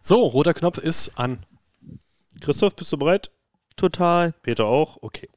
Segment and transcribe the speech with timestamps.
[0.00, 1.46] So, roter Knopf ist an.
[2.40, 3.30] Christoph, bist du bereit?
[3.76, 4.32] Total.
[4.42, 4.98] Peter auch?
[5.02, 5.28] Okay.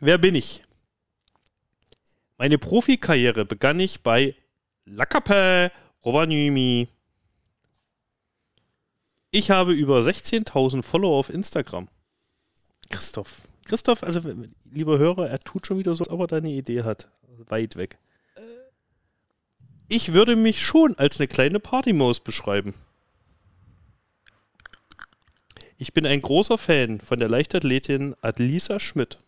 [0.00, 0.62] Wer bin ich?
[2.38, 4.34] Meine Profikarriere begann ich bei
[4.84, 5.70] Lakape
[6.04, 6.88] Rovaniemi.
[9.30, 11.88] Ich habe über 16.000 Follower auf Instagram.
[12.90, 13.42] Christoph.
[13.64, 14.20] Christoph, also
[14.70, 17.08] lieber Hörer, er tut schon wieder so, ob er da eine Idee hat.
[17.48, 17.98] Weit weg.
[19.88, 22.74] Ich würde mich schon als eine kleine Partymaus beschreiben.
[25.78, 29.18] Ich bin ein großer Fan von der Leichtathletin Adlisa Schmidt.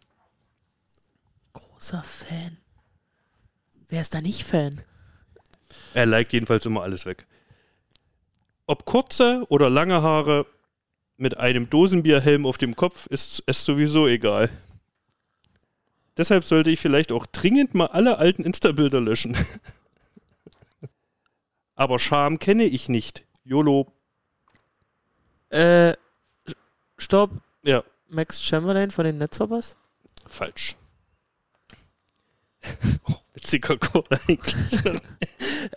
[1.52, 2.58] Großer Fan.
[3.88, 4.80] Wer ist da nicht Fan?
[5.94, 7.26] Er liked jedenfalls immer alles weg.
[8.66, 10.46] Ob kurze oder lange Haare
[11.16, 14.50] mit einem Dosenbierhelm auf dem Kopf ist es sowieso egal.
[16.16, 19.36] Deshalb sollte ich vielleicht auch dringend mal alle alten Insta-Bilder löschen.
[21.74, 23.24] Aber Scham kenne ich nicht.
[23.44, 23.92] YOLO.
[25.50, 25.94] Äh,
[26.98, 27.30] stopp.
[27.62, 29.76] Ja, Max Chamberlain von den Netzhoppers?
[30.26, 30.76] falsch.
[33.08, 34.54] oh, witziger Code eigentlich.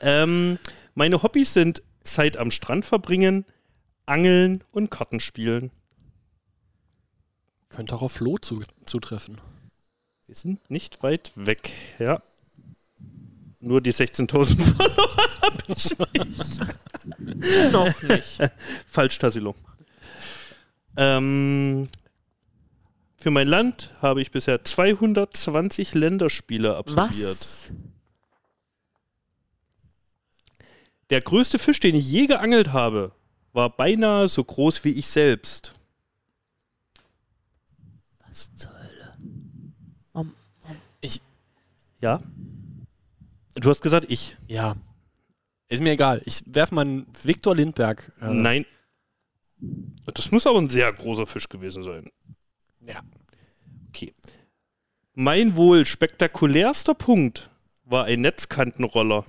[0.02, 0.60] ähm,
[0.96, 3.46] meine Hobbys sind Zeit am Strand verbringen,
[4.06, 5.72] Angeln und Kartenspielen.
[7.70, 9.42] Könnte auch auf Flo zu, zutreffen.
[10.26, 12.22] Wir sind nicht weit weg, ja.
[13.60, 17.72] Nur die 16.000 Follower habe ich nicht.
[17.72, 18.40] Noch nicht.
[18.88, 19.56] Falsch, Tassilo.
[20.96, 21.88] Ähm,
[23.18, 27.30] für mein Land habe ich bisher 220 Länderspiele absolviert.
[27.30, 27.72] Was?
[31.10, 33.12] Der größte Fisch, den ich je geangelt habe,
[33.54, 35.74] war beinahe so groß wie ich selbst.
[38.28, 39.18] Was zur Hölle?
[40.14, 40.34] Um,
[42.02, 42.22] Ja?
[43.60, 44.36] Du hast gesagt, ich.
[44.48, 44.76] Ja.
[45.70, 46.22] Ist mir egal.
[46.26, 48.12] Ich werfe mal einen Viktor Lindberg.
[48.22, 48.66] äh, Nein.
[50.06, 52.10] Das muss aber ein sehr großer Fisch gewesen sein.
[52.82, 53.02] Ja.
[53.90, 54.14] Okay.
[55.16, 57.50] Mein wohl spektakulärster Punkt
[57.84, 59.26] war ein Netzkantenroller.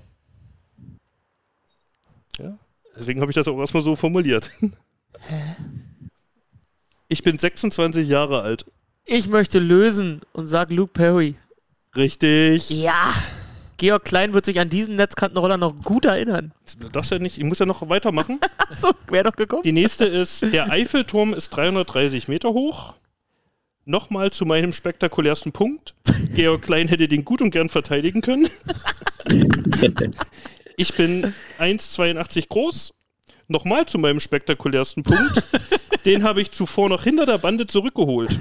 [2.38, 2.58] Ja.
[2.96, 4.50] Deswegen habe ich das auch erstmal so formuliert.
[7.08, 8.66] Ich bin 26 Jahre alt.
[9.06, 11.36] ich möchte lösen und sag Luke Perry.
[11.96, 12.68] Richtig.
[12.70, 13.10] Ja.
[13.78, 16.52] Georg Klein wird sich an diesen Netzkantenroller noch gut erinnern.
[16.92, 18.40] Darfst ja nicht, ich muss ja noch weitermachen.
[18.70, 19.62] Achso, wäre doch gekommen.
[19.62, 22.94] Die nächste ist, der Eiffelturm ist 330 Meter hoch.
[23.84, 25.94] Nochmal zu meinem spektakulärsten Punkt.
[26.34, 28.48] Georg Klein hätte den gut und gern verteidigen können.
[30.80, 32.94] Ich bin 1,82 groß.
[33.48, 35.42] Nochmal zu meinem spektakulärsten Punkt.
[36.06, 38.38] Den habe ich zuvor noch hinter der Bande zurückgeholt.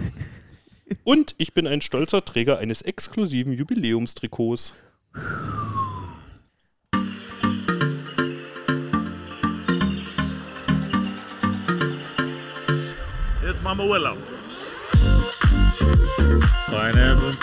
[1.04, 4.76] Und ich bin ein stolzer Träger eines exklusiven Jubiläumstrikots.
[13.44, 14.18] Jetzt machen wir Urlaub.
[16.68, 17.34] Pineapple.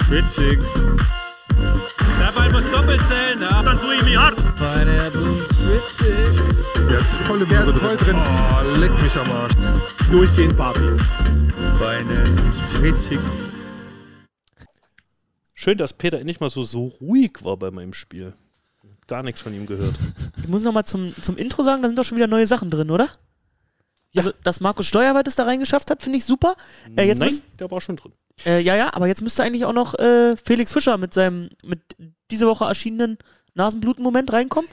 [2.19, 3.63] Der Ball muss doppelt zählen, ja?
[3.63, 4.37] dann tue ich mich hart.
[4.57, 6.43] Pineapple Spritzig.
[6.89, 8.17] Der ist voll, der ist voll drin.
[8.17, 9.55] Oh, leck mich am Arsch.
[10.11, 10.91] Durchgehend Party.
[11.79, 13.19] Pineapple Spritzig.
[15.65, 18.35] Schön, dass Peter endlich mal so, so ruhig war bei meinem Spiel.
[19.07, 19.95] Gar nichts von ihm gehört.
[20.37, 22.91] Ich muss nochmal zum, zum Intro sagen, da sind doch schon wieder neue Sachen drin,
[22.91, 23.09] oder?
[24.13, 24.21] Ja.
[24.21, 26.55] Also, dass Markus Steuerweit es da reingeschafft hat, finde ich super.
[26.95, 28.13] Äh, jetzt Nein, müsst, der war schon drin.
[28.45, 31.81] äh, ja, ja, aber jetzt müsste eigentlich auch noch äh, Felix Fischer mit seinem, mit
[32.31, 33.17] diese Woche erschienenen
[33.55, 34.69] Nasenbluten-Moment reinkommen.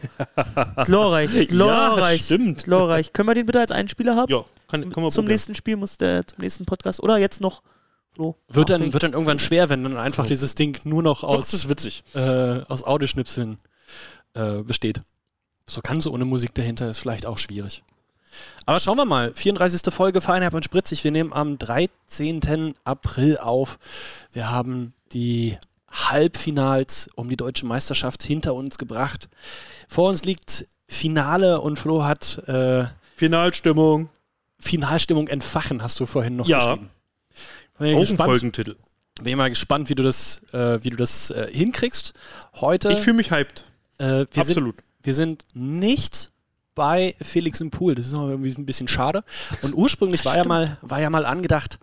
[0.83, 2.19] glorreich, glorreich.
[2.19, 2.65] Ja, stimmt.
[2.65, 3.13] Glorreich.
[3.13, 4.29] Können wir den bitte als Einspieler haben?
[4.29, 5.27] Ja, kann, können wir zum probieren.
[5.27, 7.01] nächsten Spiel muss der, zum nächsten Podcast.
[7.01, 7.61] Oder jetzt noch.
[8.13, 8.35] Flo.
[8.49, 11.69] Wird dann, wird dann irgendwann schwer, wenn dann einfach dieses Ding nur noch Doch, aus,
[11.69, 12.03] witzig.
[12.13, 12.19] äh,
[12.67, 13.57] aus Audioschnipseln
[14.33, 15.01] äh, besteht.
[15.65, 17.83] So ganz ohne Musik dahinter ist vielleicht auch schwierig.
[18.65, 19.33] Aber schauen wir mal.
[19.33, 19.93] 34.
[19.93, 21.03] Folge Feinherb und Spritzig.
[21.03, 22.75] Wir nehmen am 13.
[22.83, 23.77] April auf.
[24.31, 25.57] Wir haben die
[25.91, 29.29] Halbfinals um die deutsche Meisterschaft hinter uns gebracht.
[29.87, 34.09] Vor uns liegt Finale und Flo hat äh, Finalstimmung.
[34.59, 36.57] Finalstimmung entfachen, hast du vorhin noch Ja.
[36.59, 36.89] geschrieben.
[37.79, 38.75] Bin Auch ein gespannt, Folgentitel.
[39.23, 42.13] bin mal gespannt, wie du das, äh, wie du das äh, hinkriegst.
[42.55, 43.63] Heute, Ich fühle mich hyped.
[43.97, 44.75] äh, wir, sind, Absolut.
[45.01, 46.31] wir sind nicht
[46.75, 47.95] bei Felix im Pool.
[47.95, 49.23] Das ist noch irgendwie ein bisschen schade.
[49.61, 51.79] Und ursprünglich war ja mal, war ja mal angedacht,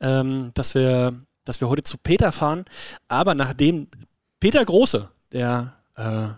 [0.00, 1.14] ähm, dass wir,
[1.44, 2.64] dass wir heute zu Peter fahren.
[3.08, 3.88] Aber nachdem
[4.40, 6.28] Peter Große, der äh,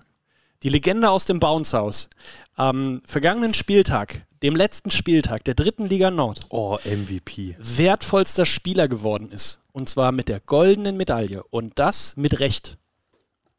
[0.62, 2.08] die Legende aus dem Bounce House,
[2.54, 7.56] am vergangenen Spieltag, dem letzten Spieltag der dritten Liga Nord, Oh, MVP.
[7.58, 9.60] wertvollster Spieler geworden ist.
[9.72, 11.42] Und zwar mit der goldenen Medaille.
[11.50, 12.76] Und das mit Recht.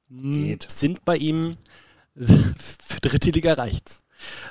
[0.10, 0.66] m, Geht.
[0.72, 1.58] Sind bei ihm
[2.16, 4.00] für dritte Liga reicht's.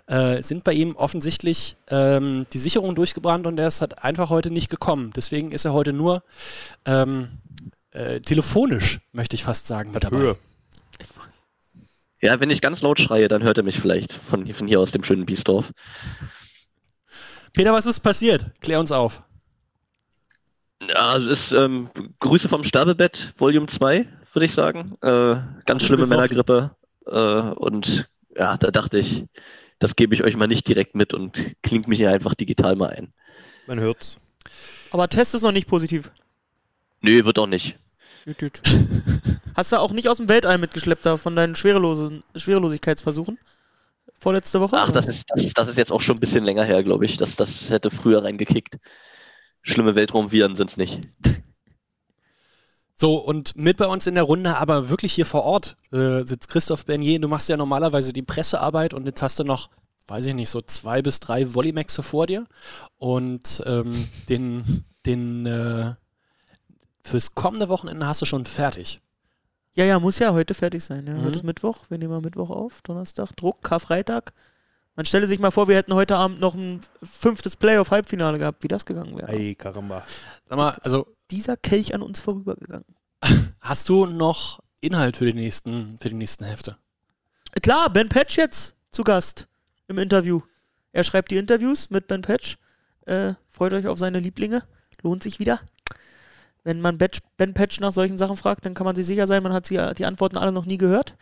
[0.07, 4.51] äh, sind bei ihm offensichtlich ähm, die Sicherungen durchgebrannt und er ist halt einfach heute
[4.51, 5.13] nicht gekommen.
[5.17, 6.23] Deswegen ist er heute nur
[6.85, 7.29] ähm,
[7.93, 10.19] äh, telefonisch, möchte ich fast sagen, mit dabei.
[10.19, 10.37] Höhe.
[12.25, 14.93] Ja, wenn ich ganz laut schreie, dann hört er mich vielleicht von, von hier aus
[14.93, 15.73] dem schönen Biesdorf.
[17.53, 18.51] Peter, was ist passiert?
[18.63, 19.21] Klär uns auf.
[20.89, 21.91] Ja, es ist ähm,
[22.21, 24.97] Grüße vom Sterbebett, Volume 2, würde ich sagen.
[25.03, 25.37] Äh,
[25.67, 26.07] ganz schlimme?
[26.07, 26.71] Männergrippe.
[27.07, 29.27] Äh, und ja, da dachte ich,
[29.79, 32.89] das gebe ich euch mal nicht direkt mit und klingt mich hier einfach digital mal
[32.89, 33.13] ein.
[33.67, 34.17] Man hört's.
[34.93, 36.11] Aber Test ist noch nicht positiv.
[37.03, 37.77] Nö, wird auch nicht.
[39.55, 43.39] Hast du auch nicht aus dem Weltall mitgeschleppt da von deinen Schwerelosen, Schwerelosigkeitsversuchen?
[44.19, 44.77] Vorletzte Woche?
[44.79, 47.17] Ach, das ist, das, das ist jetzt auch schon ein bisschen länger her, glaube ich.
[47.17, 48.79] Das, das hätte früher reingekickt.
[49.63, 51.01] Schlimme Weltraumviren sind es nicht.
[52.95, 56.49] So, und mit bei uns in der Runde, aber wirklich hier vor Ort, äh, sitzt
[56.49, 57.21] Christoph Bernier.
[57.21, 59.69] Du machst ja normalerweise die Pressearbeit und jetzt hast du noch,
[60.07, 62.47] weiß ich nicht, so zwei bis drei Volleymaxe vor dir.
[62.97, 65.95] Und ähm, den, den äh,
[67.03, 69.01] fürs kommende Wochenende hast du schon fertig.
[69.75, 71.07] Ja, ja, muss ja heute fertig sein.
[71.07, 71.15] Ja.
[71.15, 71.25] Mhm.
[71.25, 74.33] Heute ist Mittwoch, wir nehmen mal Mittwoch auf, Donnerstag, Druck, Karfreitag.
[74.95, 78.69] Man stelle sich mal vor, wir hätten heute Abend noch ein fünftes Playoff-Halbfinale gehabt, wie
[78.69, 79.29] das gegangen wäre.
[79.29, 80.05] Ey, Karamba.
[80.49, 82.87] Sag mal, also Dieser Kelch an uns vorübergegangen.
[83.61, 86.77] hast du noch Inhalt für die nächsten, für die nächsten Hefte?
[87.61, 89.49] Klar, Ben Patch jetzt zu Gast
[89.89, 90.43] im Interview.
[90.93, 92.59] Er schreibt die Interviews mit Ben Patch.
[93.07, 94.63] Äh, freut euch auf seine Lieblinge.
[95.03, 95.61] Lohnt sich wieder.
[96.65, 99.53] Wenn man Ben Patch nach solchen Sachen fragt, dann kann man sich sicher sein, man
[99.53, 101.15] hat sie, die Antworten alle noch nie gehört.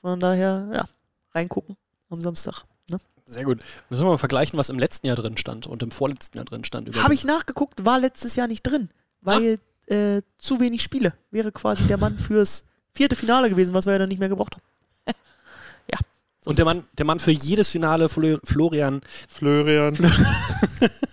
[0.00, 0.84] Von daher, ja,
[1.32, 1.76] reingucken
[2.10, 2.64] am Samstag.
[2.90, 2.98] Ne?
[3.24, 3.60] Sehr gut.
[3.88, 6.64] Müssen wir mal vergleichen, was im letzten Jahr drin stand und im vorletzten Jahr drin
[6.64, 6.94] stand.
[7.02, 8.90] Habe ich nachgeguckt, war letztes Jahr nicht drin,
[9.20, 11.12] weil äh, zu wenig Spiele.
[11.30, 14.54] Wäre quasi der Mann fürs vierte Finale gewesen, was wir ja dann nicht mehr gebraucht
[14.56, 15.14] haben.
[16.46, 19.94] Und der Mann, der Mann für jedes Finale, Flo- Florian Florian.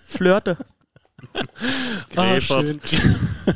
[0.07, 0.57] Flirte.
[2.15, 2.67] Ah, Gräfert.
[2.67, 2.81] schön.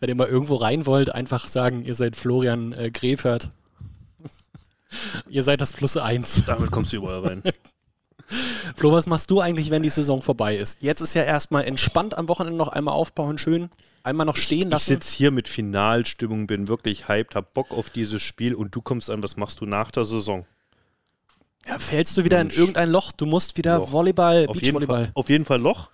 [0.00, 3.50] Wenn ihr mal irgendwo rein wollt, einfach sagen, ihr seid Florian äh, Grefert.
[5.28, 6.44] ihr seid das Plus eins.
[6.46, 7.42] Damit kommst du überall rein.
[8.76, 10.78] Flo, was machst du eigentlich, wenn die Saison vorbei ist?
[10.80, 13.70] Jetzt ist ja erstmal entspannt am Wochenende noch einmal aufbauen, schön.
[14.02, 14.90] Einmal noch stehen Ich lassen.
[14.94, 19.10] sitze hier mit Finalstimmung, bin wirklich hyped, hab Bock auf dieses Spiel und du kommst
[19.10, 20.46] an, was machst du nach der Saison?
[21.68, 22.54] Ja, fällst du wieder Mensch.
[22.54, 23.12] in irgendein Loch?
[23.12, 23.92] Du musst wieder Loch.
[23.92, 25.04] Volleyball, Auf jeden, Beachvolleyball.
[25.04, 25.90] Fall, auf jeden Fall Loch.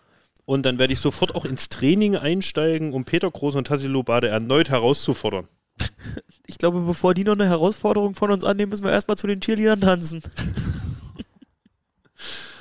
[0.47, 4.29] Und dann werde ich sofort auch ins Training einsteigen, um Peter Groß und Tassilo Bade
[4.29, 5.49] erneut herauszufordern.
[6.47, 9.41] Ich glaube, bevor die noch eine Herausforderung von uns annehmen, müssen wir erstmal zu den
[9.41, 10.23] Cheerleadern tanzen.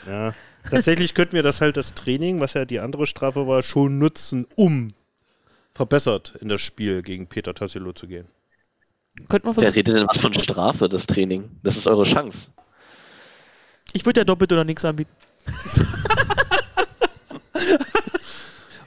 [0.08, 0.34] Ja.
[0.70, 4.46] Tatsächlich könnten wir das halt das Training, was ja die andere Strafe war, schon nutzen,
[4.56, 4.90] um
[5.74, 8.28] verbessert in das Spiel gegen Peter Tassilo zu gehen.
[9.28, 11.50] Könnte man Wer redet denn was von Strafe, das Training?
[11.64, 12.52] Das ist eure Chance.
[13.94, 15.12] Ich würde ja doppelt oder nichts anbieten.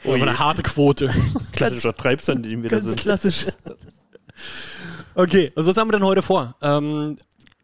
[0.04, 1.10] Oh, aber eine harte Quote.
[1.52, 2.96] Klassischer Treibsand, dem wir da sind.
[2.96, 3.46] klassisch.
[5.14, 6.54] Okay, also was haben wir denn heute vor?
[6.62, 7.16] Ähm,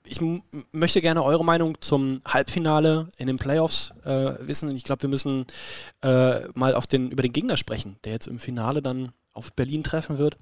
[0.05, 0.43] ich m-
[0.73, 4.75] möchte gerne eure Meinung zum Halbfinale in den Playoffs äh, wissen.
[4.75, 5.47] Ich glaube, wir müssen
[6.03, 9.85] äh, mal auf den, über den Gegner sprechen, der jetzt im Finale dann auf Berlin
[9.85, 10.37] treffen wird.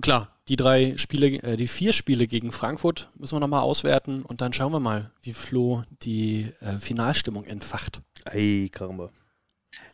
[0.00, 4.42] Klar, die drei Spiele, äh, die vier Spiele gegen Frankfurt müssen wir nochmal auswerten und
[4.42, 8.00] dann schauen wir mal, wie Flo die äh, Finalstimmung entfacht.
[8.26, 9.10] Ey, Karamba.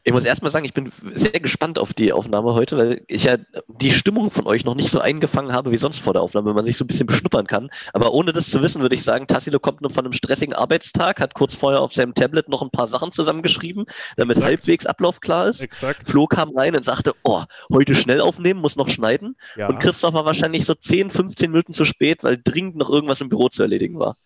[0.07, 3.39] Ich muss erstmal sagen, ich bin sehr gespannt auf die Aufnahme heute, weil ich ja
[3.69, 6.57] die Stimmung von euch noch nicht so eingefangen habe wie sonst vor der Aufnahme, wenn
[6.57, 7.71] man sich so ein bisschen beschnuppern kann.
[7.95, 11.21] Aber ohne das zu wissen, würde ich sagen, Tassilo kommt nur von einem stressigen Arbeitstag,
[11.21, 14.47] hat kurz vorher auf seinem Tablet noch ein paar Sachen zusammengeschrieben, damit Exakt.
[14.47, 15.61] halbwegs Ablauf klar ist.
[15.61, 16.07] Exakt.
[16.07, 19.37] Flo kam rein und sagte, oh, heute schnell aufnehmen, muss noch schneiden.
[19.57, 19.69] Ja.
[19.69, 23.31] Und Christoph war wahrscheinlich so 10, 15 Minuten zu spät, weil dringend noch irgendwas im
[23.31, 24.17] Büro zu erledigen war.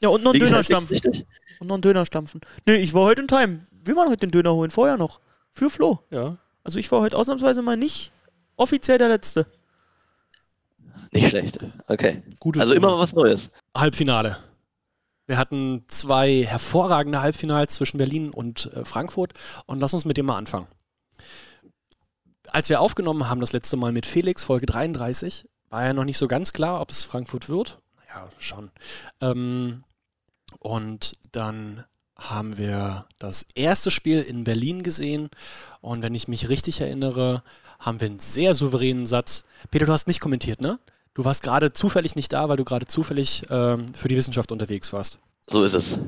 [0.00, 0.94] Ja, und noch einen ich Döner stampfen.
[0.94, 1.26] Richtig?
[1.60, 2.40] Und noch einen Döner stampfen.
[2.66, 3.58] Nee, ich war heute in Time.
[3.88, 5.18] Wir waren heute den Döner holen, vorher noch.
[5.50, 6.00] Für Flo.
[6.10, 6.36] ja.
[6.62, 8.12] Also ich war heute ausnahmsweise mal nicht
[8.56, 9.46] offiziell der Letzte.
[11.10, 11.58] Nicht schlecht.
[11.86, 12.22] Okay.
[12.38, 13.50] Gutes Also immer was Neues.
[13.74, 14.36] Halbfinale.
[15.26, 19.32] Wir hatten zwei hervorragende Halbfinals zwischen Berlin und äh, Frankfurt
[19.64, 20.68] und lass uns mit dem mal anfangen.
[22.48, 26.18] Als wir aufgenommen haben das letzte Mal mit Felix, Folge 33, war ja noch nicht
[26.18, 27.80] so ganz klar, ob es Frankfurt wird.
[28.08, 28.70] Ja, schon.
[29.22, 29.84] Ähm,
[30.60, 31.86] und dann
[32.18, 35.30] haben wir das erste Spiel in Berlin gesehen
[35.80, 37.42] und wenn ich mich richtig erinnere,
[37.78, 39.44] haben wir einen sehr souveränen Satz.
[39.70, 40.78] Peter, du hast nicht kommentiert, ne?
[41.14, 44.92] Du warst gerade zufällig nicht da, weil du gerade zufällig ähm, für die Wissenschaft unterwegs
[44.92, 45.18] warst.
[45.46, 45.98] So ist es.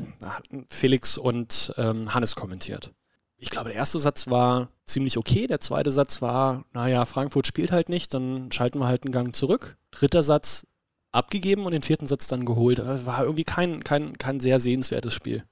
[0.69, 2.93] Felix und ähm, Hannes kommentiert.
[3.39, 5.47] Ich glaube, der erste Satz war ziemlich okay.
[5.47, 9.35] Der zweite Satz war, naja, Frankfurt spielt halt nicht, dann schalten wir halt einen Gang
[9.35, 9.79] zurück.
[9.91, 10.67] Dritter Satz,
[11.11, 12.79] abgegeben und den vierten Satz dann geholt.
[12.79, 15.45] Das war irgendwie kein, kein, kein sehr sehenswertes Spiel.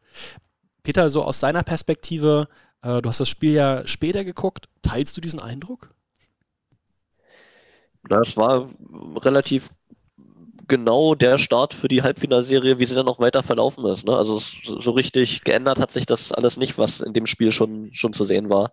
[0.89, 2.49] Peter, so aus deiner Perspektive,
[2.81, 4.71] äh, du hast das Spiel ja später geguckt.
[4.81, 5.91] Teilst du diesen Eindruck?
[8.09, 8.71] Na, es war
[9.17, 9.69] relativ
[10.67, 14.07] genau der Start für die Halbfinalserie, wie sie dann auch weiter verlaufen ist.
[14.07, 14.17] Ne?
[14.17, 18.15] Also so richtig geändert hat sich das alles nicht, was in dem Spiel schon, schon
[18.15, 18.73] zu sehen war.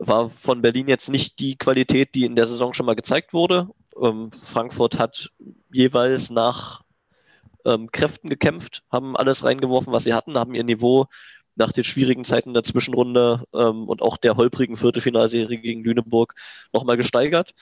[0.00, 3.68] War von Berlin jetzt nicht die Qualität, die in der Saison schon mal gezeigt wurde.
[4.02, 5.30] Ähm, Frankfurt hat
[5.70, 6.82] jeweils nach
[7.68, 11.06] ähm, Kräften gekämpft, haben alles reingeworfen, was sie hatten, haben ihr Niveau
[11.56, 16.34] nach den schwierigen Zeiten der Zwischenrunde ähm, und auch der holprigen Viertelfinalserie gegen Lüneburg
[16.72, 17.52] nochmal gesteigert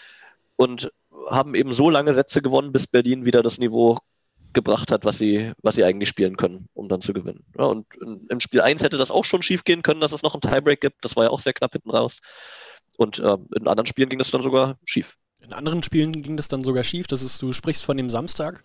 [0.57, 0.93] und
[1.29, 3.99] haben eben so lange Sätze gewonnen, bis Berlin wieder das Niveau
[4.53, 7.45] gebracht hat, was sie, was sie eigentlich spielen können, um dann zu gewinnen.
[7.59, 10.23] Ja, und in, im Spiel 1 hätte das auch schon schief gehen können, dass es
[10.23, 11.05] noch einen Tiebreak gibt.
[11.05, 12.19] Das war ja auch sehr knapp hinten raus.
[12.97, 15.17] Und äh, in anderen Spielen ging es dann sogar schief.
[15.41, 17.07] In anderen Spielen ging das dann sogar schief.
[17.07, 18.65] Das ist, du sprichst von dem Samstag.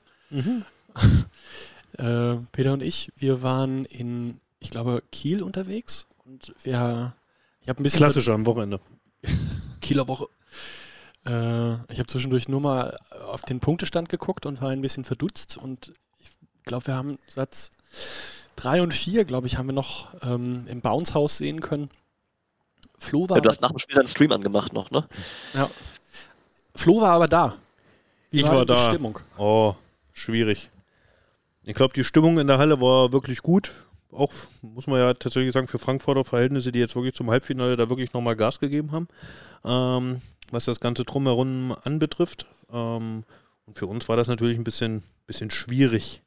[1.97, 7.13] äh, Peter und ich, wir waren in, ich glaube, Kiel unterwegs und wir,
[7.61, 8.79] ich habe ein bisschen Klassisch am Wochenende.
[9.81, 10.27] Kieler Woche.
[11.25, 15.57] Äh, ich habe zwischendurch nur mal auf den Punktestand geguckt und war ein bisschen verdutzt
[15.57, 16.31] und ich
[16.63, 17.71] glaube, wir haben Satz
[18.57, 21.89] 3 und 4, glaube ich, haben wir noch ähm, im Bounce-Haus sehen können.
[22.97, 25.07] Flo war, Ja, du hast nach dem Spiel einen Stream angemacht noch, ne?
[25.53, 25.69] ja.
[26.75, 27.55] Flo war aber da.
[28.29, 28.89] Wie Ich war war da.
[28.89, 29.19] Stimmung?
[29.37, 29.75] Oh,
[30.13, 30.69] schwierig.
[31.63, 33.71] Ich glaube, die Stimmung in der Halle war wirklich gut.
[34.11, 37.89] Auch, muss man ja tatsächlich sagen, für Frankfurter Verhältnisse, die jetzt wirklich zum Halbfinale da
[37.89, 39.07] wirklich nochmal Gas gegeben haben,
[39.63, 42.45] ähm, was das Ganze drumherum anbetrifft.
[42.71, 43.23] Ähm,
[43.65, 46.23] und für uns war das natürlich ein bisschen, bisschen schwierig.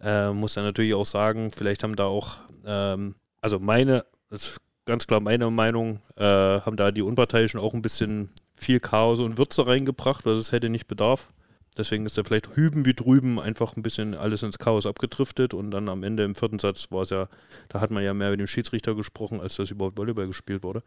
[0.00, 2.36] Äh, muss ja natürlich auch sagen, vielleicht haben da auch,
[2.66, 7.82] ähm, also meine, ist ganz klar meine Meinung, äh, haben da die Unparteiischen auch ein
[7.82, 11.32] bisschen viel Chaos und Würze reingebracht, was es hätte nicht bedarf.
[11.76, 15.72] Deswegen ist da vielleicht hüben wie drüben einfach ein bisschen alles ins Chaos abgedriftet und
[15.72, 17.28] dann am Ende im vierten Satz war es ja,
[17.68, 20.82] da hat man ja mehr mit dem Schiedsrichter gesprochen, als dass überhaupt Volleyball gespielt wurde.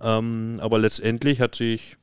[0.00, 1.96] Ähm, aber letztendlich hat sich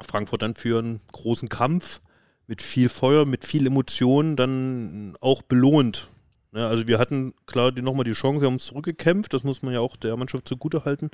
[0.00, 2.00] Frankfurt dann für einen großen Kampf
[2.46, 6.08] mit viel Feuer, mit viel Emotion dann auch belohnt.
[6.52, 9.62] Ja, also wir hatten klar die, nochmal die Chance, wir haben uns zurückgekämpft, das muss
[9.62, 11.10] man ja auch der Mannschaft zugute halten,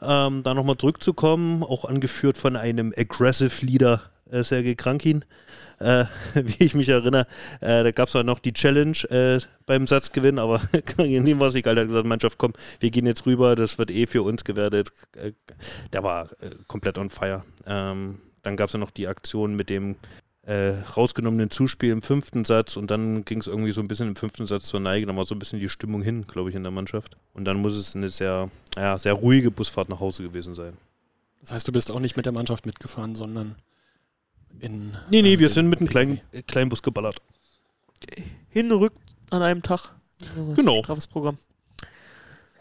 [0.00, 5.24] ähm, da nochmal zurückzukommen, auch angeführt von einem Aggressive Leader, äh, Sergei Krankin,
[5.78, 6.04] äh,
[6.34, 7.26] wie ich mich erinnere.
[7.60, 11.54] Äh, da gab es auch noch die Challenge äh, beim Satzgewinn, aber Krankin war es
[11.54, 14.44] egal, der hat gesagt, Mannschaft, komm, wir gehen jetzt rüber, das wird eh für uns
[14.44, 14.92] gewertet.
[15.16, 15.32] Äh,
[15.92, 17.44] der war äh, komplett on fire.
[17.66, 19.96] Ähm, dann gab es ja noch die Aktion mit dem
[20.46, 24.16] äh, rausgenommenen Zuspiel im fünften Satz und dann ging es irgendwie so ein bisschen im
[24.16, 25.06] fünften Satz zur Neige.
[25.06, 27.16] Dann war so ein bisschen die Stimmung hin, glaube ich, in der Mannschaft.
[27.34, 30.74] Und dann muss es eine sehr, ja, sehr ruhige Busfahrt nach Hause gewesen sein.
[31.40, 33.56] Das heißt, du bist auch nicht mit der Mannschaft mitgefahren, sondern
[34.60, 34.96] in.
[35.10, 37.16] Nee, nee, wir in sind mit einem kleinen, äh, kleinen Bus geballert.
[38.48, 38.92] Hin, rück
[39.30, 39.92] an einem Tag.
[40.54, 40.82] Genau.
[40.82, 41.38] Straffes Programm.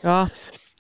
[0.04, 0.30] Ja,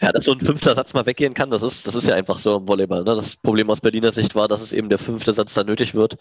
[0.02, 2.40] Ja, dass so ein fünfter Satz mal weggehen kann, das ist, das ist ja einfach
[2.40, 3.04] so im Volleyball.
[3.04, 3.16] Ne?
[3.16, 6.18] Das Problem aus Berliner Sicht war, dass es eben der fünfte Satz dann nötig wird,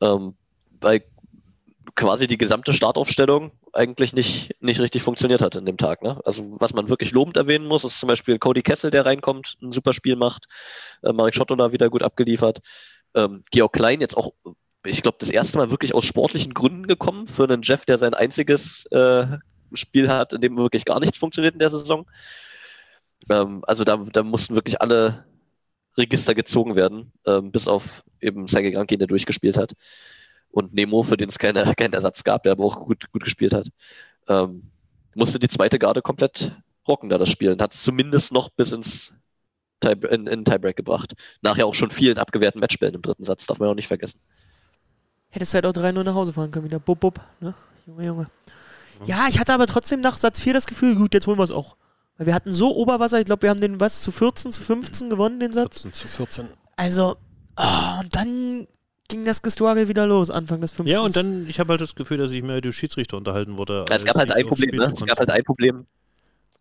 [0.00, 0.34] ähm,
[0.80, 1.04] weil
[1.94, 6.02] quasi die gesamte Startaufstellung eigentlich nicht, nicht richtig funktioniert hat in dem Tag.
[6.02, 6.18] Ne?
[6.24, 9.72] Also was man wirklich lobend erwähnen muss, ist zum Beispiel Cody Kessel, der reinkommt, ein
[9.72, 10.46] super Spiel macht,
[11.02, 12.60] äh, Marek Schottola wieder gut abgeliefert,
[13.14, 14.32] ähm, Georg Klein jetzt auch,
[14.84, 18.14] ich glaube, das erste Mal wirklich aus sportlichen Gründen gekommen für einen Jeff, der sein
[18.14, 19.26] einziges äh,
[19.72, 22.06] Spiel hat, in dem wirklich gar nichts funktioniert in der Saison.
[23.28, 25.24] Ähm, also da, da mussten wirklich alle
[25.96, 29.72] Register gezogen werden, ähm, bis auf eben Sergei Grankin, der durchgespielt hat.
[30.50, 33.52] Und Nemo, für den es keine, keinen Ersatz gab, der aber auch gut, gut gespielt
[33.52, 33.68] hat.
[34.28, 34.70] Ähm,
[35.14, 36.52] musste die zweite Garde komplett
[36.86, 37.50] rocken, da das Spiel.
[37.50, 39.14] Und hat es zumindest noch bis ins
[39.84, 41.14] in, in Tiebreak gebracht.
[41.42, 44.20] Nachher auch schon vielen abgewehrten Matchbällen im dritten Satz, darf man auch nicht vergessen.
[45.30, 46.80] hättest halt auch 3-0 nach Hause fahren können wieder.
[46.80, 47.20] Bub, bub.
[47.40, 47.54] Ne?
[47.86, 48.26] Junge, Junge.
[49.04, 51.50] Ja, ich hatte aber trotzdem nach Satz 4 das Gefühl, gut, jetzt holen wir es
[51.50, 51.76] auch.
[52.16, 55.08] Weil wir hatten so Oberwasser, ich glaube, wir haben den was zu 14, zu 15
[55.08, 55.82] gewonnen, den Satz.
[55.82, 56.48] 14 zu 14.
[56.76, 57.16] Also,
[57.54, 58.66] ah, und dann
[59.08, 60.92] ging das Gestorgel wieder los, Anfang des 15.
[60.92, 63.84] Ja, und dann, ich habe halt das Gefühl, dass ich mehr die Schiedsrichter unterhalten wurde.
[63.90, 64.92] Es gab halt ein Problem, ne?
[64.94, 65.86] Es gab halt ein Problem.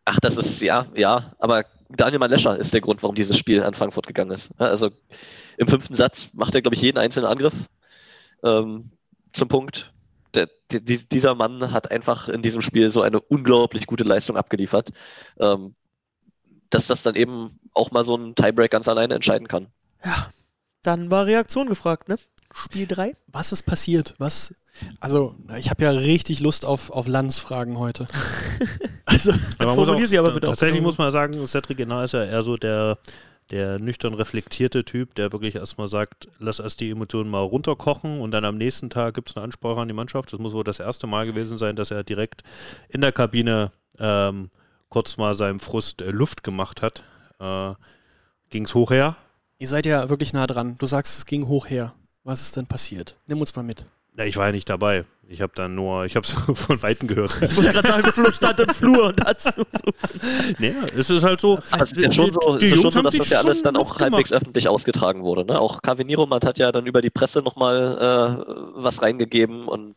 [0.06, 3.74] Ach, das ist, ja, ja, aber Daniel Malescher ist der Grund, warum dieses Spiel an
[3.74, 4.52] Frankfurt gegangen ist.
[4.60, 4.90] Also
[5.58, 7.54] im fünften Satz macht er, glaube ich, jeden einzelnen Angriff
[8.44, 8.92] ähm,
[9.34, 9.94] zum Punkt.
[10.34, 14.90] Der, die- dieser Mann hat einfach in diesem Spiel so eine unglaublich gute Leistung abgeliefert,
[15.40, 15.76] ähm,
[16.70, 19.68] dass das dann eben auch mal so ein Tiebreak ganz alleine entscheiden kann.
[20.04, 20.30] Ja,
[20.84, 22.18] dann war Reaktion gefragt, ne?
[22.54, 23.14] Spiel 3.
[23.28, 24.14] Was ist passiert?
[24.18, 24.54] Was?
[25.00, 28.08] Also, ich habe ja richtig Lust auf, auf Landsfragen heute.
[29.06, 32.04] also, Ja, man muss Formulier auch, sie aber bitte tatsächlich muss man sagen, Cedric Genar
[32.04, 32.98] ist ja eher so der,
[33.52, 38.32] der nüchtern reflektierte Typ, der wirklich erstmal sagt, lass erst die Emotionen mal runterkochen und
[38.32, 40.34] dann am nächsten Tag gibt es eine Ansprache an die Mannschaft.
[40.34, 42.44] Das muss wohl das erste Mal gewesen sein, dass er direkt
[42.90, 44.50] in der Kabine ähm,
[44.90, 47.04] kurz mal seinem Frust äh, Luft gemacht hat.
[47.40, 47.74] Äh,
[48.50, 49.16] Ging es hoch her?
[49.60, 50.76] Ihr seid ja wirklich nah dran.
[50.78, 51.94] Du sagst, es ging hoch her.
[52.24, 53.18] Was ist denn passiert?
[53.26, 53.86] Nimm uns mal mit.
[54.18, 55.06] Na, ich war ja nicht dabei.
[55.30, 57.40] Ich habe dann nur, ich habe es von Weitem gehört.
[57.40, 59.44] Ich wollte gerade sagen, der Flo stand im Flur und hat
[60.60, 61.60] naja, es ist halt so.
[61.78, 64.00] Es ist ja schon so, es ist schon so dass das ja alles dann auch
[64.00, 64.42] halbwegs gemacht.
[64.42, 65.46] öffentlich ausgetragen wurde.
[65.46, 65.60] Ne?
[65.60, 69.96] Auch Kevin Niromat hat ja dann über die Presse nochmal äh, was reingegeben und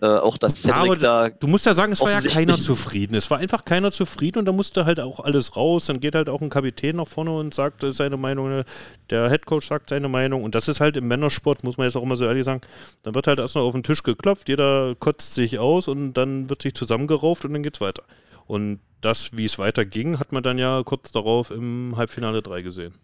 [0.00, 2.54] äh, auch das Ja, aber Cedric da Du musst ja sagen, es war ja keiner
[2.54, 3.16] zufrieden.
[3.16, 5.86] Es war einfach keiner zufrieden und da musste halt auch alles raus.
[5.86, 8.62] Dann geht halt auch ein Kapitän nach vorne und sagt äh, seine Meinung.
[9.10, 10.44] Der Headcoach sagt seine Meinung.
[10.44, 12.60] Und das ist halt im Männersport, muss man jetzt auch immer so ehrlich sagen,
[13.02, 16.62] dann wird halt erstmal auf den Tisch geklopft, jeder kotzt sich aus und dann wird
[16.62, 18.04] sich zusammengerauft und dann geht's weiter.
[18.46, 22.94] Und das, wie es weiterging, hat man dann ja kurz darauf im Halbfinale 3 gesehen.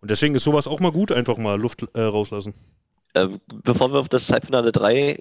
[0.00, 2.54] Und deswegen ist sowas auch mal gut, einfach mal Luft äh, rauslassen.
[3.14, 3.28] Äh,
[3.64, 5.18] bevor wir auf das Halbfinale 3 äh,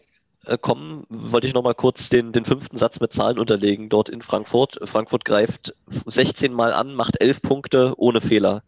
[0.56, 4.80] kommen, wollte ich nochmal kurz den, den fünften Satz mit Zahlen unterlegen, dort in Frankfurt.
[4.84, 8.64] Frankfurt greift 16 Mal an, macht 11 Punkte ohne Fehler.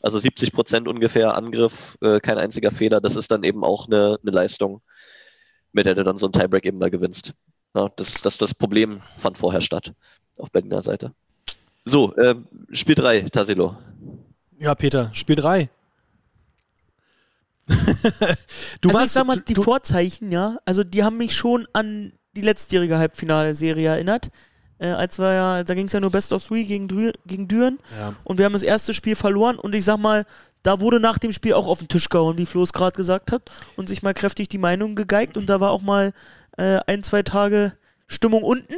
[0.00, 3.00] Also 70 Prozent ungefähr Angriff, äh, kein einziger Fehler.
[3.00, 4.80] Das ist dann eben auch eine, eine Leistung,
[5.72, 7.34] mit der du dann so ein Tiebreak eben mal gewinnst.
[7.74, 9.92] Ja, das, das, das Problem fand vorher statt
[10.38, 11.12] auf Berliner Seite.
[11.84, 12.36] So, äh,
[12.72, 13.76] Spiel 3, Tassilo.
[14.58, 15.68] Ja, Peter, Spiel 3.
[18.80, 21.34] du also warst ich sag mal, du, die du, Vorzeichen, ja, also die haben mich
[21.34, 24.30] schon an die letztjährige Halbfinalserie erinnert.
[24.80, 26.86] Äh, als wir ja, da ging es ja nur Best of Three gegen,
[27.26, 28.14] gegen Düren Ja.
[28.22, 30.24] und wir haben das erste Spiel verloren und ich sag mal,
[30.62, 33.32] da wurde nach dem Spiel auch auf den Tisch gehauen, wie Flo es gerade gesagt
[33.32, 36.12] hat, und sich mal kräftig die Meinung gegeigt und da war auch mal
[36.58, 37.72] äh, ein, zwei Tage
[38.06, 38.74] Stimmung unten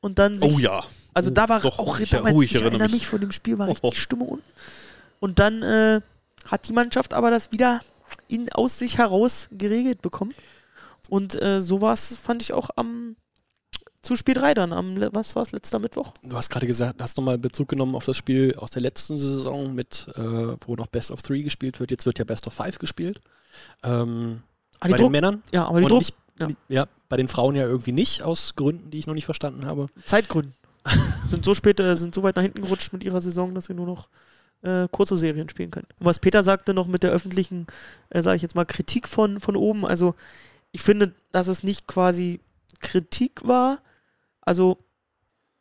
[0.00, 0.82] und dann sich Oh ja.
[1.14, 2.92] also da war Doch, auch ich- damals, oh, ich, ich erinnere mich.
[2.94, 3.94] mich, vor dem Spiel war Oh, richtig oh.
[3.94, 4.44] Stimmung unten.
[5.20, 6.00] Und dann äh,
[6.50, 7.80] hat die Mannschaft aber das wieder
[8.28, 10.34] in, aus sich heraus geregelt bekommen.
[11.08, 13.16] Und äh, so war es, fand ich auch am
[14.00, 16.14] zu Spiel 3 dann, am, was war es, letzter Mittwoch?
[16.22, 19.74] du hast gerade gesagt, hast nochmal Bezug genommen auf das Spiel aus der letzten Saison,
[19.74, 21.90] mit, äh, wo noch Best of Three gespielt wird.
[21.90, 23.20] Jetzt wird ja Best of Five gespielt.
[23.82, 24.42] Ähm,
[24.80, 25.42] Ah, bei den Druck, Männern.
[25.50, 26.48] ja, aber die Druck, nicht, ja.
[26.68, 29.88] ja, bei den Frauen ja irgendwie nicht, aus Gründen, die ich noch nicht verstanden habe.
[30.04, 30.54] Zeitgründen.
[31.28, 33.74] sind so spät, äh, sind so weit nach hinten gerutscht mit ihrer Saison, dass sie
[33.74, 34.08] nur noch
[34.62, 35.88] äh, kurze Serien spielen können.
[35.98, 37.66] Und was Peter sagte noch mit der öffentlichen,
[38.10, 40.14] äh, sage ich jetzt mal, Kritik von, von oben, also
[40.72, 42.40] ich finde, dass es nicht quasi
[42.80, 43.80] Kritik war,
[44.40, 44.78] also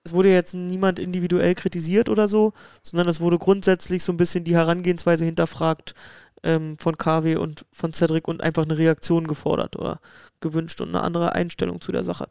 [0.03, 4.45] es wurde jetzt niemand individuell kritisiert oder so, sondern es wurde grundsätzlich so ein bisschen
[4.45, 5.95] die Herangehensweise hinterfragt
[6.43, 9.99] ähm, von KW und von Cedric und einfach eine Reaktion gefordert oder
[10.39, 12.29] gewünscht und eine andere Einstellung zu der Sache.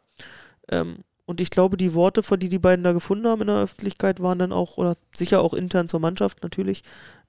[0.69, 3.57] Ähm, und ich glaube, die Worte, von die die beiden da gefunden haben in der
[3.57, 6.83] Öffentlichkeit, waren dann auch, oder sicher auch intern zur Mannschaft natürlich,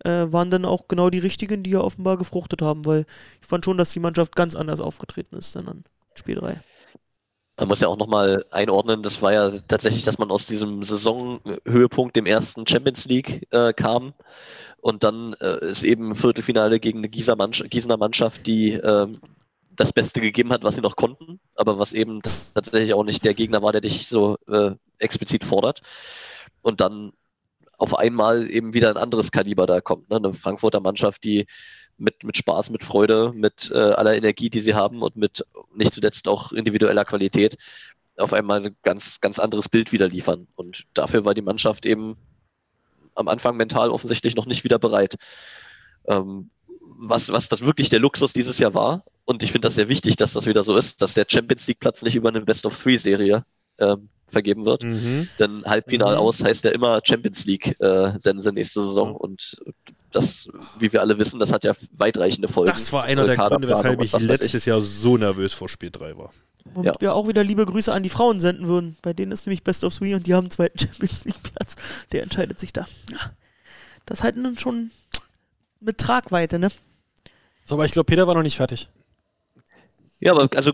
[0.04, 3.06] äh, waren dann auch genau die richtigen, die ja offenbar gefruchtet haben, weil
[3.40, 5.84] ich fand schon, dass die Mannschaft ganz anders aufgetreten ist dann an
[6.14, 6.60] Spiel 3.
[7.58, 12.14] Man muss ja auch nochmal einordnen, das war ja tatsächlich, dass man aus diesem Saisonhöhepunkt,
[12.14, 14.14] dem ersten Champions League, äh, kam.
[14.80, 19.20] Und dann äh, ist eben Viertelfinale gegen eine Gießener Mannschaft, die ähm,
[19.78, 22.20] das Beste gegeben hat, was sie noch konnten, aber was eben
[22.54, 25.80] tatsächlich auch nicht der Gegner war, der dich so äh, explizit fordert.
[26.62, 27.12] Und dann
[27.78, 30.10] auf einmal eben wieder ein anderes Kaliber da kommt.
[30.10, 30.16] Ne?
[30.16, 31.46] Eine Frankfurter Mannschaft, die
[31.96, 35.94] mit, mit Spaß, mit Freude, mit äh, aller Energie, die sie haben und mit nicht
[35.94, 37.56] zuletzt auch individueller Qualität
[38.16, 40.48] auf einmal ein ganz, ganz anderes Bild wieder liefern.
[40.56, 42.16] Und dafür war die Mannschaft eben
[43.14, 45.14] am Anfang mental offensichtlich noch nicht wieder bereit.
[46.06, 46.50] Ähm,
[46.98, 49.04] was, was das wirklich der Luxus dieses Jahr war.
[49.28, 51.80] Und ich finde das sehr wichtig, dass das wieder so ist, dass der Champions League
[51.80, 53.44] Platz nicht über eine Best of Three Serie
[53.78, 54.84] ähm, vergeben wird.
[54.84, 55.28] Mhm.
[55.38, 56.20] Denn Halbfinal Mhm.
[56.20, 59.08] aus heißt ja immer Champions League äh, Sense nächste Saison.
[59.10, 59.14] Ja.
[59.16, 59.60] Und
[60.12, 62.72] das, wie wir alle wissen, das hat ja weitreichende Folgen.
[62.72, 66.16] Das war einer der Gründe, weshalb und ich letztes Jahr so nervös vor Spiel 3
[66.16, 66.30] war.
[66.64, 67.00] Womit Ja.
[67.00, 68.96] wir auch wieder liebe Grüße an die Frauen senden würden.
[69.02, 71.76] Bei denen ist nämlich Best of Three und die haben einen zweiten Champions League Platz.
[72.12, 72.86] Der entscheidet sich da.
[73.12, 73.18] Ja.
[74.06, 74.90] Das halt dann schon
[75.80, 76.68] mit Tragweite, ne?
[77.66, 78.88] So, aber ich glaube, Peter war noch nicht fertig.
[80.20, 80.72] Ja, aber also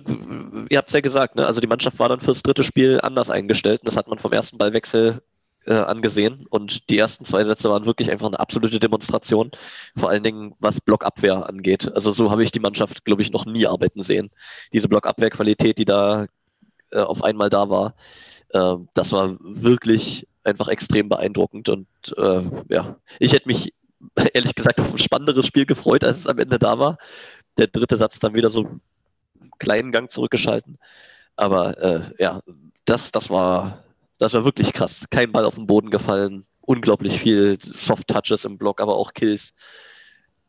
[0.71, 1.47] ihr habt es ja gesagt, ne?
[1.47, 3.81] Also die Mannschaft war dann fürs dritte Spiel anders eingestellt.
[3.81, 5.21] Und das hat man vom ersten Ballwechsel
[5.67, 6.45] äh, angesehen.
[6.51, 9.51] Und die ersten zwei Sätze waren wirklich einfach eine absolute Demonstration.
[9.97, 11.93] Vor allen Dingen, was Blockabwehr angeht.
[11.95, 14.31] Also so habe ich die Mannschaft, glaube ich, noch nie arbeiten sehen.
[14.73, 16.27] Diese Blockabwehrqualität, die da
[16.91, 17.95] äh, auf einmal da war,
[18.51, 21.69] äh, das war wirklich einfach extrem beeindruckend.
[21.69, 23.75] Und äh, ja, ich hätte mich
[24.35, 26.99] ehrlich gesagt auf ein spannenderes Spiel gefreut, als es am Ende da war.
[27.59, 28.81] Der dritte Satz dann wieder so
[29.59, 30.79] kleinen Gang zurückgeschalten.
[31.37, 32.41] Aber äh, ja,
[32.85, 33.85] das, das war,
[34.19, 35.07] das war wirklich krass.
[35.11, 39.53] Kein Ball auf den Boden gefallen, unglaublich viel Soft-Touches im Block, aber auch Kills.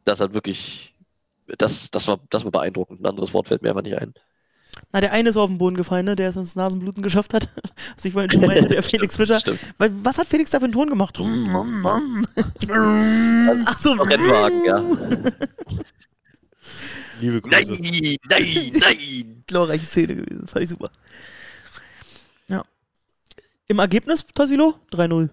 [0.04, 0.94] Das hat wirklich,
[1.58, 3.02] das, das, war, das war beeindruckend.
[3.02, 4.14] Ein anderes Wort fällt mir einfach nicht ein.
[4.92, 6.16] Na, der eine ist auf den Boden gefallen, ne?
[6.16, 7.50] der es ins Nasenbluten geschafft hat.
[7.96, 9.40] Was ich vorhin schon meinte, der Felix Fischer.
[9.40, 9.60] Stimmt.
[9.78, 11.18] Weil, was hat Felix da für einen Ton gemacht?
[13.66, 13.94] Ach so.
[13.94, 14.84] Rennwagen, ja.
[17.22, 17.72] Liebe Grüße.
[17.72, 19.44] Nein, nein, nein.
[19.48, 20.48] glorreiche Szene gewesen.
[20.48, 20.90] Fand ich super.
[22.48, 22.64] Ja.
[23.68, 24.76] Im Ergebnis, Tassilo?
[24.92, 25.30] 3-0.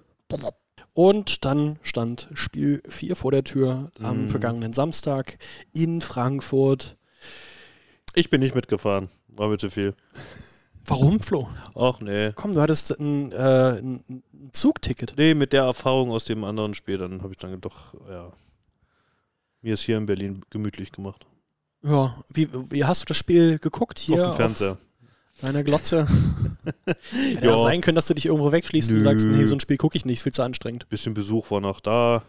[0.95, 4.29] Und dann stand Spiel 4 vor der Tür am Mhm.
[4.29, 5.39] vergangenen Samstag
[5.73, 6.97] in Frankfurt.
[8.15, 9.09] Ich bin nicht mitgefahren.
[9.29, 9.95] War mir zu viel.
[10.85, 11.49] Warum, Flo?
[11.77, 12.33] Ach nee.
[12.35, 15.15] Komm, du hattest ein, äh, ein ein Zugticket.
[15.17, 18.31] Nee, mit der Erfahrung aus dem anderen Spiel, dann habe ich dann doch, ja,
[19.63, 21.25] mir es hier in Berlin gemütlich gemacht.
[21.83, 24.79] Ja, wie, wie hast du das Spiel geguckt hier auf dem Fernseher.
[25.41, 26.07] deiner Glotze?
[26.85, 27.57] Hätte Ja.
[27.57, 29.03] ja sein können, dass du dich irgendwo wegschließt und Nö.
[29.03, 30.89] sagst, nee, so ein Spiel gucke ich nicht, viel zu anstrengend.
[30.89, 32.23] Bisschen Besuch war noch da,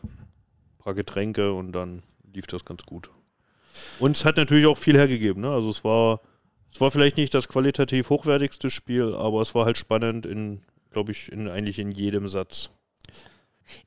[0.79, 2.01] paar Getränke und dann
[2.33, 3.09] lief das ganz gut.
[3.99, 5.51] Und es hat natürlich auch viel hergegeben, ne?
[5.51, 6.21] Also es war,
[6.73, 10.61] es war vielleicht nicht das qualitativ hochwertigste Spiel, aber es war halt spannend in,
[10.91, 12.71] glaube ich, in, eigentlich in jedem Satz.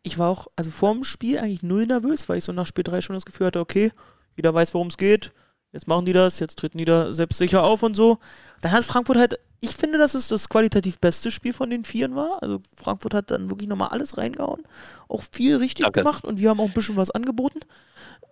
[0.03, 3.01] Ich war auch, also vorm Spiel eigentlich null nervös, weil ich so nach Spiel 3
[3.01, 3.91] schon das Gefühl hatte, okay,
[4.37, 5.33] jeder weiß, worum es geht.
[5.77, 8.19] Jetzt machen die das, jetzt treten die da selbstsicher auf und so.
[8.63, 12.17] Dann hat Frankfurt halt, ich finde, dass es das qualitativ beste Spiel von den Vieren
[12.17, 12.43] war.
[12.43, 14.63] Also Frankfurt hat dann wirklich nochmal alles reingehauen.
[15.07, 16.01] Auch viel richtig Danke.
[16.01, 17.61] gemacht und wir haben auch ein bisschen was angeboten.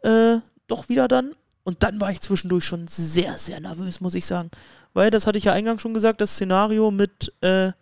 [0.00, 1.34] Äh, doch wieder dann.
[1.64, 4.50] Und dann war ich zwischendurch schon sehr, sehr nervös, muss ich sagen.
[4.94, 7.72] Weil, das hatte ich ja eingangs schon gesagt, das Szenario mit äh,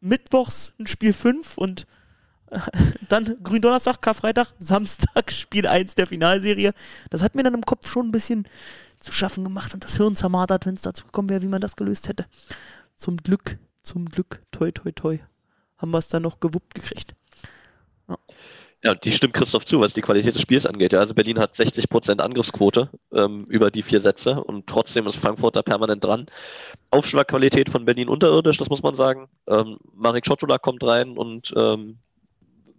[0.00, 1.86] Mittwochs ein Spiel 5 und
[3.08, 6.72] dann Gründonnerstag, Karfreitag, Samstag, Spiel 1 der Finalserie.
[7.10, 8.46] Das hat mir dann im Kopf schon ein bisschen
[8.98, 11.76] zu schaffen gemacht und das Hirn zermartert, wenn es dazu gekommen wäre, wie man das
[11.76, 12.26] gelöst hätte.
[12.94, 15.18] Zum Glück, zum Glück, toi, toi, toi,
[15.78, 17.14] haben wir es dann noch gewuppt gekriegt.
[18.84, 20.92] Ja, die stimmt Christoph zu, was die Qualität des Spiels angeht.
[20.92, 25.54] Ja, also Berlin hat 60% Angriffsquote ähm, über die vier Sätze und trotzdem ist Frankfurt
[25.54, 26.26] da permanent dran.
[26.90, 29.28] Aufschlagqualität von Berlin unterirdisch, das muss man sagen.
[29.46, 31.98] Ähm, Marek Schottola kommt rein und ähm,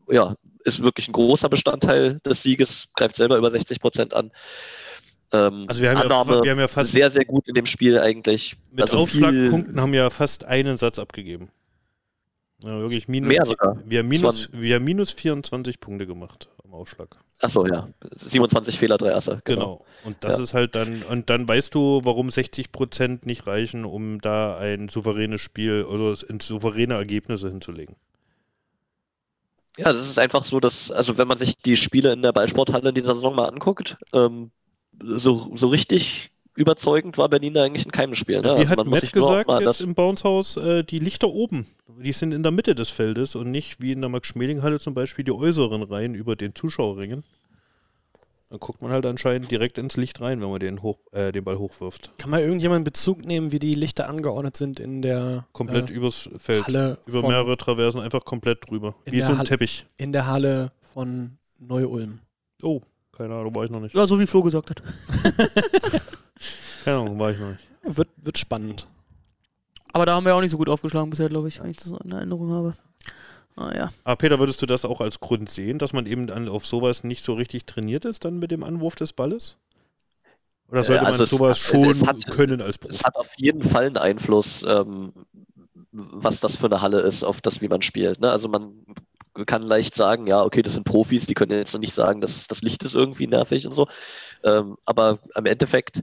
[0.09, 4.31] ja, ist wirklich ein großer Bestandteil des Sieges, greift selber über 60% an.
[5.31, 7.65] Ähm, Also wir haben, Annahme ja, wir haben ja fast sehr, sehr gut in dem
[7.65, 8.55] Spiel eigentlich.
[8.71, 11.49] mit also Aufschlagpunkten haben wir ja fast einen Satz abgegeben.
[12.63, 13.77] Ja, wirklich minus, Mehr sogar.
[13.85, 17.17] Wir haben minus, wir haben minus 24 Punkte gemacht am Aufschlag.
[17.39, 17.89] Achso, ja.
[18.15, 19.41] 27 Fehler, drei Asse.
[19.43, 19.83] Genau.
[20.05, 20.43] Und das Ja.
[20.43, 24.87] ist halt dann, und dann weißt du, warum 60 Prozent nicht reichen, um da ein
[24.87, 27.97] souveränes Spiel, also in souveräne Ergebnisse hinzulegen.
[29.77, 32.89] Ja, das ist einfach so, dass, also wenn man sich die Spiele in der Ballsporthalle
[32.89, 34.51] in dieser Saison mal anguckt, ähm,
[35.01, 38.41] so, so richtig überzeugend war Berlin da eigentlich in keinem Spiel.
[38.41, 38.43] Ne?
[38.43, 42.43] Wie Also hat Matt gesagt jetzt im Bounce-Haus, äh, die Lichter oben, die sind in
[42.43, 46.13] der Mitte des Feldes und nicht wie in der Max-Schmeling-Halle zum Beispiel die äußeren Reihen
[46.13, 47.23] über den Zuschauerringen.
[48.53, 51.43] Dann guckt man halt anscheinend direkt ins Licht rein, wenn man den, hoch, äh, den
[51.43, 52.11] Ball hochwirft.
[52.19, 56.29] Kann mal irgendjemand Bezug nehmen, wie die Lichter angeordnet sind in der, Komplett äh, übers
[56.37, 56.67] Feld.
[56.67, 58.93] Halle über mehrere Traversen einfach komplett drüber.
[59.05, 59.87] Wie so ein Halle- Teppich.
[59.97, 62.19] in der Halle von Neu-Ulm?
[62.61, 62.79] Oh,
[63.11, 63.95] keine Ahnung, war ich noch nicht.
[63.95, 64.83] Ja, so wie Flo gesagt hat.
[66.85, 67.97] Keine Ahnung, war ich noch nicht.
[67.97, 68.87] Wird, wird spannend.
[69.93, 71.87] Aber da haben wir auch nicht so gut aufgeschlagen bisher, glaube ich, wenn ich das
[71.87, 72.75] so in Erinnerung habe.
[73.55, 73.89] Ah ja.
[74.03, 77.03] Aber Peter, würdest du das auch als Grund sehen, dass man eben dann auf sowas
[77.03, 79.57] nicht so richtig trainiert ist, dann mit dem Anwurf des Balles?
[80.69, 82.95] Oder Äh, sollte also man sowas hat- schon es hat- können als Profi?
[82.95, 85.13] es hat auf jeden Fall einen Einfluss, ähm,
[85.91, 88.19] was das für eine Halle ist, auf das, wie man spielt.
[88.19, 88.31] Ne?
[88.31, 88.73] Also man
[89.45, 92.47] kann leicht sagen, ja, okay, das sind Profis, die können jetzt noch nicht sagen, dass
[92.47, 93.87] das Licht ist irgendwie nervig und so.
[94.43, 96.01] Ähm, aber im Endeffekt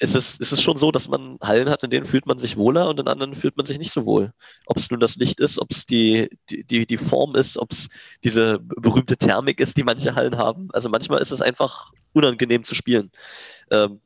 [0.00, 2.56] ist es, ist es schon so, dass man Hallen hat, in denen fühlt man sich
[2.56, 4.32] wohler und in anderen fühlt man sich nicht so wohl.
[4.66, 7.90] Ob es nun das Licht ist, ob es die, die, die, Form ist, ob es
[8.24, 10.68] diese berühmte Thermik ist, die manche Hallen haben.
[10.72, 13.10] Also manchmal ist es einfach unangenehm zu spielen.
[13.70, 14.00] Ähm,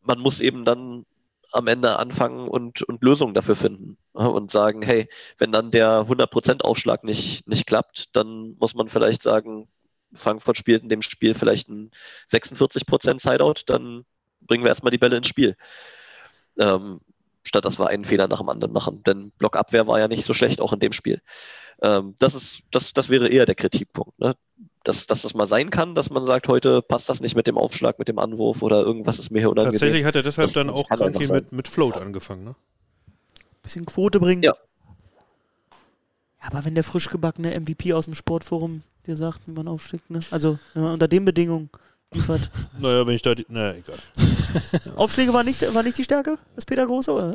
[0.00, 1.04] man muss eben dann
[1.52, 6.06] am Ende anfangen und, und Lösungen dafür finden ja, und sagen, hey, wenn dann der
[6.06, 9.68] 100% Aufschlag nicht, nicht klappt, dann muss man vielleicht sagen,
[10.14, 11.90] Frankfurt spielt in dem Spiel vielleicht ein
[12.30, 14.04] 46% Sideout, dann
[14.46, 15.56] bringen wir erstmal die Bälle ins Spiel.
[16.58, 17.00] Ähm,
[17.46, 19.02] statt dass wir einen Fehler nach dem anderen machen.
[19.04, 21.20] Denn Blockabwehr war ja nicht so schlecht, auch in dem Spiel.
[21.82, 24.18] Ähm, das, ist, das, das wäre eher der Kritikpunkt.
[24.18, 24.34] Ne?
[24.84, 27.58] Dass, dass das mal sein kann, dass man sagt, heute passt das nicht mit dem
[27.58, 29.72] Aufschlag, mit dem Anwurf oder irgendwas ist mir hier unangenehm.
[29.78, 32.54] Tatsächlich hat er deshalb Das- dann auch Kranki mit, mit Float angefangen, ne?
[33.62, 34.42] Bisschen Quote bringen.
[34.42, 34.54] Ja.
[36.42, 40.10] Ja, aber wenn der frisch gebackene MVP aus dem Sportforum dir sagt, wie man aufschlägt,
[40.10, 40.20] ne?
[40.30, 41.70] Also, wenn man unter den Bedingungen
[42.12, 42.50] liefert.
[42.78, 43.96] Naja, wenn ich da die, naja, egal.
[44.96, 47.34] Aufschläge war nicht, war nicht die Stärke des Peter Große, oder?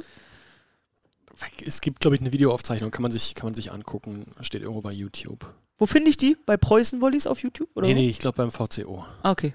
[1.65, 4.31] Es gibt, glaube ich, eine Videoaufzeichnung, kann man sich, kann man sich angucken.
[4.41, 5.45] Steht irgendwo bei YouTube.
[5.77, 6.35] Wo finde ich die?
[6.45, 7.69] Bei Preußen Wollies auf YouTube?
[7.75, 7.97] Oder nee, wo?
[7.99, 9.05] nee, ich glaube beim VCO.
[9.23, 9.53] Ah, okay.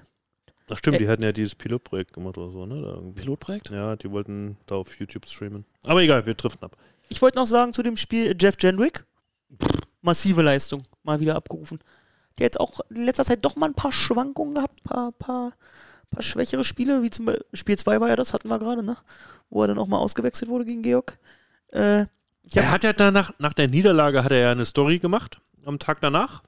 [0.70, 3.12] Ach stimmt, Ä- die hatten ja dieses Pilotprojekt gemacht oder so, ne?
[3.14, 3.68] Pilotprojekt?
[3.70, 5.66] Ja, die wollten da auf YouTube streamen.
[5.85, 6.77] Aber egal, wir driften ab.
[7.11, 9.05] Ich wollte noch sagen zu dem Spiel Jeff Jendrick.
[10.00, 10.85] Massive Leistung.
[11.03, 11.81] Mal wieder abgerufen.
[12.38, 15.53] Der jetzt auch in letzter Zeit doch mal ein paar Schwankungen gehabt, paar, paar,
[16.14, 18.96] paar schwächere Spiele, wie zum Beispiel Spiel 2 war ja das, hatten wir gerade, ne?
[19.50, 21.18] Wo er dann auch mal ausgewechselt wurde gegen Georg.
[21.72, 22.07] Äh,
[22.53, 26.00] Er hat ja danach, nach der Niederlage hat er ja eine Story gemacht, am Tag
[26.00, 26.42] danach.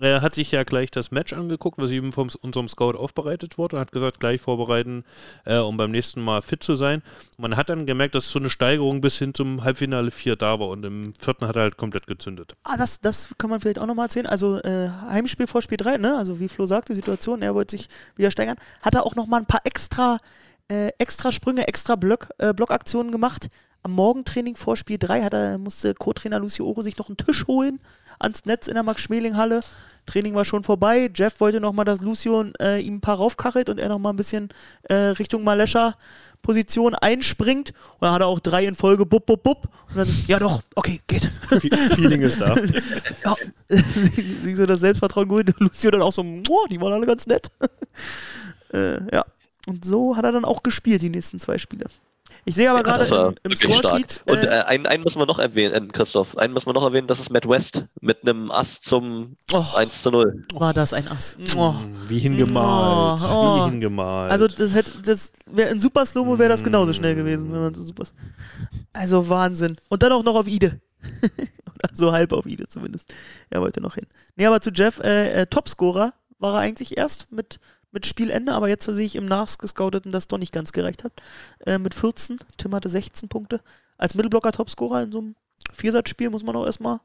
[0.00, 3.76] Er hat sich ja gleich das Match angeguckt, was eben von unserem Scout aufbereitet wurde,
[3.76, 5.04] und hat gesagt, gleich vorbereiten,
[5.44, 7.02] äh, um beim nächsten Mal fit zu sein.
[7.36, 10.68] Man hat dann gemerkt, dass so eine Steigerung bis hin zum Halbfinale 4 da war
[10.68, 12.54] und im vierten hat er halt komplett gezündet.
[12.62, 14.26] Ah, das, das kann man vielleicht auch nochmal erzählen.
[14.26, 16.16] Also äh, Heimspiel vor Spiel 3, ne?
[16.16, 18.56] Also wie Flo sagt, die Situation, er wollte sich wieder steigern.
[18.82, 20.18] Hat er auch nochmal ein paar extra,
[20.68, 23.48] äh, extra Sprünge, extra Block, äh, Blockaktionen gemacht.
[23.82, 27.46] Am Morgentraining vor Spiel 3 hat er, musste Co-Trainer Lucio Oro sich noch einen Tisch
[27.48, 27.80] holen
[28.18, 29.60] ans Netz in der Max-Schmeling-Halle.
[30.06, 31.10] Training war schon vorbei.
[31.14, 34.48] Jeff wollte nochmal, dass Lucio äh, ihm ein paar raufkachelt und er nochmal ein bisschen
[34.84, 35.96] äh, Richtung Malescher
[36.42, 37.70] Position einspringt.
[37.94, 39.68] Und dann hat er auch drei in Folge, bup, bup, bup.
[39.90, 41.30] Und dann, ja doch, okay, geht.
[41.94, 42.54] Feeling ist da.
[43.24, 43.34] Ja,
[43.68, 45.52] sie so das Selbstvertrauen gut.
[45.58, 47.50] Lucio dann auch so, "Mua, die waren alle ganz nett.
[48.72, 49.24] äh, ja.
[49.66, 51.86] Und so hat er dann auch gespielt, die nächsten zwei Spiele.
[52.48, 54.12] Ich sehe aber Ja, gerade im, im Scoresheet.
[54.12, 54.22] stark.
[54.24, 56.82] Und äh, äh, einen, einen müssen wir noch erwähnen, äh, Christoph, einen müssen wir noch
[56.82, 60.46] erwähnen, das ist Matt West mit einem Ass zum oh, 1 zu 0.
[60.54, 61.34] war das ein Ass.
[61.58, 61.74] Oh.
[62.08, 63.20] Wie hingemalt.
[63.22, 63.56] Oh, oh.
[63.66, 64.32] Wie hingemalt.
[64.32, 67.74] Also das hätte, das wäre in Super Slow-Mo wäre das genauso schnell gewesen, wenn man
[67.74, 68.04] so super.
[68.94, 69.76] Also Wahnsinn.
[69.90, 70.80] Und dann auch noch auf Ide.
[71.66, 73.14] Oder so halb auf Ide zumindest.
[73.50, 74.06] Er wollte noch hin.
[74.36, 78.68] Nee, aber zu Jeff, äh, äh, Topscorer war er eigentlich erst mit, mit Spielende, aber
[78.68, 81.12] jetzt sehe ich im Nachgescouteten, dass doch nicht ganz gereicht hat.
[81.66, 83.60] Äh, mit 14, Tim hatte 16 Punkte.
[83.96, 85.36] Als Mittelblocker Topscorer in so einem
[85.72, 87.00] Viersatzspiel muss man auch erstmal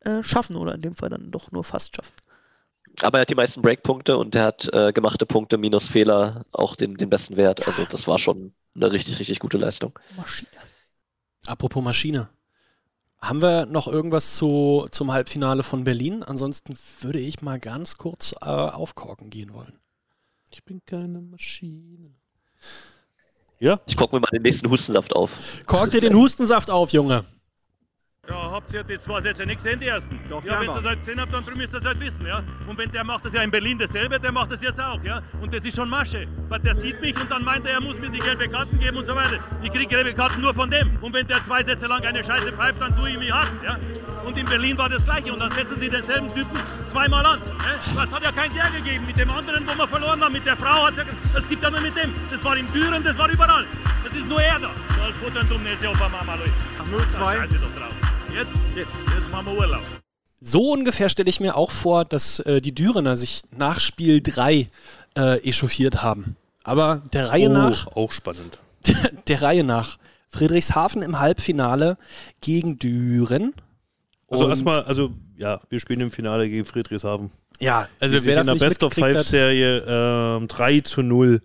[0.00, 2.12] äh, schaffen oder in dem Fall dann doch nur fast schaffen.
[3.02, 6.76] Aber er hat die meisten Breakpunkte und er hat äh, gemachte Punkte minus Fehler auch
[6.76, 7.66] den, den besten Wert.
[7.66, 9.98] Also das war schon eine richtig, richtig gute Leistung.
[10.16, 10.48] Maschine.
[11.46, 12.28] Apropos Maschine.
[13.20, 16.22] Haben wir noch irgendwas zu, zum Halbfinale von Berlin?
[16.22, 19.78] Ansonsten würde ich mal ganz kurz äh, aufkorken gehen wollen.
[20.52, 22.14] Ich bin keine Maschine.
[23.58, 25.30] Ja, Ich gucke mir mal den nächsten Hustensaft auf.
[25.66, 27.24] Kork dir den Hustensaft auf, Junge.
[28.28, 30.18] Ja, habt ihr die zwei Sätze nicht gesehen, die ersten?
[30.28, 32.42] Doch, ja, wenn ihr das halt gesehen habt, dann müsst ihr es halt wissen, ja.
[32.66, 35.22] Und wenn der macht das ja in Berlin dasselbe, der macht das jetzt auch, ja.
[35.40, 36.26] Und das ist schon Masche.
[36.48, 38.96] Weil der sieht mich und dann meint er, er muss mir die gelbe Karten geben
[38.96, 39.38] und so weiter.
[39.62, 40.96] Ich krieg gelbe Karten nur von dem.
[41.00, 43.78] Und wenn der zwei Sätze lang eine Scheiße pfeift, dann tue ich mich hart, ja.
[44.24, 45.32] Und in Berlin war das gleiche.
[45.32, 46.58] Und dann setzen sie denselben Typen
[46.90, 47.38] zweimal an.
[47.38, 48.04] Ja?
[48.04, 49.06] Das hat ja kein der gegeben.
[49.06, 51.70] Mit dem anderen, wo wir verloren haben, mit der Frau hat ja, das gibt ja
[51.70, 52.12] nur mit dem.
[52.28, 53.64] Das war in Düren, das war überall.
[54.02, 54.70] Das ist nur er da.
[55.00, 56.52] Soll futtern, dumm Näse auf Mama, Leute.
[56.90, 57.36] 0-2.
[57.36, 57.92] Scheiße doch drauf.
[58.36, 59.82] Jetzt, jetzt, jetzt machen wir Urlaub.
[60.40, 64.68] So ungefähr stelle ich mir auch vor, dass äh, die Dürener sich nach Spiel 3
[65.16, 66.36] äh, echauffiert haben.
[66.62, 68.58] Aber der Reihe oh, nach, auch spannend.
[69.28, 69.96] der Reihe nach.
[70.28, 71.96] Friedrichshafen im Halbfinale
[72.42, 73.54] gegen Düren.
[74.28, 77.30] Also erstmal, also ja, wir spielen im Finale gegen Friedrichshafen.
[77.58, 81.00] Ja, Also wir wer in das der nicht Best of Five Serie ähm, 3 zu
[81.00, 81.40] 0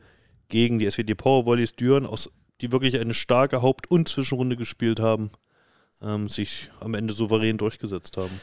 [0.50, 5.00] gegen die SWD Power Volleys Düren, aus, die wirklich eine starke Haupt- und Zwischenrunde gespielt
[5.00, 5.32] haben,
[6.02, 8.42] ähm, sich am Ende souverän durchgesetzt haben.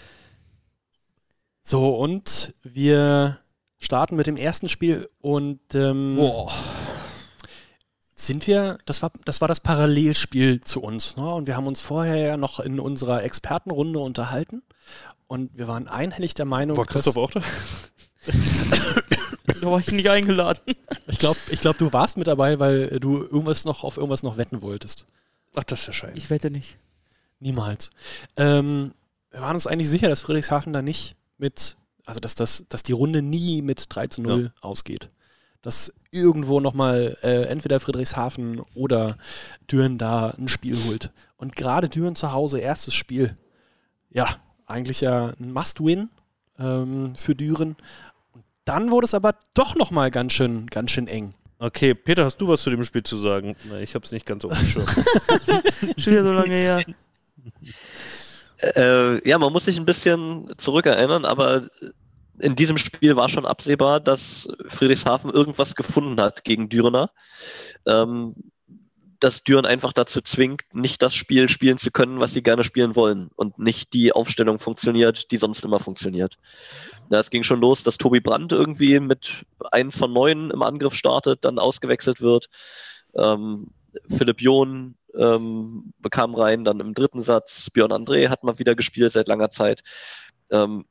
[1.62, 3.38] So, und wir
[3.78, 6.18] starten mit dem ersten Spiel und ähm,
[8.14, 11.16] sind wir, das war, das war das Parallelspiel zu uns.
[11.16, 11.28] Ne?
[11.28, 14.62] Und wir haben uns vorher ja noch in unserer Expertenrunde unterhalten
[15.26, 17.42] und wir waren einhellig der Meinung, War Christoph dass, auch da?
[19.60, 20.60] Da war ich nicht eingeladen.
[21.08, 24.36] ich glaube, ich glaub, du warst mit dabei, weil du irgendwas noch auf irgendwas noch
[24.36, 25.04] wetten wolltest.
[25.56, 26.16] Ach, das ist ja scheiße.
[26.16, 26.78] Ich wette nicht.
[27.40, 27.90] Niemals.
[28.36, 28.92] Ähm,
[29.30, 32.92] wir waren uns eigentlich sicher, dass Friedrichshafen da nicht mit, also dass, das, dass die
[32.92, 35.10] Runde nie mit 3 zu 0 ausgeht.
[35.62, 39.18] Dass irgendwo nochmal äh, entweder Friedrichshafen oder
[39.70, 41.10] Düren da ein Spiel holt.
[41.36, 43.36] Und gerade Düren zu Hause, erstes Spiel.
[44.10, 46.10] Ja, eigentlich ja ein Must-Win
[46.58, 47.76] ähm, für Düren.
[48.32, 51.34] Und dann wurde es aber doch nochmal ganz schön, ganz schön eng.
[51.60, 53.56] Okay, Peter, hast du was zu dem Spiel zu sagen?
[53.68, 54.86] Na, ich habe es nicht ganz auf dem Schirm.
[55.98, 56.84] Schon wieder so lange her.
[58.60, 61.68] Äh, ja, man muss sich ein bisschen zurückerinnern, aber
[62.40, 67.10] in diesem Spiel war schon absehbar, dass Friedrichshafen irgendwas gefunden hat gegen Dürener.
[67.86, 68.34] Ähm,
[69.20, 72.94] dass Düren einfach dazu zwingt, nicht das Spiel spielen zu können, was sie gerne spielen
[72.94, 76.38] wollen und nicht die Aufstellung funktioniert, die sonst immer funktioniert.
[77.10, 80.94] Ja, es ging schon los, dass Tobi Brandt irgendwie mit einem von neun im Angriff
[80.94, 82.48] startet, dann ausgewechselt wird.
[83.16, 83.68] Ähm,
[84.08, 89.12] Philipp John ähm, bekam rein, dann im dritten Satz Björn André hat mal wieder gespielt
[89.12, 89.82] seit langer Zeit.
[90.50, 90.84] Ähm,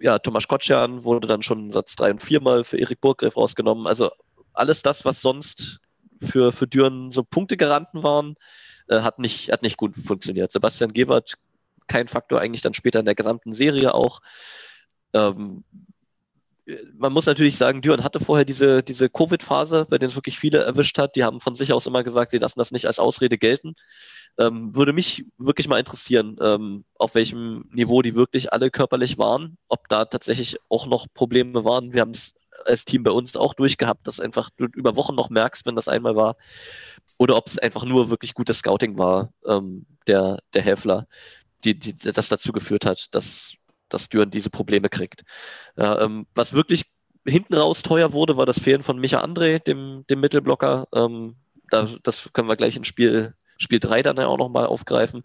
[0.00, 3.86] ja, Thomas Kotschan wurde dann schon Satz 3 und 4 mal für Erik Burggräf rausgenommen.
[3.86, 4.10] Also
[4.52, 5.80] alles das, was sonst
[6.22, 8.36] für, für Düren so Punktegaranten waren,
[8.88, 10.52] äh, hat, nicht, hat nicht gut funktioniert.
[10.52, 11.34] Sebastian Gebert,
[11.86, 14.20] kein Faktor eigentlich dann später in der gesamten Serie auch.
[15.12, 15.64] Ähm,
[16.96, 20.58] man muss natürlich sagen, Düren hatte vorher diese, diese Covid-Phase, bei der es wirklich viele
[20.58, 21.16] erwischt hat.
[21.16, 23.74] Die haben von sich aus immer gesagt, sie lassen das nicht als Ausrede gelten.
[24.38, 29.58] Ähm, würde mich wirklich mal interessieren, ähm, auf welchem Niveau die wirklich alle körperlich waren,
[29.68, 31.92] ob da tatsächlich auch noch Probleme waren.
[31.92, 35.28] Wir haben es als Team bei uns auch durchgehabt, dass einfach du über Wochen noch
[35.28, 36.36] merkst, wenn das einmal war,
[37.18, 41.06] oder ob es einfach nur wirklich gutes Scouting war, ähm, der, der Häfler,
[41.64, 43.54] die, die das dazu geführt hat, dass,
[43.94, 45.22] dass Düren diese Probleme kriegt.
[45.76, 46.84] Ja, ähm, was wirklich
[47.26, 50.88] hinten raus teuer wurde, war das Fehlen von Micha André, dem, dem Mittelblocker.
[50.94, 51.36] Ähm,
[51.70, 55.22] da, das können wir gleich in Spiel Spiel 3 dann ja auch nochmal aufgreifen.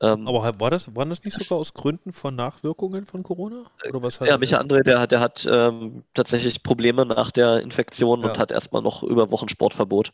[0.00, 3.64] Ähm, Aber war das, waren das nicht sogar aus Gründen von Nachwirkungen von Corona?
[3.88, 8.20] Oder was ja, Micha André, der hat, der hat ähm, tatsächlich Probleme nach der Infektion
[8.20, 8.28] ja.
[8.28, 10.12] und hat erstmal noch über Wochen Sportverbot.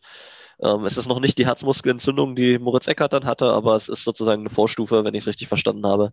[0.61, 4.05] Ähm, es ist noch nicht die Herzmuskelentzündung, die Moritz Eckert dann hatte, aber es ist
[4.05, 6.13] sozusagen eine Vorstufe, wenn ich es richtig verstanden habe.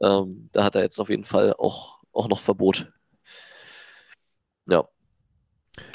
[0.00, 2.92] Ähm, da hat er jetzt auf jeden Fall auch, auch noch Verbot.
[4.66, 4.84] Ja.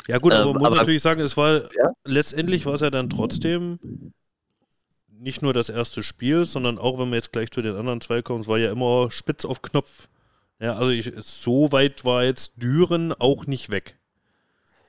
[0.08, 1.92] Ja gut, aber man ähm, muss aber, natürlich sagen, es war ja?
[2.04, 4.14] letztendlich war es ja dann trotzdem
[5.20, 8.22] nicht nur das erste Spiel, sondern auch, wenn wir jetzt gleich zu den anderen zwei
[8.22, 10.08] kommen, es war ja immer spitz auf Knopf.
[10.60, 13.98] Ja, also ich, so weit war jetzt Düren auch nicht weg.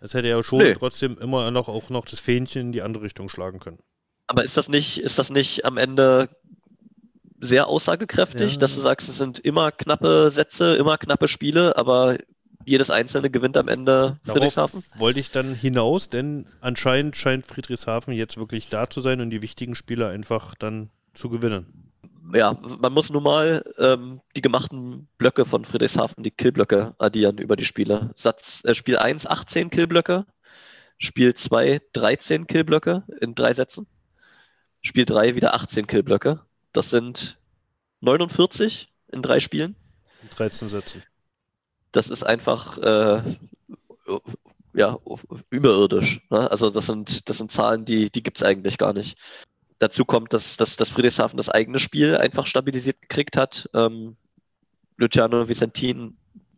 [0.00, 0.74] Es hätte ja schon nee.
[0.74, 3.78] trotzdem immer noch auch noch das Fähnchen in die andere Richtung schlagen können.
[4.26, 6.28] Aber ist das nicht, ist das nicht am Ende
[7.40, 8.58] sehr aussagekräftig, ja.
[8.58, 12.18] dass du sagst, es sind immer knappe Sätze, immer knappe Spiele, aber
[12.64, 14.82] jedes einzelne gewinnt am Ende Friedrichshafen?
[14.82, 19.30] Darauf wollte ich dann hinaus, denn anscheinend scheint Friedrichshafen jetzt wirklich da zu sein und
[19.30, 21.87] die wichtigen Spieler einfach dann zu gewinnen.
[22.34, 27.56] Ja, man muss nun mal ähm, die gemachten Blöcke von Friedrichshafen, die Killblöcke addieren über
[27.56, 28.10] die Spiele.
[28.14, 30.26] Satz, äh, Spiel 1 18 Killblöcke,
[30.98, 33.86] Spiel 2 13 Killblöcke in drei Sätzen,
[34.82, 36.40] Spiel 3 wieder 18 Killblöcke.
[36.72, 37.38] Das sind
[38.00, 39.74] 49 in drei Spielen.
[40.36, 41.02] 13 Sätze
[41.92, 43.22] das ist einfach äh,
[44.74, 44.98] ja,
[45.50, 46.22] überirdisch.
[46.30, 46.50] Ne?
[46.50, 49.18] Also das sind, das sind Zahlen, die, die gibt es eigentlich gar nicht.
[49.78, 53.68] Dazu kommt, dass, dass, dass Friedrichshafen das eigene Spiel einfach stabilisiert gekriegt hat.
[53.74, 54.16] Ähm,
[54.96, 56.16] Luciano Vicentin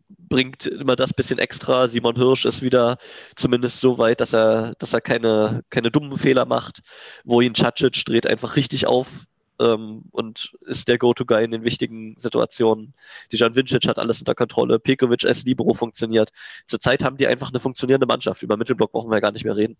[0.09, 1.87] bringt immer das bisschen extra.
[1.87, 2.97] Simon Hirsch ist wieder
[3.35, 6.81] zumindest so weit, dass er, dass er keine, keine dummen Fehler macht.
[7.23, 9.25] Wohin Cacic dreht einfach richtig auf
[9.59, 12.93] ähm, und ist der Go-To-Guy in den wichtigen Situationen.
[13.31, 14.79] Dijan Vincic hat alles unter Kontrolle.
[14.79, 16.31] Pekovic als Libero funktioniert.
[16.65, 18.41] Zurzeit haben die einfach eine funktionierende Mannschaft.
[18.41, 19.77] Über Mittelblock brauchen wir ja gar nicht mehr reden.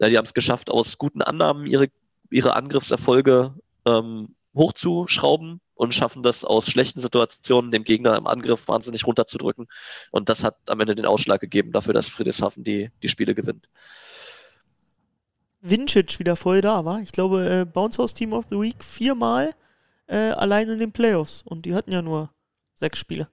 [0.00, 1.88] Ja, die haben es geschafft, aus guten Annahmen ihre,
[2.34, 3.54] ihre Angriffserfolge
[3.86, 9.68] ähm, hochzuschrauben und schaffen das aus schlechten Situationen dem Gegner im Angriff wahnsinnig runterzudrücken.
[10.10, 13.68] Und das hat am Ende den Ausschlag gegeben dafür, dass Friedrichshafen die, die Spiele gewinnt.
[15.60, 17.00] Vincic wieder voll da war.
[17.00, 19.54] Ich glaube, äh, Bounce House Team of the Week viermal
[20.08, 21.42] äh, allein in den Playoffs.
[21.42, 22.30] Und die hatten ja nur
[22.74, 23.28] sechs Spiele.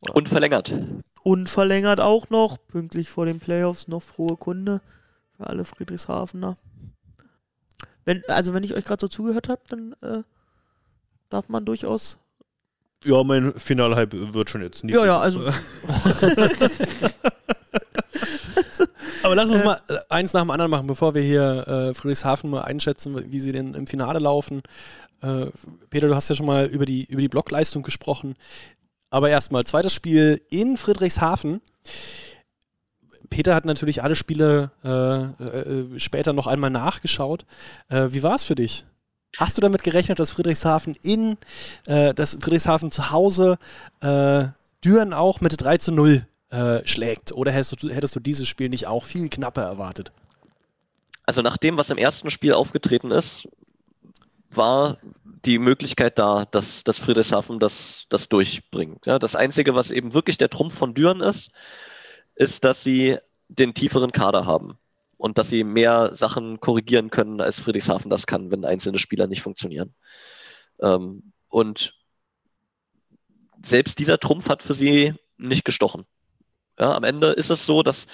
[0.00, 0.14] Oder?
[0.14, 0.74] Und verlängert.
[1.22, 4.82] Und verlängert auch noch, pünktlich vor den Playoffs, noch frohe Kunde
[5.36, 6.58] für alle Friedrichshafener.
[8.04, 10.22] Wenn, also wenn ich euch gerade so zugehört habe, dann äh,
[11.28, 12.18] darf man durchaus.
[13.04, 14.94] Ja, mein Finalhype wird schon jetzt nicht.
[14.94, 15.46] Ja, ja, also.
[19.22, 22.50] Aber lass uns äh, mal eins nach dem anderen machen, bevor wir hier äh, Friedrichshafen
[22.50, 24.62] mal einschätzen, wie sie denn im Finale laufen.
[25.22, 25.46] Äh,
[25.90, 28.34] Peter, du hast ja schon mal über die, über die Blockleistung gesprochen.
[29.10, 31.60] Aber erstmal, zweites Spiel in Friedrichshafen.
[33.30, 37.46] Peter hat natürlich alle Spiele äh, äh, später noch einmal nachgeschaut.
[37.88, 38.84] Äh, wie war es für dich?
[39.36, 41.38] Hast du damit gerechnet, dass Friedrichshafen in,
[41.86, 43.58] äh, dass Friedrichshafen zu Hause
[44.00, 44.46] äh,
[44.84, 47.32] Düren auch mit 3 zu 0 äh, schlägt?
[47.32, 50.10] Oder hättest du, hättest du dieses Spiel nicht auch viel knapper erwartet?
[51.24, 53.48] Also nach dem, was im ersten Spiel aufgetreten ist,
[54.52, 54.98] war
[55.44, 59.06] die Möglichkeit da, dass, dass Friedrichshafen das, das durchbringt.
[59.06, 61.52] Ja, das Einzige, was eben wirklich der Trumpf von Düren ist,
[62.40, 64.78] ist, dass sie den tieferen Kader haben
[65.18, 69.42] und dass sie mehr Sachen korrigieren können, als Friedrichshafen das kann, wenn einzelne Spieler nicht
[69.42, 69.94] funktionieren.
[70.80, 71.94] Ähm, und
[73.62, 76.06] selbst dieser Trumpf hat für sie nicht gestochen.
[76.80, 78.06] Ja, am Ende ist es so, dass,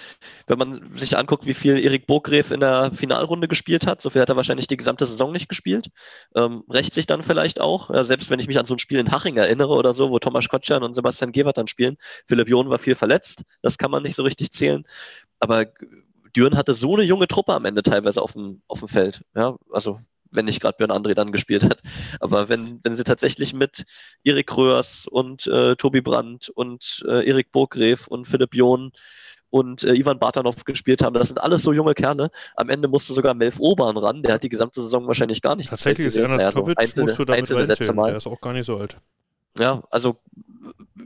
[0.48, 4.20] wenn man sich anguckt, wie viel Erik Burggräf in der Finalrunde gespielt hat, so viel
[4.20, 5.88] hat er wahrscheinlich die gesamte Saison nicht gespielt.
[6.34, 8.98] Ähm, rächt sich dann vielleicht auch, ja, selbst wenn ich mich an so ein Spiel
[8.98, 11.96] in Haching erinnere oder so, wo Thomas Kotschan und Sebastian Gewert dann spielen.
[12.26, 14.82] Philipp John war viel verletzt, das kann man nicht so richtig zählen.
[15.38, 15.66] Aber
[16.36, 19.22] Düren hatte so eine junge Truppe am Ende teilweise auf dem, auf dem Feld.
[19.36, 20.00] Ja, also
[20.30, 21.80] wenn nicht gerade Björn André dann gespielt hat.
[22.20, 23.84] Aber wenn, wenn sie tatsächlich mit
[24.24, 28.92] Erik Röhrs und äh, Tobi Brandt und äh, Erik Burgreff und Philipp John
[29.50, 32.30] und äh, Ivan Bartanov gespielt haben, das sind alles so junge Kerle.
[32.56, 35.70] Am Ende musste sogar Melf Obern ran, der hat die gesamte Saison wahrscheinlich gar nicht
[35.70, 36.16] Tatsächlich ist.
[36.16, 37.94] Ernst Naja, so Topic, einzelne- musst du damit reinzählen.
[37.96, 38.08] mal.
[38.08, 38.96] Der ist auch gar nicht so alt.
[39.58, 40.18] Ja, also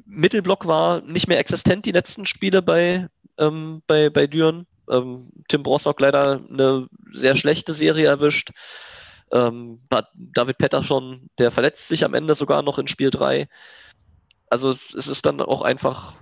[0.06, 3.08] Mittelblock war nicht mehr existent die letzten Spiele bei,
[3.38, 4.66] ähm, bei, bei Düren.
[4.90, 8.50] Ähm, Tim Brossock leider eine sehr schlechte Serie erwischt.
[9.32, 9.80] Ähm,
[10.14, 13.48] David Pettersson, der verletzt sich am Ende sogar noch in Spiel 3.
[14.48, 16.14] Also es ist dann auch einfach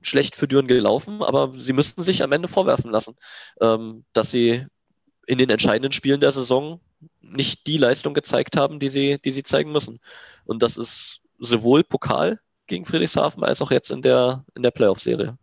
[0.00, 3.14] schlecht für Düren gelaufen, aber sie müssten sich am Ende vorwerfen lassen,
[3.60, 4.66] ähm, dass sie
[5.26, 6.80] in den entscheidenden Spielen der Saison
[7.20, 10.00] nicht die Leistung gezeigt haben, die sie, die sie zeigen müssen.
[10.44, 15.38] Und das ist sowohl Pokal gegen Friedrichshafen als auch jetzt in der, in der Playoff-Serie.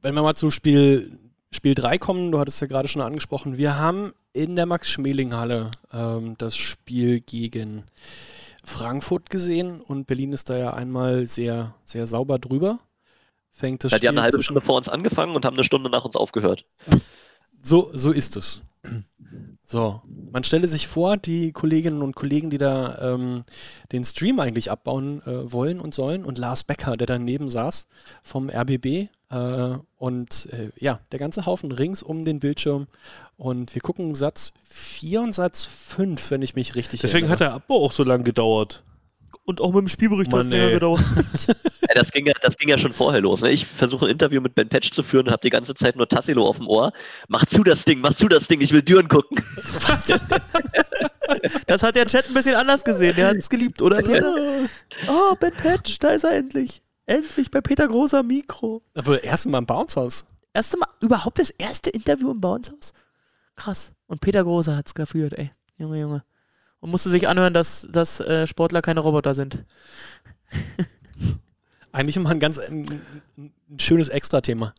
[0.00, 1.16] Wenn wir mal zu Spiel,
[1.54, 6.34] Spiel 3 kommen, du hattest ja gerade schon angesprochen, wir haben in der Max-Schmeling-Halle ähm,
[6.38, 7.84] das Spiel gegen
[8.64, 12.78] Frankfurt gesehen und Berlin ist da ja einmal sehr, sehr sauber drüber.
[13.50, 15.64] Fängt das Ja, die haben Spiel eine halbe Stunde vor uns angefangen und haben eine
[15.64, 16.64] Stunde nach uns aufgehört.
[17.62, 18.62] So, so ist es.
[19.72, 23.42] So, man stelle sich vor, die Kolleginnen und Kollegen, die da ähm,
[23.90, 27.86] den Stream eigentlich abbauen äh, wollen und sollen, und Lars Becker, der daneben saß
[28.22, 32.86] vom RBB, äh, und äh, ja, der ganze Haufen rings um den Bildschirm.
[33.38, 37.60] Und wir gucken Satz 4 und Satz 5, wenn ich mich richtig Deswegen hat erinnere.
[37.60, 38.82] der Abbau auch so lange gedauert.
[39.44, 41.02] Und auch mit dem Spielbericht hat es länger gedauert.
[41.88, 43.42] Ja, das, ging ja, das ging ja schon vorher los.
[43.42, 43.50] Ne?
[43.50, 46.08] Ich versuche ein Interview mit Ben Patch zu führen und habe die ganze Zeit nur
[46.08, 46.92] Tassilo auf dem Ohr.
[47.28, 49.44] Mach zu das Ding, mach zu das Ding, ich will Düren gucken.
[51.66, 53.14] Das hat der Chat ein bisschen anders gesehen.
[53.16, 54.00] Der hat es geliebt, oder?
[55.08, 56.82] Oh, Ben Patch, da ist er endlich.
[57.06, 58.82] Endlich bei Peter Großer Mikro.
[58.94, 60.24] Aber erst mal im Bounce-Haus.
[60.54, 62.92] Erste Mal, überhaupt das erste Interview im Bounce-Haus?
[63.56, 63.92] Krass.
[64.06, 65.50] Und Peter Großer hat es geführt, ey.
[65.78, 66.22] Junge, Junge.
[66.82, 69.64] Und musste sich anhören, dass, dass äh, Sportler keine Roboter sind.
[71.92, 73.00] Eigentlich immer ein ganz ein,
[73.36, 74.74] ein schönes Extra-Thema.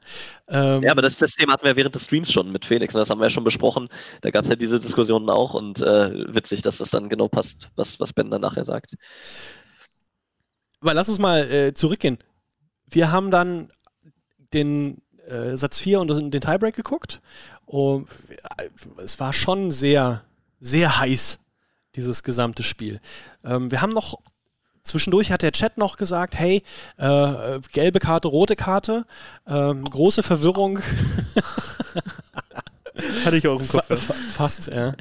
[0.49, 2.93] Ähm, Ja, aber das, das Thema hatten wir während des Streams schon mit Felix.
[2.93, 2.99] Ne?
[2.99, 3.87] Das haben wir ja schon besprochen.
[4.19, 7.69] Da gab es ja diese Diskussionen auch und äh, witzig, dass das dann genau passt,
[7.77, 8.95] was, was Ben dann nachher sagt.
[10.81, 12.17] Aber lass uns mal äh, zurückgehen.
[12.89, 13.69] Wir haben dann
[14.53, 17.21] den äh, Satz 4 und den Tiebreak geguckt.
[17.65, 18.09] Und
[18.57, 20.25] äh, es war schon sehr,
[20.59, 21.39] sehr heiß,
[21.95, 22.99] dieses gesamte Spiel.
[23.43, 24.19] Ähm, wir haben noch,
[24.83, 26.63] zwischendurch hat der Chat noch gesagt, hey,
[26.97, 29.05] äh, gelbe Karte, rote Karte,
[29.47, 30.79] ähm, große Verwirrung.
[33.25, 33.89] Hatte ich auch im Fa Kopf.
[33.89, 33.95] ja.
[33.95, 34.93] fa fast, ja.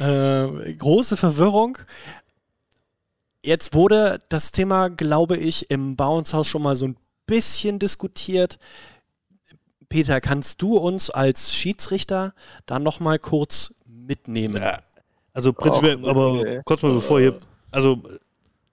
[0.00, 1.78] Äh, große Verwirrung.
[3.42, 6.96] Jetzt wurde das Thema, glaube ich, im Bounce-Haus schon mal so ein
[7.26, 8.58] bisschen diskutiert.
[9.88, 12.34] Peter, kannst du uns als Schiedsrichter
[12.66, 14.62] da noch mal kurz mitnehmen?
[14.62, 14.80] Ja.
[15.38, 16.60] Also prinzipiell, Och, aber nee.
[16.64, 17.38] kurz mal bevor hier,
[17.70, 18.02] also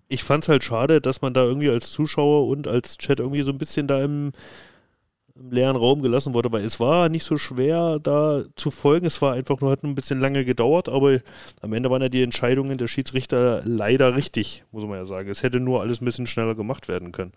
[0.08, 3.44] ich fand es halt schade, dass man da irgendwie als Zuschauer und als Chat irgendwie
[3.44, 4.32] so ein bisschen da im,
[5.36, 9.22] im leeren Raum gelassen wurde, weil es war nicht so schwer da zu folgen, es
[9.22, 11.20] war einfach nur, hat ein bisschen lange gedauert, aber
[11.62, 15.30] am Ende waren ja die Entscheidungen der Schiedsrichter leider richtig, muss man ja sagen.
[15.30, 17.34] Es hätte nur alles ein bisschen schneller gemacht werden können.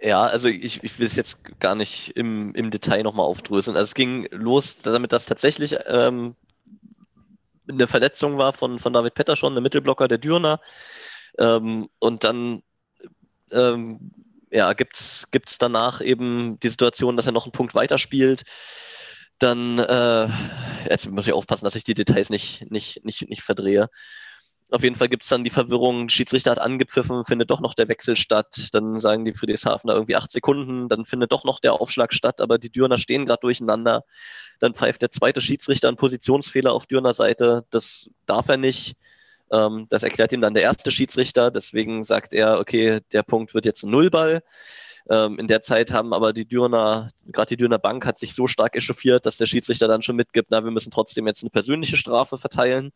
[0.00, 3.76] Ja, also ich, ich will es jetzt gar nicht im, im Detail nochmal aufdröseln.
[3.76, 6.34] Also es ging los, damit das tatsächlich ähm,
[7.68, 10.60] eine Verletzung war von, von David Pettersson, eine Mittelblocker der Dürner.
[11.38, 12.62] Ähm, und dann
[13.50, 14.12] ähm,
[14.50, 15.26] ja, gibt es
[15.58, 18.42] danach eben die Situation, dass er noch einen Punkt weiterspielt.
[19.38, 20.28] Dann, äh,
[20.88, 23.88] jetzt muss ich aufpassen, dass ich die Details nicht, nicht, nicht, nicht verdrehe.
[24.74, 27.88] Auf jeden Fall gibt es dann die Verwirrung, Schiedsrichter hat angepfiffen, findet doch noch der
[27.88, 28.70] Wechsel statt.
[28.72, 32.58] Dann sagen die Friedrichshafener irgendwie acht Sekunden, dann findet doch noch der Aufschlag statt, aber
[32.58, 34.02] die Dürner stehen gerade durcheinander.
[34.58, 37.64] Dann pfeift der zweite Schiedsrichter einen Positionsfehler auf Dürner Seite.
[37.70, 38.96] Das darf er nicht.
[39.52, 41.52] Ähm, das erklärt ihm dann der erste Schiedsrichter.
[41.52, 44.42] Deswegen sagt er, okay, der Punkt wird jetzt ein Nullball.
[45.08, 48.48] Ähm, in der Zeit haben aber die Dürner, gerade die Dürner Bank hat sich so
[48.48, 51.96] stark echauffiert, dass der Schiedsrichter dann schon mitgibt, na, wir müssen trotzdem jetzt eine persönliche
[51.96, 52.90] Strafe verteilen.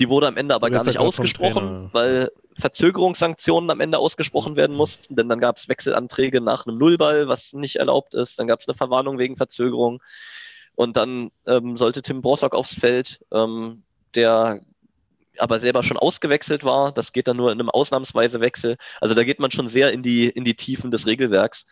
[0.00, 5.14] Die wurde am Ende aber gar nicht ausgesprochen, weil Verzögerungssanktionen am Ende ausgesprochen werden mussten,
[5.16, 8.38] denn dann gab es Wechselanträge nach einem Nullball, was nicht erlaubt ist.
[8.38, 10.02] Dann gab es eine Verwarnung wegen Verzögerung.
[10.74, 13.84] Und dann ähm, sollte Tim Brossock aufs Feld, ähm,
[14.14, 14.60] der
[15.38, 16.92] aber selber schon ausgewechselt war.
[16.92, 18.76] Das geht dann nur in einem ausnahmsweise Wechsel.
[19.00, 21.66] Also da geht man schon sehr in die, in die Tiefen des Regelwerks.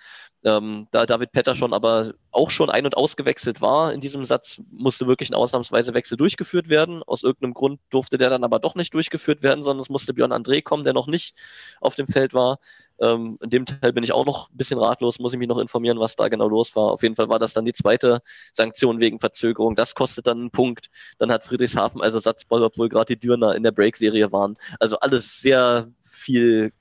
[0.45, 5.07] Ähm, da David Pettersson aber auch schon ein- und ausgewechselt war in diesem Satz, musste
[5.07, 7.03] wirklich ein ausnahmsweise Wechsel durchgeführt werden.
[7.05, 10.32] Aus irgendeinem Grund durfte der dann aber doch nicht durchgeführt werden, sondern es musste Björn
[10.32, 11.36] André kommen, der noch nicht
[11.80, 12.59] auf dem Feld war.
[12.99, 15.59] Ähm, in dem Teil bin ich auch noch ein bisschen ratlos, muss ich mich noch
[15.59, 16.93] informieren, was da genau los war.
[16.93, 18.20] Auf jeden Fall war das dann die zweite
[18.53, 19.74] Sanktion wegen Verzögerung.
[19.76, 20.90] Das kostet dann einen Punkt.
[21.18, 24.57] Dann hat Friedrichshafen als Ersatzball, obwohl gerade die Dürner in der Break-Serie waren.
[24.80, 26.72] Also alles sehr viel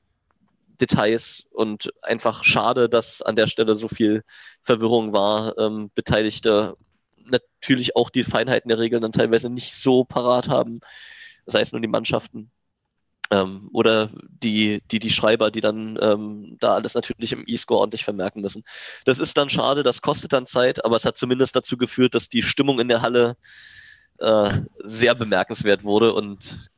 [0.82, 4.24] Details und einfach schade, dass an der Stelle so viel
[4.62, 5.58] Verwirrung war.
[5.58, 6.76] Ähm, Beteiligte
[7.26, 10.82] natürlich auch die Feinheiten der Regeln dann teilweise nicht so parat haben,
[11.46, 12.52] sei es nun die Mannschaften
[13.32, 18.04] ähm, oder die, die, die Schreiber, die dann ähm, da alles natürlich im E-Score ordentlich
[18.04, 18.64] vermerken müssen.
[19.06, 22.30] Das ist dann schade, das kostet dann Zeit, aber es hat zumindest dazu geführt, dass
[22.30, 23.38] die Stimmung in der Halle
[24.20, 24.52] äh,
[24.84, 26.71] sehr bemerkenswert wurde und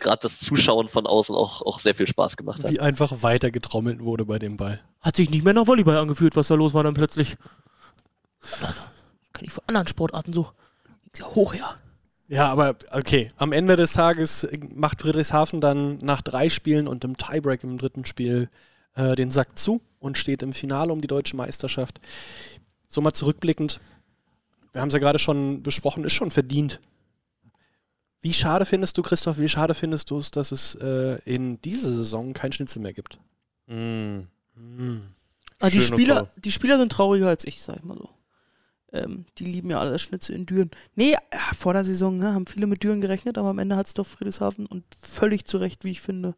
[0.00, 2.70] gerade das Zuschauen von außen auch, auch sehr viel Spaß gemacht hat.
[2.70, 4.80] Wie einfach weiter getrommelt wurde bei dem Ball.
[5.00, 7.36] Hat sich nicht mehr nach Volleyball angefühlt, was da los war dann plötzlich.
[9.32, 10.50] Kann ich von anderen Sportarten so.
[11.16, 11.76] Ja hoch her.
[12.28, 13.30] Ja, aber okay.
[13.36, 18.06] Am Ende des Tages macht Friedrichshafen dann nach drei Spielen und im Tiebreak im dritten
[18.06, 18.48] Spiel
[18.94, 22.00] äh, den Sack zu und steht im Finale um die deutsche Meisterschaft.
[22.88, 23.80] So mal zurückblickend,
[24.72, 26.80] wir haben es ja gerade schon besprochen, ist schon verdient.
[28.24, 31.92] Wie schade findest du, Christoph, wie schade findest du es, dass es äh, in dieser
[31.92, 33.18] Saison kein Schnitzel mehr gibt?
[33.66, 34.20] Mm.
[35.60, 38.08] Ah, die, Spieler, die Spieler sind trauriger als ich, sag ich mal so.
[38.94, 40.70] Ähm, die lieben ja alle das Schnitzel in Düren.
[40.94, 41.18] Nee, ja,
[41.54, 44.06] vor der Saison ne, haben viele mit Düren gerechnet, aber am Ende hat es doch
[44.06, 46.34] Friedrichshafen und völlig zu Recht, wie ich finde,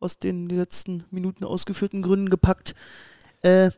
[0.00, 2.74] aus den letzten Minuten ausgeführten Gründen gepackt.
[3.42, 3.70] Äh,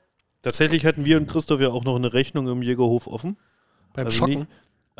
[0.42, 3.36] Tatsächlich hatten wir und Christoph ja auch noch eine Rechnung im Jägerhof offen.
[3.92, 4.34] Beim Also Schocken?
[4.40, 4.46] nie-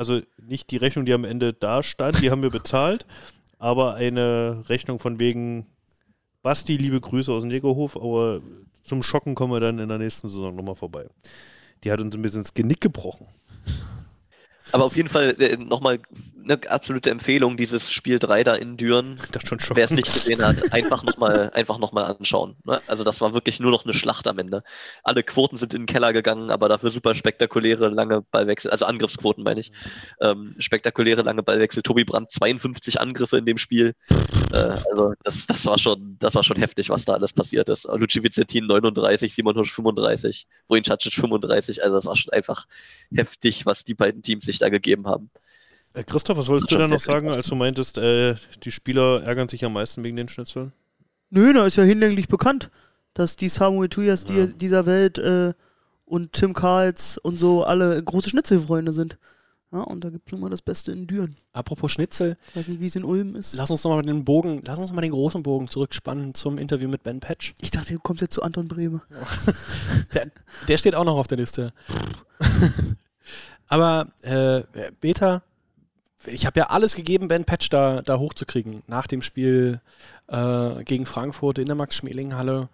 [0.00, 3.04] Also nicht die Rechnung, die am Ende da stand, die haben wir bezahlt,
[3.58, 5.66] aber eine Rechnung von wegen
[6.40, 8.40] Basti, liebe Grüße aus dem Jägerhof, aber
[8.80, 11.06] zum Schocken kommen wir dann in der nächsten Saison nochmal vorbei.
[11.84, 13.26] Die hat uns ein bisschen ins Genick gebrochen.
[14.72, 15.98] Aber auf jeden Fall äh, nochmal
[16.42, 19.18] eine absolute Empfehlung, dieses Spiel 3 da in Düren.
[19.24, 22.56] Ich dachte schon Wer es nicht gesehen hat, einfach nochmal einfach noch mal anschauen.
[22.64, 22.80] Ne?
[22.86, 24.62] Also das war wirklich nur noch eine Schlacht am Ende.
[25.04, 29.44] Alle Quoten sind in den Keller gegangen, aber dafür super spektakuläre lange Ballwechsel, also Angriffsquoten
[29.44, 29.70] meine ich.
[30.20, 31.82] Ähm, spektakuläre lange Ballwechsel.
[31.82, 33.94] Tobi Brandt 52 Angriffe in dem Spiel.
[34.52, 37.84] Äh, also das, das war schon, das war schon heftig, was da alles passiert ist.
[37.84, 41.82] Luci Vicentin 39, Simon Husch 35, Wojin Cacic 35.
[41.82, 42.66] Also das war schon einfach
[43.14, 45.30] heftig, was die beiden Teams sich da gegeben haben.
[45.94, 49.48] Äh, Christoph, was wolltest du da noch sagen, als du meintest, äh, die Spieler ärgern
[49.48, 50.72] sich am meisten wegen den Schnitzeln?
[51.30, 52.70] Nö, da ist ja hinlänglich bekannt,
[53.14, 54.46] dass die Samuel Tuyas Ja.
[54.46, 55.52] die, dieser Welt äh,
[56.04, 59.16] und Tim Karls und so alle große Schnitzelfreunde sind.
[59.72, 61.36] Ja, und da gibt es mal das Beste in Düren.
[61.52, 63.54] Apropos Schnitzel, Ich weiß nicht, wie es in Ulm ist.
[63.54, 67.04] lass uns nochmal den Bogen, lass uns mal den großen Bogen zurückspannen zum Interview mit
[67.04, 67.54] Ben Patch.
[67.60, 69.02] Ich dachte, du kommst jetzt zu Anton Brehme.
[70.14, 70.26] Der,
[70.66, 71.72] der steht auch noch auf der Liste.
[73.68, 74.62] Aber äh,
[75.00, 75.42] Beta,
[76.26, 78.82] ich habe ja alles gegeben, Ben Patch da, da hochzukriegen.
[78.88, 79.80] Nach dem Spiel
[80.26, 82.68] äh, gegen Frankfurt in der Max-Schmeling-Halle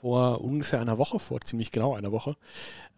[0.00, 2.36] vor ungefähr einer Woche, vor ziemlich genau einer Woche.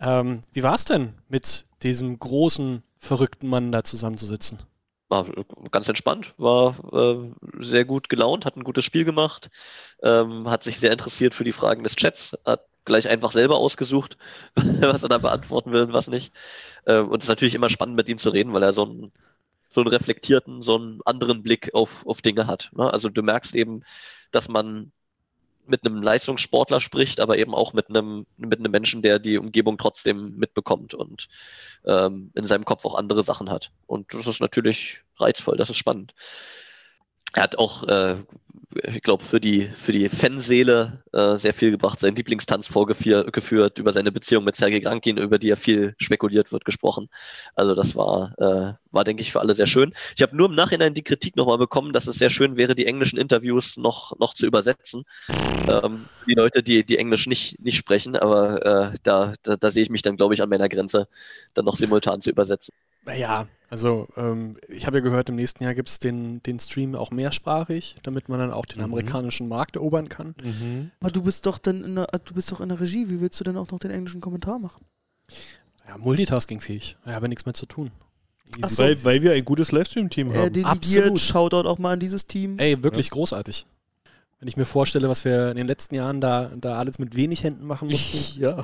[0.01, 4.59] Ähm, wie war es denn, mit diesem großen, verrückten Mann da zusammenzusitzen?
[5.09, 5.27] war
[5.71, 7.31] ganz entspannt, war äh,
[7.61, 9.51] sehr gut gelaunt, hat ein gutes Spiel gemacht,
[10.03, 14.17] ähm, hat sich sehr interessiert für die Fragen des Chats, hat gleich einfach selber ausgesucht,
[14.55, 16.33] was er da beantworten will und was nicht.
[16.85, 19.13] Äh, und es ist natürlich immer spannend, mit ihm zu reden, weil er so einen,
[19.71, 22.71] so einen reflektierten, so einen anderen Blick auf, auf Dinge hat.
[22.75, 22.91] Ne?
[22.91, 23.83] Also du merkst eben,
[24.31, 24.93] dass man
[25.69, 29.79] mit einem Leistungssportler spricht, aber eben auch mit einem, mit einem Menschen, der die Umgebung
[29.79, 31.29] trotzdem mitbekommt und
[31.85, 33.71] ähm, in seinem Kopf auch andere Sachen hat.
[33.87, 36.15] Und das ist natürlich reizvoll, das ist spannend.
[37.35, 38.17] Er hat auch, äh,
[38.71, 43.93] ich glaube, für die, für die Fanseele äh, sehr viel gebracht, seinen Lieblingstanz vorgeführt, über
[43.93, 47.09] seine Beziehung mit Sergei Grankin, über die ja viel spekuliert wird, gesprochen.
[47.55, 49.95] Also das war, äh, war denke ich, für alle sehr schön.
[50.17, 52.87] Ich habe nur im Nachhinein die Kritik nochmal bekommen, dass es sehr schön wäre, die
[52.87, 55.05] englischen Interviews noch, noch zu übersetzen.
[55.69, 59.83] Ähm, die Leute, die, die Englisch nicht, nicht sprechen, aber äh, da, da, da sehe
[59.83, 61.09] ich mich dann, glaube ich, an meiner Grenze,
[61.55, 62.75] dann noch simultan zu übersetzen.
[63.09, 66.95] Naja, also ähm, ich habe ja gehört, im nächsten Jahr gibt es den, den Stream
[66.95, 70.35] auch mehrsprachig, damit man dann auch den amerikanischen Markt erobern kann.
[71.01, 73.09] Aber du bist doch dann in der, du bist doch in der Regie.
[73.09, 74.85] Wie willst du denn auch noch den englischen Kommentar machen?
[75.89, 76.97] Ja, multitaskingfähig.
[77.07, 77.91] Ich habe nichts mehr zu tun.
[78.67, 78.83] So.
[78.83, 80.53] Weil, weil wir ein gutes Livestream-Team Äh, haben.
[80.53, 81.21] delegiert, absolut.
[81.21, 82.59] Shoutout auch mal an dieses Team.
[82.59, 83.67] Ey, wirklich großartig.
[84.41, 87.43] Wenn ich mir vorstelle, was wir in den letzten Jahren da, da alles mit wenig
[87.43, 88.63] Händen machen mussten, ja.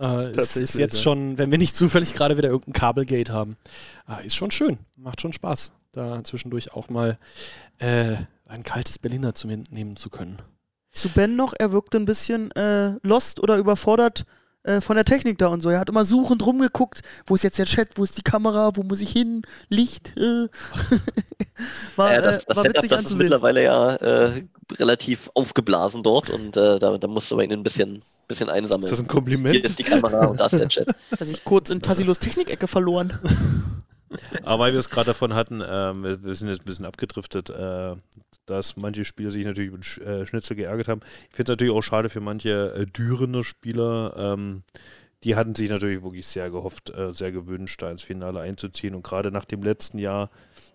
[0.00, 1.02] Äh, ist, ist jetzt ja.
[1.02, 3.56] schon, wenn wir nicht zufällig gerade wieder irgendein Kabelgate haben,
[4.08, 4.78] äh, ist schon schön.
[4.96, 7.18] Macht schon Spaß, da zwischendurch auch mal
[7.78, 8.16] äh,
[8.48, 10.38] ein kaltes Berliner zu mir nehmen zu können.
[10.92, 14.24] Zu Ben noch, er wirkte ein bisschen äh, lost oder überfordert
[14.62, 15.70] äh, von der Technik da und so.
[15.70, 18.82] Er hat immer suchend rumgeguckt, wo ist jetzt der Chat, wo ist die Kamera, wo
[18.82, 20.16] muss ich hin, Licht.
[20.16, 20.46] Äh.
[21.96, 26.30] war, äh, das, das war Setup, witzig das ist mittlerweile ja äh, relativ aufgeblasen dort
[26.30, 28.84] und äh, da, da musst du aber ihn ein bisschen, bisschen einsammeln.
[28.84, 29.56] Ist das ein Hier Kompliment?
[29.64, 30.88] ist die Kamera und da ist der Chat.
[31.18, 33.12] Hat sich kurz in Tassilos Technikecke verloren.
[34.44, 37.96] Aber weil wir es gerade davon hatten, ähm, wir- sind jetzt ein bisschen abgedriftet, äh,
[38.46, 41.00] dass manche Spieler sich natürlich über den Sch äh, Schnitzel geärgert haben.
[41.30, 44.14] Ich finde es natürlich auch schade für manche äh, Dürener Spieler.
[44.16, 44.62] Ähm,
[45.24, 48.94] die hatten sich natürlich wirklich sehr gehofft, äh, sehr gewünscht, da ins Finale einzuziehen.
[48.94, 50.30] Und gerade nach dem letzten Jahr,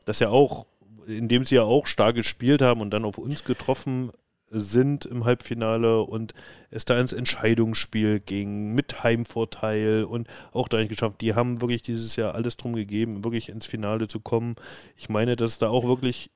[0.05, 0.65] das ja auch,
[1.09, 4.11] in dem sie ja auch stark gespielt haben und dann auf uns getroffen
[4.51, 6.33] sind im Halbfinale und
[6.71, 11.21] es da ins Entscheidungsspiel ging mit Heimvorteil und auch da nicht geschafft.
[11.21, 14.55] Die haben wirklich dieses Jahr alles drum gegeben, wirklich ins Finale zu kommen.
[14.95, 16.31] Ich meine, dass es da auch wirklich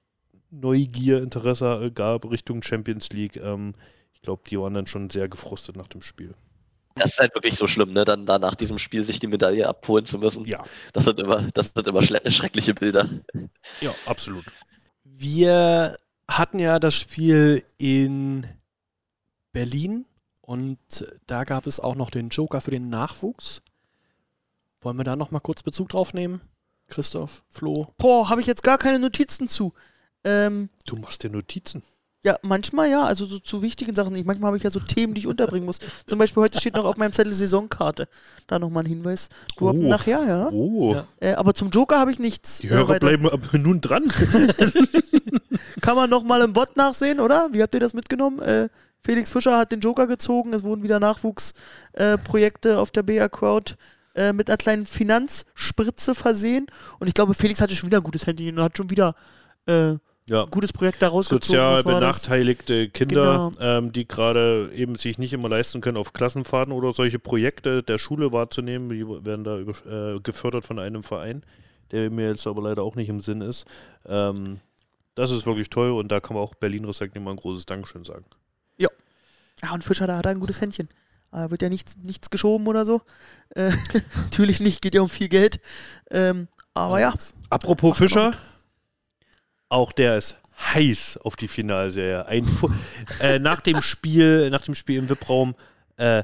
[0.52, 3.38] Neugier, Interesse gab Richtung Champions League.
[3.38, 3.74] Ähm,
[4.14, 6.34] ich glaube, die waren dann schon sehr gefrustet nach dem Spiel.
[6.96, 8.06] Das ist halt wirklich so schlimm, ne?
[8.06, 10.46] Dann da nach diesem Spiel sich die Medaille abholen zu müssen.
[10.46, 10.64] Ja,
[10.94, 13.10] Das sind immer, das sind immer schreckliche Bilder.
[13.82, 14.46] ja, absolut.
[15.04, 15.96] Wir
[16.28, 18.48] hatten ja das Spiel in
[19.52, 20.06] Berlin
[20.42, 20.78] und
[21.28, 23.62] da gab es auch noch den Joker für den Nachwuchs.
[24.82, 26.42] Wollen wir da noch mal kurz Bezug drauf nehmen?
[26.88, 27.94] Christoph, Flo.
[27.98, 29.74] Boah, habe ich jetzt gar keine Notizen zu.
[30.24, 31.82] Ähm, Du machst dir Notizen.
[32.24, 34.16] Ja, manchmal ja, also so zu wichtigen Sachen.
[34.16, 35.80] Ich, manchmal habe ich ja so Themen, die ich unterbringen muss.
[36.06, 38.08] Zum Beispiel heute steht noch auf meinem Zettel Saisonkarte.
[38.48, 39.30] Da nochmal ein Hinweis.
[39.58, 39.74] Du Oh.
[39.74, 40.50] nachher, ja.
[40.52, 41.06] Oh, Ja.
[41.20, 42.60] Äh, aber zum Joker habe ich nichts.
[42.60, 43.08] die äh, Hörer weiter.
[43.18, 43.30] bleiben
[43.62, 44.04] nun dran.
[45.82, 47.50] Kann man nochmal im Bot nachsehen, oder?
[47.52, 48.40] Wie habt ihr das mitgenommen?
[48.40, 48.70] Äh,
[49.06, 50.54] Felix Fischer hat den Joker gezogen.
[50.54, 53.74] Es wurden wieder Nachwuchsprojekte äh, auf der BR Crowd
[54.16, 56.68] äh, mit einer kleinen Finanzspritze versehen.
[57.00, 59.16] Und ich glaube, Felix hatte schon wieder ein gutes Händchen und hat schon wieder
[59.66, 59.96] äh,
[60.30, 60.46] ja.
[60.46, 61.42] gutes Projekt da rausgezogen.
[61.44, 63.78] sozial benachteiligte Kinder, Genau.
[63.78, 67.98] ähm, die gerade eben sich nicht immer leisten können, auf Klassenfahrten oder solche Projekte der
[67.98, 68.90] Schule wahrzunehmen.
[68.90, 71.44] Die werden da über, äh, gefördert von einem Verein,
[71.92, 73.66] der mir jetzt aber leider auch nicht im Sinn ist.
[74.06, 74.60] Ähm,
[75.16, 78.04] das ist wirklich toll und da kann man auch Berlin Respekt mal ein großes Dankeschön
[78.04, 78.26] sagen.
[79.62, 80.90] Ja, und Fischer, da hat er ein gutes Händchen.
[81.32, 83.02] Da wird ja nichts, nichts geschoben oder so.
[83.56, 83.72] Äh,
[84.24, 85.60] natürlich nicht, geht ja um viel Geld.
[86.10, 87.14] Ähm, aber ja,
[87.52, 88.32] Apropos Fischer,
[89.74, 90.40] auch der ist
[90.74, 92.26] heiß auf die Finalserie.
[93.20, 95.56] Äh, nach dem Spiel, nach dem Spiel im VIP-Raum,
[95.98, 96.24] äh,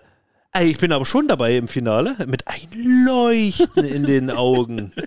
[0.53, 4.91] ey, ich bin aber schon dabei im Finale mit einem Leuchten in den Augen.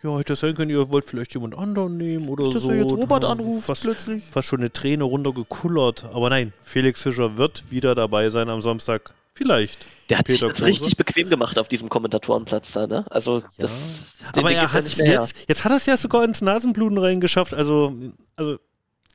[0.00, 2.70] Ja, hätte das sein können, ihr wollt vielleicht jemand anderen nehmen oder dass so.
[2.70, 4.22] er jetzt Robert anruft fast, plötzlich.
[4.30, 6.04] fast schon eine Träne runtergekullert.
[6.14, 9.12] Aber nein, Felix Fischer wird wieder dabei sein am Samstag.
[9.34, 9.86] Vielleicht.
[10.10, 10.70] Der hat sich Peter das Klose.
[10.70, 13.04] richtig bequem gemacht auf diesem Kommentatorenplatz da, ne?
[13.10, 14.02] Also, das.
[14.34, 15.20] den Aber er hat nicht mehr her.
[15.22, 17.52] jetzt, jetzt hat er es ja sogar ins Nasenbluten reingeschafft.
[17.54, 17.94] Also,
[18.36, 18.58] also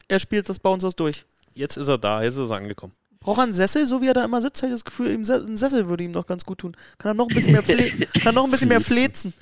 [0.08, 1.26] Er spielt das bei uns aus durch.
[1.56, 2.94] jetzt ist er da, jetzt ist er angekommen.
[3.20, 5.24] Braucht er einen Sessel, so wie er da immer sitzt, habe ich das Gefühl, ihm
[5.26, 6.76] Se ein Sessel würde ihm noch ganz gut tun.
[6.98, 7.89] Kann er noch ein bisschen mehr, fle
[8.22, 9.34] kann noch ein bisschen mehr flezen.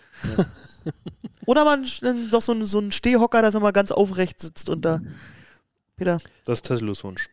[1.45, 1.85] Oder man
[2.29, 4.99] doch so, ein- so einen Stehhocker, dass er mal ganz aufrecht sitzt und da.
[5.97, 7.27] Peter, Das ist Teslos Wunsch.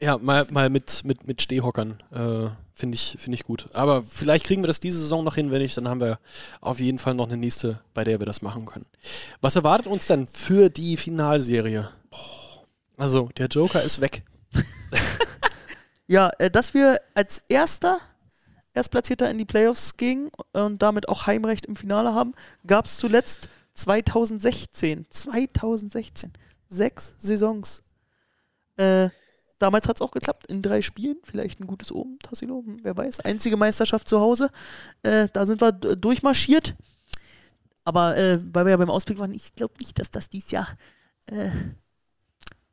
[0.00, 2.02] Ja, mal, mal mit, mit, mit Stehhockern.
[2.12, 3.68] Äh, Finde ich, find ich gut.
[3.72, 5.50] Aber vielleicht kriegen wir das diese Saison noch hin.
[5.52, 6.18] Wenn nicht, dann haben wir
[6.60, 8.86] auf jeden Fall noch eine nächste, bei der wir das machen können.
[9.40, 11.88] Was erwartet uns denn für die Finalserie?
[12.96, 14.22] Also, der Joker ist weg.
[16.06, 17.98] Ja, äh, dass wir als erster
[18.74, 22.34] Erstplatzierter in die Playoffs gingen und damit auch Heimrecht im Finale haben,
[22.66, 25.06] gab es zuletzt 2016.
[25.08, 26.32] 2016.
[26.68, 27.82] Sechs Saisons.
[28.76, 29.10] Äh,
[29.58, 31.16] damals hat es auch geklappt, in drei Spielen.
[31.22, 33.20] Vielleicht ein gutes Omen, Tassilo, hm, wer weiß.
[33.20, 34.50] Einzige Meisterschaft zu Hause.
[35.02, 36.74] Äh, da sind wir durchmarschiert.
[37.84, 40.68] Aber äh, weil wir ja beim Ausblick waren, ich glaube nicht, dass das dieses Jahr,
[41.26, 41.50] äh,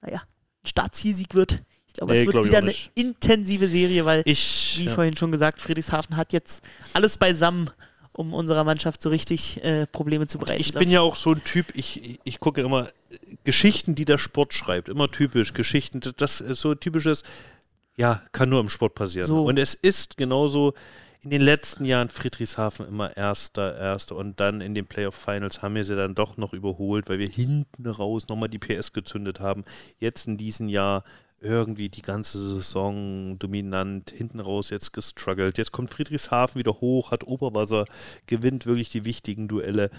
[0.01, 0.21] naja,
[0.63, 1.63] ein Startzielsieg wird.
[1.88, 4.75] Ich glaube, Nee, es wird glaub wieder eine intensive Serie, weil, Ich.
[4.77, 4.93] wie ja.
[4.93, 6.63] vorhin schon gesagt, Friedrichshafen hat jetzt
[6.93, 7.69] alles beisammen,
[8.14, 10.59] um unserer Mannschaft so richtig äh, Probleme zu bereiten.
[10.59, 12.88] Ich bin ja auch so ein Typ, ich, ich- gucke immer
[13.43, 14.89] Geschichten, die der Sport schreibt.
[14.89, 15.53] Immer typisch.
[15.53, 17.24] Geschichten, das- so typisches,
[17.97, 19.28] ja, kann nur im Sport passieren.
[19.28, 19.43] So.
[19.45, 20.74] Und es ist genauso
[21.24, 25.86] in den letzten Jahren Friedrichshafen immer Erster, Erster und dann in den Playoff-Finals haben wir
[25.86, 29.64] sie dann doch noch überholt, weil wir hinten raus nochmal die PS gezündet haben.
[29.99, 31.03] Jetzt in diesem Jahr
[31.41, 35.57] irgendwie die ganze Saison dominant, hinten raus jetzt gestruggelt.
[35.57, 37.85] Jetzt kommt Friedrichshafen wieder hoch, hat Oberwasser,
[38.27, 39.89] gewinnt wirklich die wichtigen Duelle.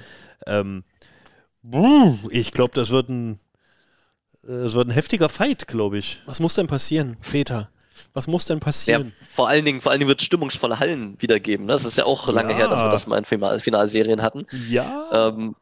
[0.46, 0.84] Ähm,
[2.30, 3.40] ich glaube, das wird ein,
[4.44, 6.22] äh, das wird ein heftiger Fight, glaube ich.
[6.26, 7.68] Was muss denn passieren, Peter?
[8.14, 9.12] Was muss denn Ja, passieren?
[9.28, 11.66] vor allen Dingen, vor allen Dingen wird es stimmungsvolle Hallen wiedergeben.
[11.66, 11.72] Ne?
[11.72, 12.58] Das ist ja auch lange Ja.
[12.58, 14.46] her, dass wir das mal in Final Finalserien hatten.
[14.68, 15.28] Ja.
[15.28, 15.54] Ähm,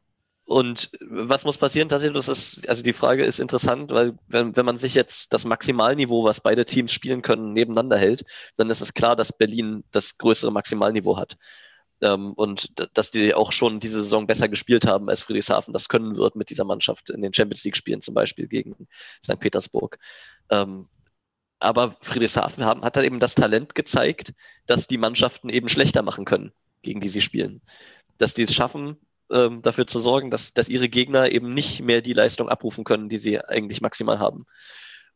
[0.51, 1.89] Und was muss passieren?
[1.89, 5.45] Tatsächlich, das ist, also die Frage ist interessant, weil wenn, wenn man sich jetzt das
[5.45, 8.25] Maximalniveau, was beide Teams spielen können, nebeneinander hält,
[8.57, 11.37] dann ist es klar, dass Berlin das größere Maximalniveau hat.
[12.03, 16.17] Ähm, und dass die auch schon diese Saison besser gespielt haben als Friedrichshafen, das können
[16.17, 18.89] wird mit dieser Mannschaft in den Champions League-Spielen zum Beispiel gegen
[19.23, 19.39] St.
[19.39, 19.99] Petersburg.
[20.51, 20.89] Ähm,
[21.61, 24.33] aber Friedrichshafen haben, hat dann eben das Talent gezeigt,
[24.67, 26.51] dass die Mannschaften eben schlechter machen können,
[26.83, 27.63] gegen die sie spielen.
[28.19, 28.97] Dass die es schaffen,
[29.31, 33.09] ähm, dafür zu sorgen, dass, dass ihre Gegner eben nicht mehr die Leistung abrufen können,
[33.09, 34.47] die sie eigentlich maximal haben.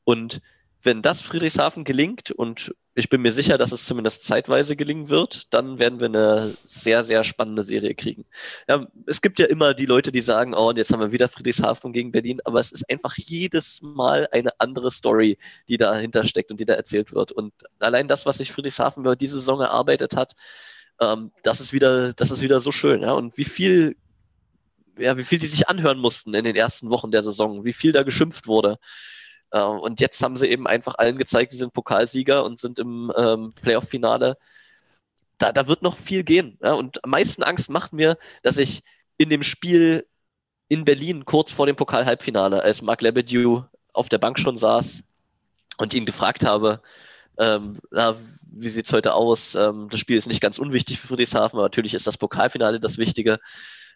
[0.04, 0.40] Und
[0.84, 5.52] wenn das Friedrichshafen gelingt, und ich bin mir sicher, dass es zumindest zeitweise gelingen wird,
[5.52, 8.26] dann werden wir eine sehr, sehr spannende Serie kriegen.
[8.68, 11.28] Ja, es gibt ja immer die Leute, die sagen, oh, und jetzt haben wir wieder
[11.28, 15.38] Friedrichshafen gegen Berlin, aber es ist einfach jedes Mal eine andere Story,
[15.68, 17.32] die dahinter steckt und die da erzählt wird.
[17.32, 20.34] Und allein das, was sich Friedrichshafen über diese Saison erarbeitet hat,
[21.00, 23.02] ähm, das ist wieder, das ist wieder so schön.
[23.02, 23.12] Ja?
[23.12, 23.96] Und wie viel,
[24.98, 27.92] ja, wie viel die sich anhören mussten in den ersten Wochen der Saison, wie viel
[27.92, 28.78] da geschimpft wurde.
[29.50, 33.12] Äh, und jetzt haben sie eben einfach allen gezeigt, sie sind Pokalsieger und sind im
[33.16, 34.36] ähm, Playoff-Finale.
[35.38, 36.58] Da, da wird noch viel gehen.
[36.62, 36.74] Ja?
[36.74, 38.82] Und am meisten Angst macht mir, dass ich
[39.16, 40.06] in dem Spiel
[40.68, 45.04] in Berlin kurz vor dem Pokal-Halbfinale, als Marc Lebedew auf der Bank schon saß
[45.78, 46.80] und ihn gefragt habe,
[47.38, 49.54] ähm, na, wie sieht's heute aus?
[49.54, 52.98] Ähm, das Spiel ist nicht ganz unwichtig für Friedrichshafen, aber natürlich ist das Pokalfinale das
[52.98, 53.38] Wichtige.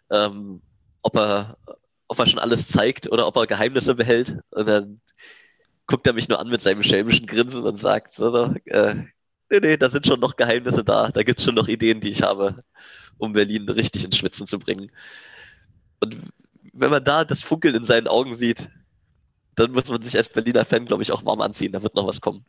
[0.09, 0.61] Ähm,
[1.09, 1.57] ob er,
[2.07, 4.37] ob er schon alles zeigt oder ob er Geheimnisse behält.
[4.51, 5.01] Und dann
[5.87, 8.95] guckt er mich nur an mit seinem schelmischen Grinsen und sagt, so, äh,
[9.49, 11.09] nee, nee, da sind schon noch Geheimnisse da.
[11.09, 12.57] Da gibt's schon noch Ideen, die ich habe,
[13.17, 14.91] um Berlin richtig ins Schwitzen zu bringen.
[15.99, 16.15] Und
[16.73, 18.69] wenn man da das Funkeln in seinen Augen sieht,
[19.55, 21.73] dann muss man sich als Berliner Fan, glaube ich, auch warm anziehen.
[21.73, 22.45] Da wird noch was kommen.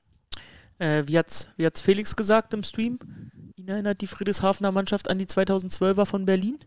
[0.78, 2.98] Äh, wie, hat's, wie hat's Felix gesagt im Stream?
[3.56, 6.58] Ihn erinnert die Friedrichshafener Mannschaft an die 2012er von Berlin?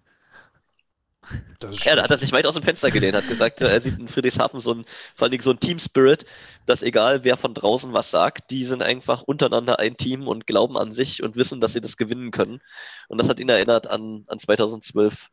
[1.60, 3.80] Das ist Ja, da hat er sich weit aus dem Fenster gelehnt, hat gesagt, er
[3.80, 6.26] sieht in Friedrichshafen so ein, vor allen Dingen so ein Team Spirit,
[6.66, 10.78] dass egal wer von draußen was sagt, die sind einfach untereinander ein Team und glauben
[10.78, 12.62] an sich und wissen, dass sie das gewinnen können.
[13.08, 15.30] Und das hat ihn erinnert an, an 2012,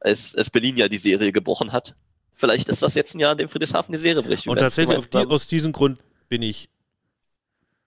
[0.00, 1.94] als, als Berlin ja die Serie gebrochen hat.
[2.34, 4.46] Vielleicht ist das jetzt ein Jahr, in dem Friedrichshafen die Serie bricht.
[4.46, 6.68] Und tatsächlich die, aus diesem Grund bin ich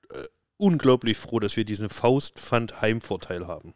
[0.10, 0.28] äh,
[0.58, 3.74] unglaublich froh, dass wir diesen Faustpfand-Heimvorteil haben.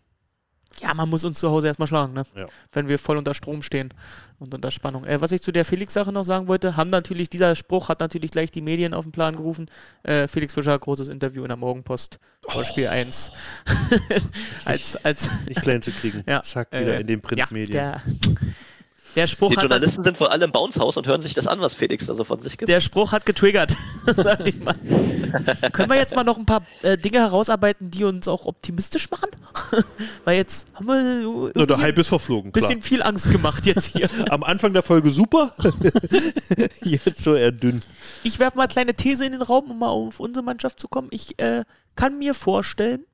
[0.82, 2.24] Ja, man muss uns zu Hause erstmal schlagen, ne?
[2.36, 2.46] Ja.
[2.72, 3.94] Wenn wir voll unter Strom stehen
[4.40, 5.06] und unter Spannung.
[5.06, 8.32] Äh, was ich zu der Felix-Sache noch sagen wollte, haben natürlich, dieser Spruch hat natürlich
[8.32, 9.70] gleich die Medien auf den Plan gerufen.
[10.04, 13.32] Äh, Felix Fischer, großes Interview in der Morgenpost vor Spiel 1.
[14.66, 16.24] als, als, Nicht klein zu kriegen.
[16.28, 17.72] Ja, Zack, wieder äh, in den ja, Printmedien.
[17.72, 18.02] der,
[19.16, 21.62] der Spruch Die hat Journalisten sind vor allem im Bounce-Haus und hören sich das an,
[21.62, 22.70] was Felix da so von sich gibt.
[22.70, 23.76] Der Spruch hat getriggert,
[24.16, 24.76] sag ich mal.
[25.72, 29.30] Können wir jetzt mal noch ein paar äh, Dinge herausarbeiten, die uns auch optimistisch machen?
[30.26, 32.68] Weil jetzt haben wir Na, irgendwie der Hype ein ist verflogen, klar.
[32.68, 34.10] bisschen viel Angst gemacht jetzt hier.
[34.30, 35.54] Am Anfang der Folge super,
[36.84, 37.80] jetzt so eher dünn.
[38.24, 40.88] Ich werfe mal eine kleine These in den Raum, um mal auf unsere Mannschaft zu
[40.88, 41.08] kommen.
[41.12, 41.64] Ich äh,
[41.96, 43.06] kann mir vorstellen,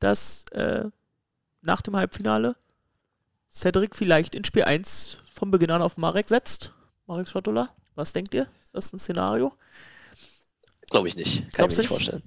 [0.00, 0.84] dass äh,
[1.62, 2.56] nach dem Halbfinale
[3.50, 6.74] Cedric vielleicht in Spiel 1 von Beginn an auf Marek setzt.
[7.06, 8.48] Marek Schottola, was denkt ihr?
[8.64, 9.52] Ist das ein Szenario?
[10.90, 11.38] Glaube ich nicht.
[11.38, 12.22] Kann ich Glaubst mir du nicht vorstellen.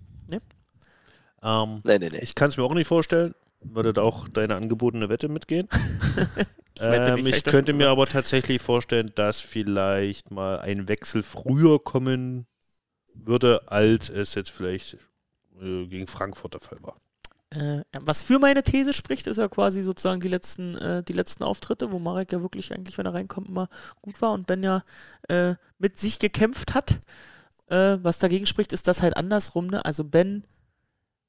[1.41, 2.19] Ähm, Nee, nee, nee.
[2.19, 3.33] ich kann es mir auch nicht vorstellen.
[3.61, 5.67] Würde da auch deine angebotene Wette mitgehen?
[6.75, 11.23] Ich wette ähm, ich das könnte mir aber tatsächlich vorstellen, dass vielleicht mal ein Wechsel
[11.23, 12.47] früher kommen
[13.13, 14.93] würde, als es jetzt vielleicht
[15.61, 16.95] äh, gegen Frankfurt der Fall war.
[17.51, 21.43] Äh, was für meine These spricht, ist ja quasi sozusagen die letzten, äh, die letzten
[21.43, 23.69] Auftritte, wo Marek ja wirklich eigentlich, wenn er reinkommt, immer
[24.01, 24.83] gut war und Ben ja
[25.29, 26.99] äh, mit sich gekämpft hat.
[27.67, 29.67] Äh, was dagegen spricht, ist das halt andersrum.
[29.67, 29.83] Ne?
[29.83, 30.43] Also Ben,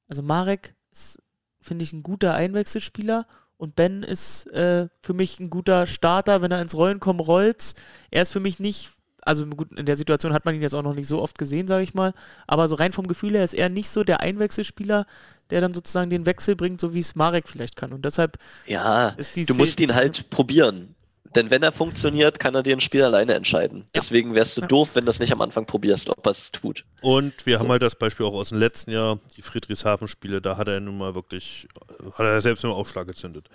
[0.07, 1.21] also Marek ist,
[1.59, 3.25] finde ich, ein guter Einwechselspieler
[3.57, 6.41] und Ben ist äh, für mich ein guter Starter.
[6.41, 7.75] Wenn er ins Rollen kommt, rollt's.
[8.09, 8.91] Er ist für mich nicht,
[9.21, 11.67] also gut, in der Situation hat man ihn jetzt auch noch nicht so oft gesehen,
[11.67, 12.13] sage ich mal,
[12.47, 15.05] aber so rein vom Gefühl her ist er nicht so der Einwechselspieler,
[15.49, 17.93] der dann sozusagen den Wechsel bringt, so wie es Marek vielleicht kann.
[17.93, 20.95] Und deshalb Ja, ist die du musst ihn halt probieren.
[21.35, 23.85] Denn wenn er funktioniert, kann er dir ein Spiel alleine entscheiden.
[23.95, 24.67] Deswegen wärst du Ja.
[24.67, 26.83] doof, wenn du das nicht am Anfang probierst, ob er es tut.
[26.99, 30.67] Und wir haben halt das Beispiel auch aus dem letzten Jahr, die Friedrichshafen-Spiele, da hat
[30.67, 31.69] er nun mal wirklich,
[32.13, 33.47] hat er selbst nur Aufschlag gezündet.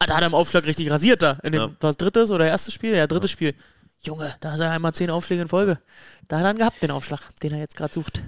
[0.00, 1.38] Ah, da hat er im Aufschlag richtig rasiert da.
[1.44, 1.70] In dem, Ja.
[1.80, 2.94] was drittes oder erstes Spiel?
[2.96, 3.54] Ja, drittes Spiel.
[4.02, 5.80] Junge, da hat er einmal zehn Aufschläge in Folge.
[6.28, 8.22] Da hat er dann gehabt, den Aufschlag, den er jetzt gerade sucht.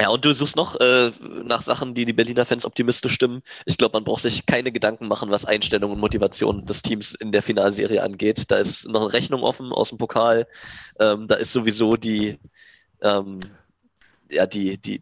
[0.00, 1.12] Ja, und du suchst noch äh,
[1.44, 3.42] nach Sachen, die die Berliner Fans optimistisch stimmen.
[3.64, 7.30] Ich glaube, man braucht sich keine Gedanken machen, was Einstellung und Motivation des Teams in
[7.30, 8.50] der Finalserie angeht.
[8.50, 10.48] Da ist noch eine Rechnung offen aus dem Pokal.
[10.98, 12.40] Ähm, da ist sowieso die,
[13.02, 13.38] ähm,
[14.28, 15.00] ja, die, die,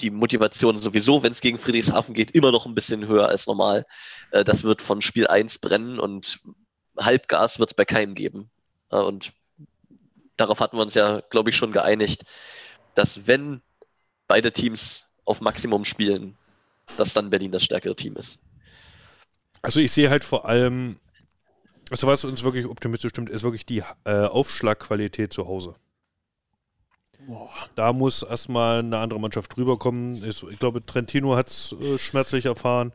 [0.00, 3.86] die Motivation sowieso, wenn es gegen Friedrichshafen geht, immer noch ein bisschen höher als normal.
[4.32, 6.40] Äh, das wird von Spiel 1 brennen und
[6.98, 8.50] Halbgas wird es bei keinem geben.
[9.00, 9.32] Und
[10.36, 12.24] darauf hatten wir uns ja, glaube ich, schon geeinigt,
[12.94, 13.62] dass wenn
[14.28, 16.36] beide Teams auf Maximum spielen,
[16.96, 18.38] dass dann Berlin das stärkere Team ist.
[19.62, 20.98] Also ich sehe halt vor allem,
[21.90, 25.76] also was uns wirklich optimistisch stimmt, ist wirklich die äh, Aufschlagqualität zu Hause.
[27.76, 30.14] Da muss erstmal eine andere Mannschaft drüber kommen.
[30.24, 32.92] Ich, ich glaube, Trentino hat es äh, schmerzlich erfahren.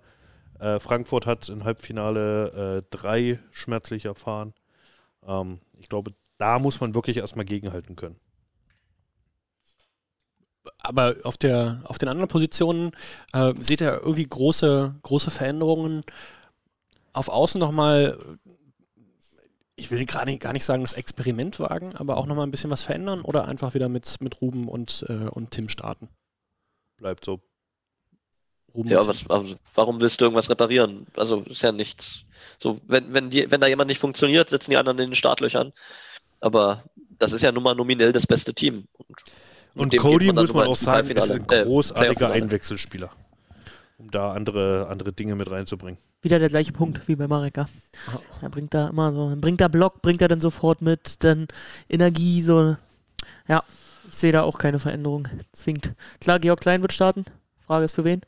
[0.60, 4.54] Äh, Frankfurt hat im Halbfinale äh, drei schmerzlich erfahren.
[5.28, 8.20] Ähm, ich glaube, da muss man wirklich erstmal gegenhalten können.
[10.80, 12.92] Aber auf, der, auf den anderen Positionen
[13.34, 16.04] äh, seht ihr irgendwie große, große Veränderungen.
[17.14, 18.18] Auf Außen nochmal,
[19.76, 22.70] ich will gerade nicht- gar nicht sagen, das Experiment wagen, aber auch nochmal ein bisschen
[22.70, 26.10] was verändern oder einfach wieder mit, mit Ruben und, äh, und Tim starten.
[26.98, 27.42] Bleibt so.
[28.74, 31.08] Ruben Ja, was, also, warum willst du irgendwas reparieren?
[31.16, 32.26] Also ist ja nichts.
[32.58, 35.74] So, wenn, wenn, die, wenn da jemand nicht funktioniert, sitzen die anderen in den Startlöchern.
[36.40, 36.84] Aber
[37.20, 38.88] das ist ja nun mal nominell das beste Team.
[38.98, 39.24] Und,
[39.76, 42.34] Und Cody dann muss man auch sagen, ist ein Äh, großartiger Playoff-Finale.
[42.34, 43.10] Einwechselspieler,
[43.98, 46.00] um da andere, andere Dinge mit reinzubringen.
[46.22, 47.68] Wieder der gleiche Punkt wie bei Mareka.
[48.42, 51.48] Er bringt da immer so, bringt da Block, bringt er dann sofort mit, dann
[51.90, 52.76] Energie, so.
[53.48, 53.64] Ja,
[54.10, 55.28] ich sehe da auch keine Veränderung.
[55.54, 55.94] Zwingt.
[56.20, 57.26] Klar, Georg Klein wird starten.
[57.66, 58.22] Frage ist für wen.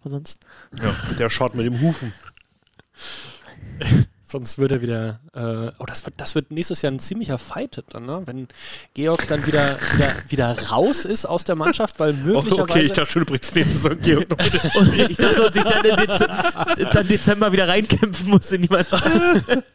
[0.00, 0.40] Aber sonst.
[0.82, 2.12] Ja, der schaut mit dem Hufen.
[4.30, 5.20] Sonst würde er wieder.
[5.34, 8.22] Äh, oh, das wird, das wird nächstes Jahr ein ziemlicher Fight dann, ne?
[8.26, 8.46] Wenn
[8.92, 12.62] Georg dann wieder, wieder, wieder raus ist aus der Mannschaft, weil möglicherweise.
[12.62, 15.08] okay, ich dachte schon, du bringst nächste Saison Georg noch mit.
[15.10, 19.08] Ich dachte, dass ich dann, im Dez dann Dezember wieder reinkämpfen muss in die Mannschaft.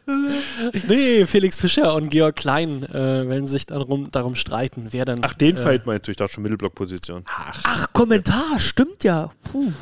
[0.88, 5.18] nee, Felix Fischer und Georg Klein äh, werden sich darum, darum streiten, wer dann.
[5.22, 6.12] Ach, den äh, Fight meinst du?
[6.12, 7.24] Ich dachte schon Mittelblockposition.
[7.26, 9.32] Ach, Kommentar, stimmt ja.
[9.50, 9.72] Puh.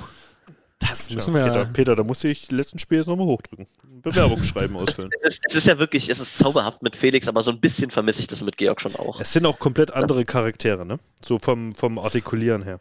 [0.89, 1.45] Das müssen wir.
[1.45, 3.66] Peter, Peter, da musste ich die letzten Spiele jetzt nochmal hochdrücken.
[4.03, 5.11] Bewerbungsschreiben ausfüllen.
[5.20, 7.91] Es ist, es ist ja wirklich, es ist zauberhaft mit Felix, aber so ein bisschen
[7.91, 9.20] vermisse ich das mit Georg schon auch.
[9.20, 10.99] Es sind auch komplett andere Charaktere, ne?
[11.24, 12.80] So vom, vom Artikulieren her.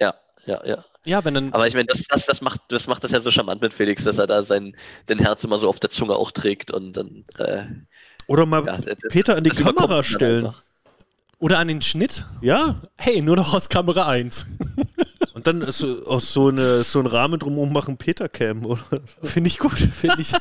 [0.00, 0.14] Ja,
[0.46, 0.84] ja, ja.
[1.06, 1.52] Ja, wenn dann.
[1.52, 4.04] Aber ich meine, das, das, das, macht, das macht das ja so charmant mit Felix,
[4.04, 4.74] dass er da sein
[5.08, 7.24] den Herz immer so auf der Zunge auch trägt und dann.
[7.38, 7.64] Äh,
[8.26, 8.78] Oder mal ja,
[9.10, 10.54] Peter an die Kamera stellen.
[11.38, 12.24] Oder an den Schnitt.
[12.40, 14.46] Ja, Hey, nur noch aus Kamera 1.
[15.46, 18.80] und dann so, aus so, eine, so einen Rahmen drumherum machen Peter Cam, oder?
[19.22, 20.32] Finde ich gut, finde ich.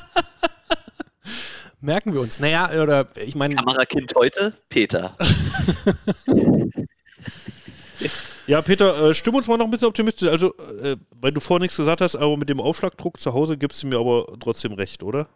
[1.81, 2.39] Merken wir uns.
[2.39, 3.55] Naja, oder ich meine.
[3.55, 5.15] Kamerakind heute, Peter.
[8.47, 10.27] Ja, Peter, äh, stimm uns mal noch ein bisschen optimistisch.
[10.29, 13.83] Also, äh, weil du vorher nichts gesagt hast, aber mit dem Aufschlagdruck zu Hause gibst
[13.83, 15.27] du mir aber trotzdem recht, oder?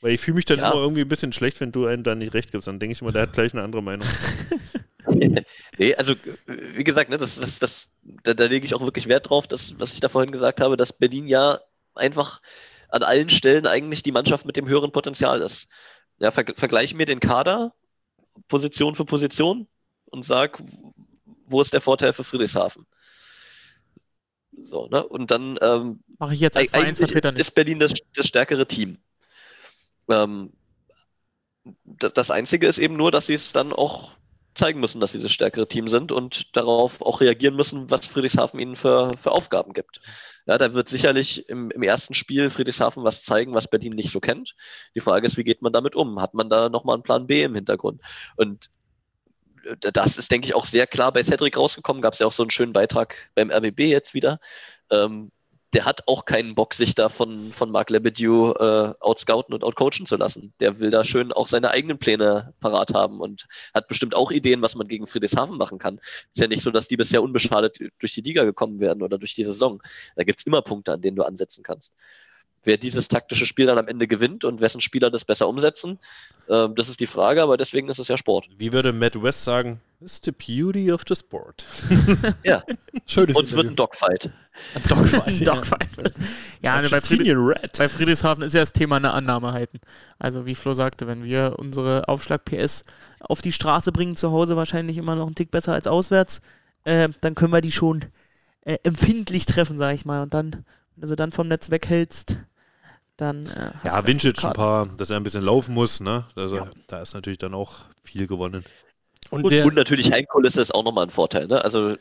[0.00, 0.70] Weil ich fühle mich dann Ja.
[0.70, 2.66] immer irgendwie ein bisschen schlecht, wenn du einem da nicht recht gibst.
[2.66, 4.06] Dann denke ich immer, der hat gleich eine andere Meinung.
[5.78, 6.14] nee, also
[6.46, 9.78] wie gesagt, ne, das, das, das, da, da lege ich auch wirklich Wert drauf, dass,
[9.78, 11.60] was ich da vorhin gesagt habe, dass Berlin ja
[11.94, 12.40] einfach
[12.88, 15.68] an allen Stellen eigentlich die Mannschaft mit dem höheren Potenzial ist.
[16.18, 17.72] Ja, ver vergleiche mir den Kader,
[18.48, 19.68] Position für Position
[20.06, 20.62] und sag,
[21.46, 22.86] wo ist der Vorteil für Friedrichshafen?
[24.58, 25.06] So, ne?
[25.06, 27.40] Und dann ähm, Mache ich jetzt als Vereinsvertreter nicht.
[27.40, 28.98] ist Berlin das, das stärkere Team.
[30.08, 30.52] Ähm,
[31.84, 34.14] das Einzige ist eben nur, dass sie es dann auch
[34.54, 38.58] zeigen müssen, dass sie das stärkere Team sind und darauf auch reagieren müssen, was Friedrichshafen
[38.58, 40.00] ihnen für, für Aufgaben gibt.
[40.46, 44.20] Ja, da wird sicherlich im, im ersten Spiel Friedrichshafen was zeigen, was Berlin nicht so
[44.20, 44.54] kennt.
[44.94, 46.20] Die Frage ist, wie geht man damit um?
[46.20, 48.00] Hat man da nochmal einen Plan B im Hintergrund?
[48.36, 48.70] Und
[49.64, 52.02] äh, das ist, denke ich, auch sehr klar bei Cedric rausgekommen.
[52.02, 54.40] Gab es ja auch so einen schönen Beitrag beim RBB jetzt wieder.
[54.90, 55.30] Ähm,
[55.72, 60.04] der hat auch keinen Bock, sich da von, von Marc Lebedew äh, outscouten und outcoachen
[60.04, 60.52] zu lassen.
[60.58, 64.62] Der will da schön auch seine eigenen Pläne parat haben und hat bestimmt auch Ideen,
[64.62, 65.98] was man gegen Friedrichshafen machen kann.
[66.34, 69.34] Ist ja nicht so, dass die bisher unbeschadet durch die Liga gekommen werden oder durch
[69.34, 69.80] die Saison.
[70.16, 71.94] Da gibt's immer Punkte, an denen du ansetzen kannst.
[72.62, 75.98] Wer dieses taktische Spiel dann am Ende gewinnt und wessen Spieler das besser umsetzen,
[76.48, 78.48] ähm, das ist die Frage, aber deswegen ist es ja Sport.
[78.58, 79.80] Wie würde Matt West sagen?
[80.02, 81.66] It's the beauty of the sport.
[82.42, 82.64] Ja,
[83.06, 84.30] Schönes und es wird ein Dogfight.
[84.74, 85.38] ein Dogfight.
[85.40, 85.54] ja.
[85.54, 86.12] Dogfight.
[86.62, 87.76] Ja, ne, bei, Friedrich, Red.
[87.76, 89.78] bei Friedrichshafen ist ja das Thema eine Annahme halten.
[90.18, 92.84] Also wie Flo sagte, wenn wir unsere Aufschlag-PS
[93.20, 96.40] auf die Straße bringen, zu Hause wahrscheinlich immer noch einen Tick besser als auswärts,
[96.84, 98.06] äh, dann können wir die schon
[98.62, 100.22] äh, empfindlich treffen, sag ich mal.
[100.22, 102.38] Und dann, wenn du sie dann vom Netz weghältst,
[103.20, 106.24] dann äh, Ja, gute ein paar, dass er ein bisschen laufen muss, ne?
[106.34, 106.66] Also, Ja.
[106.88, 108.64] da ist natürlich dann auch viel gewonnen.
[109.30, 111.46] Und, Und, und natürlich Heimkulisse ist auch nochmal ein Vorteil.
[111.46, 111.62] Ne?
[111.62, 111.96] Also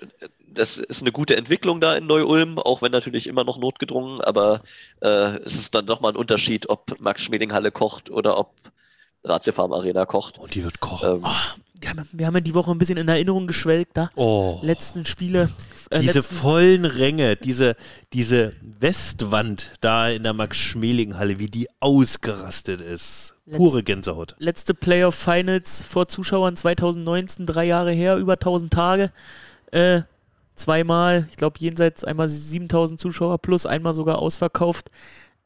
[0.47, 4.61] das ist eine gute Entwicklung da in Neu-Ulm, auch wenn natürlich immer noch notgedrungen, aber
[5.01, 8.55] äh, es ist dann doch mal ein Unterschied, ob Max Schmeling Halle kocht oder ob
[9.24, 10.39] Ratio Farm Arena kocht.
[10.39, 11.24] Und die wird kochen.
[11.24, 11.26] Ähm,
[11.82, 14.09] wir haben, wir haben ja die Woche ein bisschen in Erinnerung geschwelgt, da.
[14.15, 14.59] Oh.
[14.61, 15.49] Letzten Spiele.
[15.89, 17.75] Äh, diese letzten, vollen Ränge, diese,
[18.13, 23.36] diese Westwand da in der Max-Schmeling-Halle, wie die ausgerastet ist.
[23.51, 24.36] Pure Gänsehaut.
[24.38, 29.11] letzte Playoff Finals vor Zuschauern 2019, drei Jahre her, über 1000 Tage.
[29.71, 30.01] Äh,
[30.53, 34.91] zweimal, ich glaube jenseits einmal 7000 Zuschauer plus einmal sogar ausverkauft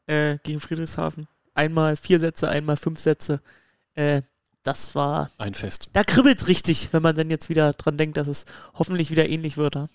[0.06, 1.28] äh, gegen Friedrichshafen.
[1.54, 3.40] Einmal vier Sätze, einmal fünf Sätze.
[3.94, 4.22] Äh,
[4.64, 5.88] das war, Ein Fest.
[5.92, 8.44] da kribbelt's richtig, wenn man dann jetzt wieder dran denkt, dass es
[8.74, 9.76] hoffentlich wieder ähnlich wird.
[9.76, 9.86] Ja?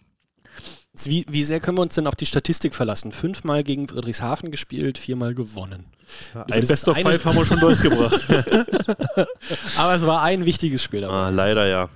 [1.03, 3.11] Wie, wie sehr können wir uns denn auf die Statistik verlassen?
[3.11, 5.85] Fünfmal gegen Friedrichshafen gespielt, viermal gewonnen.
[6.33, 8.25] Ein das Best of Five haben wir schon durchgebracht.
[9.77, 11.13] Aber es war ein wichtiges Spiel dabei.
[11.13, 11.89] ah, leider ja.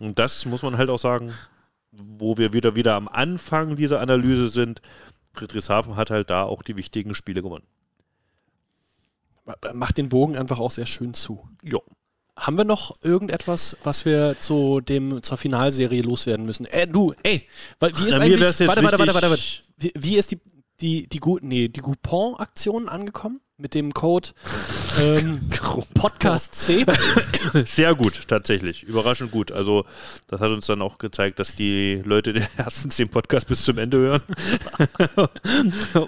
[0.00, 1.32] Und das muss man halt auch sagen,
[1.90, 4.80] wo wir wieder wieder am Anfang dieser Analyse sind.
[5.34, 7.64] Friedrichshafen hat halt da auch die wichtigen Spiele gewonnen.
[9.74, 11.48] Macht den Bogen einfach auch sehr schön zu.
[11.62, 11.78] Ja.
[12.36, 16.66] Haben wir noch irgendetwas, was wir zu dem, zur Finalserie loswerden müssen?
[16.66, 17.46] Äh, du, ey,
[17.80, 19.42] weil- wie ist Na, eigentlich, warte, warte, warte, wichtig- warte, warte.
[19.78, 20.40] Wie, wie ist die,
[20.80, 23.40] die, die, Gu- nee, die Coupon-Aktion angekommen?
[23.58, 24.28] Mit dem Code
[25.00, 25.40] ähm,
[25.94, 26.84] Podcast C?
[27.64, 28.82] Sehr gut, tatsächlich.
[28.82, 29.50] Überraschend gut.
[29.50, 29.86] Also,
[30.26, 33.96] das hat uns dann auch gezeigt, dass die Leute erstens den Podcast bis zum Ende
[33.96, 34.22] hören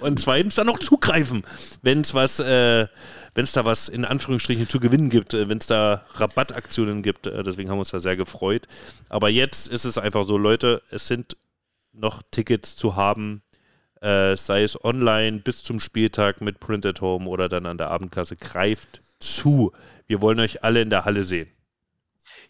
[0.01, 1.41] und zweitens dann noch zugreifen,
[1.81, 2.85] wenn es was, äh,
[3.39, 7.25] wenn es da was in Anführungsstrichen zu gewinnen gibt, äh, wenn es da Rabattaktionen gibt.
[7.25, 8.67] Äh, deswegen haben wir uns da sehr gefreut.
[9.07, 11.37] Aber jetzt ist es einfach so, Leute, es sind
[11.93, 13.41] noch Tickets zu haben.
[14.01, 17.91] Äh, sei es online bis zum Spieltag mit Print at Home oder dann an der
[17.91, 19.71] Abendkasse, greift zu.
[20.05, 21.49] Wir wollen euch alle in der Halle sehen.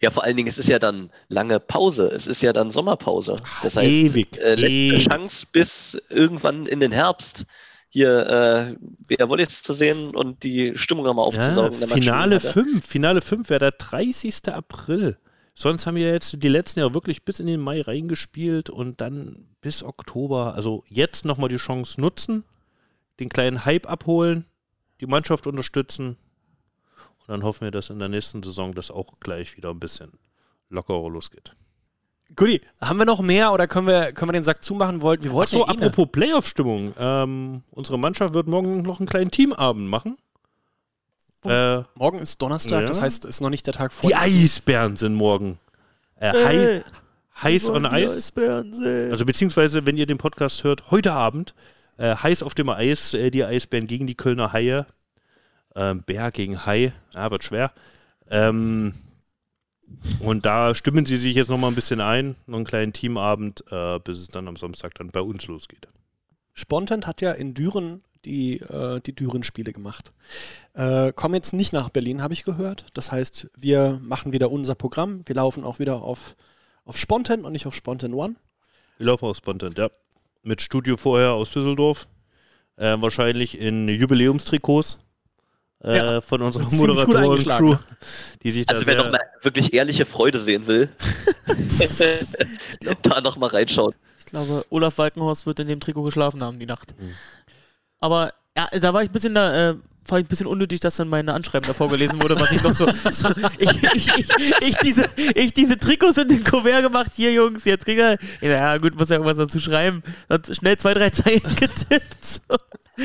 [0.00, 2.08] Ja, vor allen Dingen, es ist ja dann lange Pause.
[2.08, 3.36] Es ist ja dann Sommerpause.
[3.62, 5.06] Das heißt, ewig, äh, letzte ewig.
[5.06, 7.46] Chance bis irgendwann in den Herbst
[7.90, 8.76] hier äh,
[9.06, 11.80] BR Wallis zu sehen und die Stimmung nochmal aufzusaugen.
[11.80, 12.40] der Finale Max-Schmeling-Halle.
[12.40, 12.86] 5.
[12.86, 14.48] Finale 5 wäre der 30.
[14.48, 15.18] April.
[15.54, 19.48] Sonst haben wir jetzt die letzten Jahre wirklich bis in den Mai reingespielt und dann
[19.60, 20.54] bis Oktober.
[20.54, 22.44] Also jetzt nochmal die Chance nutzen,
[23.18, 24.46] den kleinen Hype abholen,
[25.00, 26.16] die Mannschaft unterstützen.
[27.18, 30.12] Und dann hoffen wir, dass in der nächsten Saison das auch gleich wieder ein bisschen
[30.68, 31.56] lockerer losgeht.
[32.36, 35.02] Guti, haben wir noch mehr oder können wir, können wir den Sack zumachen?
[35.02, 36.94] Wollten, wir wollten Achso, ja eh apropos Playoff-Stimmung.
[36.98, 40.16] Ähm, unsere Mannschaft wird morgen noch einen kleinen Teamabend machen.
[41.44, 42.86] Äh, Morgen ist Donnerstag, Ja.
[42.86, 44.08] das heißt, ist noch nicht der Tag vor.
[44.08, 45.58] die Eisbären sind morgen.
[46.16, 46.84] Äh, hei
[47.42, 48.32] heiß on Eis.
[48.36, 51.54] Also beziehungsweise, wenn ihr den Podcast hört, heute Abend,
[51.96, 54.86] äh, heiß auf dem Eis, äh, die Eisbären gegen die Kölner Haie.
[55.74, 57.72] Ähm, Bär gegen Hai, ja, wird schwer.
[58.28, 58.92] Ähm,
[60.20, 63.64] und da stimmen sie sich jetzt noch mal ein bisschen ein, noch einen kleinen Teamabend,
[63.70, 65.88] äh, bis es dann am Samstag dann bei uns losgeht.
[66.52, 70.12] Spontent hat ja in Düren die, äh, die Düren-Spiele gemacht.
[70.74, 72.86] Äh, kommen jetzt nicht nach Berlin, habe ich gehört.
[72.94, 75.22] Das heißt, wir machen wieder unser Programm.
[75.26, 76.36] Wir laufen auch wieder auf,
[76.84, 78.36] auf Spontan und nicht auf Spontan One.
[78.98, 79.90] Wir laufen aus Spontan, ja.
[80.42, 82.08] Mit Studio vorher aus Düsseldorf.
[82.76, 84.98] Äh, wahrscheinlich in Jubiläumstrikots
[85.84, 87.76] äh, Ja, von unserer Moderatoren-Crew,
[88.42, 90.90] die sich da Also wer nochmal wirklich ehrliche Freude sehen will,
[93.02, 93.94] da nochmal reinschauen.
[94.18, 96.94] Ich glaube, Olaf Walkenhorst wird in dem Trikot geschlafen haben die Nacht.
[97.98, 99.74] Aber ja, da war ich ein bisschen da, äh,
[100.04, 102.72] fand ich ein bisschen unnötig, dass dann meine Anschreiben da vorgelesen wurde, was ich noch
[102.72, 102.86] so.
[103.12, 103.28] so
[103.58, 104.28] ich, ich, ich,
[104.60, 108.18] ich, diese, ich diese Trikots in den Kuvert gemacht, hier Jungs, jetzt kriegt er.
[108.40, 110.02] Ja, gut, muss ja irgendwas dazu schreiben.
[110.28, 112.24] Hat schnell zwei, drei Zeilen getippt.
[112.24, 112.56] So.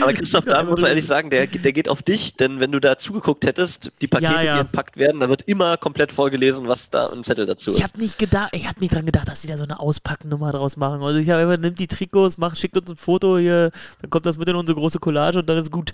[0.02, 2.80] Aber Christoph, da muss man ehrlich sagen, der, der geht auf dich, denn wenn du
[2.80, 4.54] da zugeguckt hättest, die Pakete, Ja, ja.
[4.56, 7.84] die entpackt werden, da wird immer komplett vorgelesen, was da ein Zettel dazu Ich ist.
[7.84, 10.78] habe nicht gedacht, ich habe nicht dran gedacht, dass sie da so eine Auspacknummer draus
[10.78, 11.02] machen.
[11.04, 13.72] Also ich habe immer, nimmt die Trikots, macht, schickt uns ein Foto hier,
[14.02, 15.94] dann kommt das mit in unsere große Collage und dann ist gut.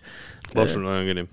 [0.53, 1.27] war äh, schon angenehm.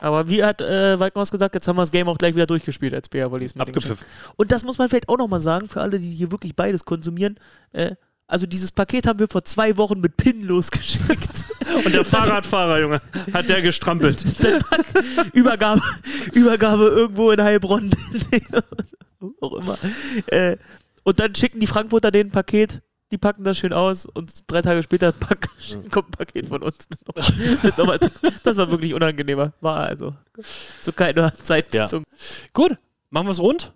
[0.00, 2.94] Aber wie hat äh, Walkenhaus gesagt, jetzt haben wir das Game auch gleich wieder durchgespielt
[2.94, 3.56] als BR Wallis.
[3.56, 4.06] mit den Abgepfiffen.
[4.36, 7.36] Und das muss man vielleicht auch nochmal sagen, für alle, die hier wirklich beides konsumieren.
[7.72, 7.96] Äh,
[8.28, 11.46] also dieses Paket haben wir vor zwei Wochen mit PIN losgeschickt.
[11.84, 13.00] Und der Fahrradfahrer, Junge,
[13.32, 14.22] hat der gestrampelt.
[15.32, 15.82] Übergabe,
[16.32, 17.90] Übergabe irgendwo in Heilbronn.
[19.40, 19.78] auch immer.
[20.26, 20.56] Äh,
[21.04, 24.82] und dann schicken die Frankfurter den Paket, die packen das schön aus und drei Tage
[24.82, 25.48] später pack,
[25.90, 26.86] kommt ein Paket von uns.
[27.62, 29.54] Mit nochmal, das war wirklich unangenehmer.
[29.60, 30.14] War also
[30.82, 31.72] zu keiner Zeit.
[31.72, 31.88] Ja.
[32.52, 32.76] Gut,
[33.10, 33.72] machen wir es rund.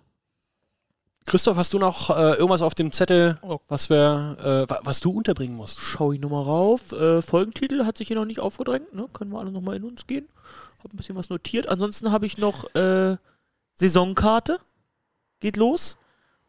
[1.25, 5.11] Christoph, hast du noch äh, irgendwas auf dem Zettel, was, wir, äh, wa- was du
[5.11, 5.79] unterbringen musst?
[5.79, 6.91] Schau ich nochmal rauf.
[6.91, 8.93] Äh, Folgentitel hat sich hier noch nicht aufgedrängt.
[8.93, 9.07] Ne?
[9.13, 10.27] Können wir alle nochmal in uns gehen.
[10.83, 11.69] Hab ein bisschen was notiert.
[11.69, 13.15] Ansonsten habe ich noch äh,
[13.75, 14.59] Saisonkarte.
[15.39, 15.97] Geht los.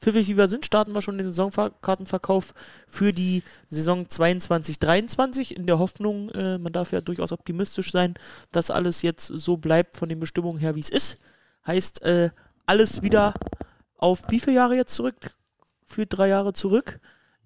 [0.01, 2.53] Pfiffig wie wir sind, starten wir schon den Saisonkartenverkauf
[2.89, 8.15] für die Saison 22-23 in der Hoffnung, äh, man darf ja durchaus optimistisch sein,
[8.53, 11.19] dass alles jetzt so bleibt von den Bestimmungen her, wie es ist.
[11.67, 12.31] Heißt, äh,
[12.67, 13.33] alles wieder
[14.05, 15.17] auf wie viele Jahre jetzt zurück?
[15.87, 17.01] Für drei Jahre zurück.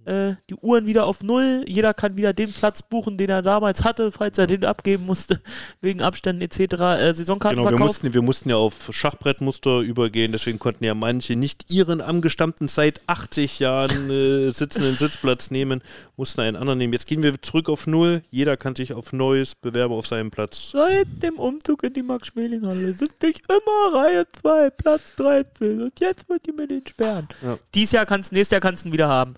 [0.09, 1.65] Äh, die Uhren wieder auf Null.
[1.67, 5.43] Jeder kann wieder den Platz buchen, den er damals hatte, falls er den abgeben musste,
[5.83, 6.59] wegen Abständen etc.
[6.59, 11.71] Äh, Genau, wir mussten, wir mussten ja auf Schachbrettmuster übergehen, deswegen konnten ja manche nicht
[11.71, 15.83] ihren angestammten seit 80 Jahren äh, sitzenden Sitzplatz nehmen,
[16.17, 16.95] mussten einen anderen nehmen.
[16.95, 18.23] Jetzt gehen wir zurück auf Null.
[18.31, 20.71] Jeder kann sich auf Neues bewerben auf seinem Platz.
[20.73, 26.27] Seit dem Umzug in die Max-Schmeling-Halle sitze ich immer Reihe 2, Platz 13 und jetzt
[26.31, 27.29] wird die mit den Sperren.
[27.43, 27.59] Ja.
[27.75, 29.35] Dies Jahr kannst du, nächstes Jahr kannst du ihn wieder haben.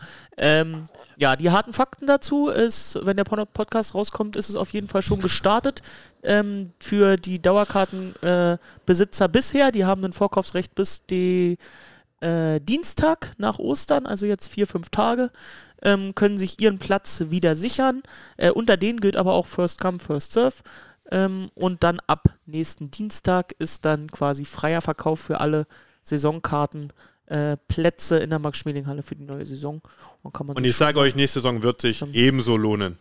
[0.60, 0.84] Ähm,
[1.16, 4.88] ja, die harten Fakten dazu ist, wenn der Pod- Podcast rauskommt, ist es auf jeden
[4.88, 5.82] Fall schon gestartet.
[6.22, 11.58] Ähm, für die Dauerkartenbesitzer äh, bisher, die haben ein Vorkaufsrecht bis die
[12.20, 15.30] äh, Dienstag nach Ostern, also jetzt vier, fünf Tage,
[15.82, 18.02] ähm, können sich ihren Platz wieder sichern.
[18.36, 20.56] Äh, unter denen gilt aber auch First Come, First Serve.
[21.10, 25.66] Ähm, und dann ab nächsten Dienstag ist dann quasi freier Verkauf für alle
[26.02, 26.92] Saisonkarten.
[27.30, 29.80] Äh, Plätze in der Max-Schmeling-Halle für die neue Saison.
[30.22, 32.98] Und, kann man Und ich sage euch, nächste Saison wird sich ebenso lohnen.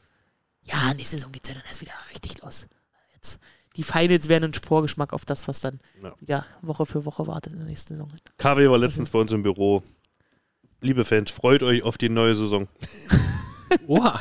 [0.63, 2.67] ja, nächste Saison geht es ja dann erst wieder richtig los.
[3.15, 3.39] Jetzt,
[3.75, 6.13] die Finals wären ein Vorgeschmack auf das, was dann Ja.
[6.19, 8.09] wieder Woche für Woche wartet in der nächsten Saison.
[8.37, 9.81] KW war letztens bei uns im Büro.
[10.81, 12.67] Liebe Fans, freut euch auf die neue Saison.
[13.87, 14.19] Oha.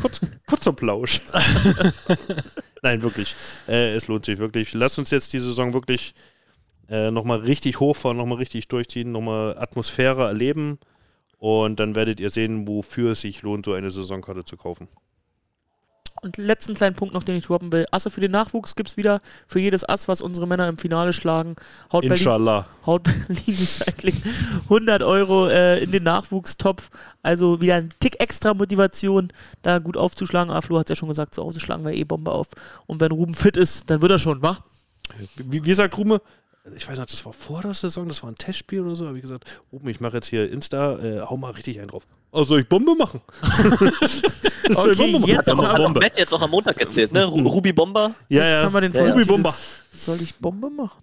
[0.00, 1.20] Kurz, kurzer Plausch.
[2.82, 3.36] Nein, wirklich.
[3.68, 4.72] Äh, es lohnt sich wirklich.
[4.72, 6.14] Lasst uns jetzt die Saison wirklich
[6.90, 10.78] äh, nochmal richtig hochfahren, nochmal richtig durchziehen, nochmal Atmosphäre erleben.
[11.38, 14.88] Und dann werdet ihr sehen, wofür es sich lohnt, so eine Saisonkarte zu kaufen.
[16.22, 17.86] Und letzten kleinen Punkt noch, den ich droppen will.
[17.92, 21.14] Asse für den Nachwuchs gibt es wieder für jedes Ass, was unsere Männer im Finale
[21.14, 21.56] schlagen.
[21.92, 22.66] Haut Berlin, Inshallah.
[22.84, 24.22] haut Berlin Recycling
[24.64, 26.90] 100 Euro äh, in den Nachwuchstopf.
[27.22, 29.32] Also wieder ein Tick extra Motivation,
[29.62, 30.52] da gut aufzuschlagen.
[30.52, 32.48] Ah, Flo hat es ja schon gesagt, zu Hause schlagen wir eh Bombe auf.
[32.86, 34.58] Und wenn Ruben fit ist, dann wird er schon, wa?
[35.36, 36.20] Wie, wie sagt Rume?
[36.76, 39.06] Ich weiß nicht, das war vor der Saison, das war ein Testspiel oder so.
[39.06, 42.06] Habe ich gesagt, Ruben, ich mache jetzt hier Insta, äh, hau mal richtig einen drauf.
[42.32, 43.20] Oh, soll ich Bombe machen?
[44.68, 45.30] Soll ich Okay, Bombe machen?
[45.30, 46.00] jetzt haben hat Bombe.
[46.00, 47.24] Matt jetzt auch am Montag erzählt, ne?
[47.24, 48.14] Ru- Ruby Bomber.
[48.28, 48.62] Ja, Jetzt ja.
[48.66, 49.10] haben wir den Ja.
[49.10, 49.24] Ruby.
[49.24, 49.54] Bomber.
[49.96, 51.02] Soll ich Bombe machen?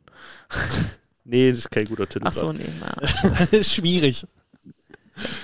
[1.30, 2.24] Nee, das ist kein guter Titel.
[2.26, 2.60] Ach so, grad.
[2.60, 4.26] nee, na, Schwierig.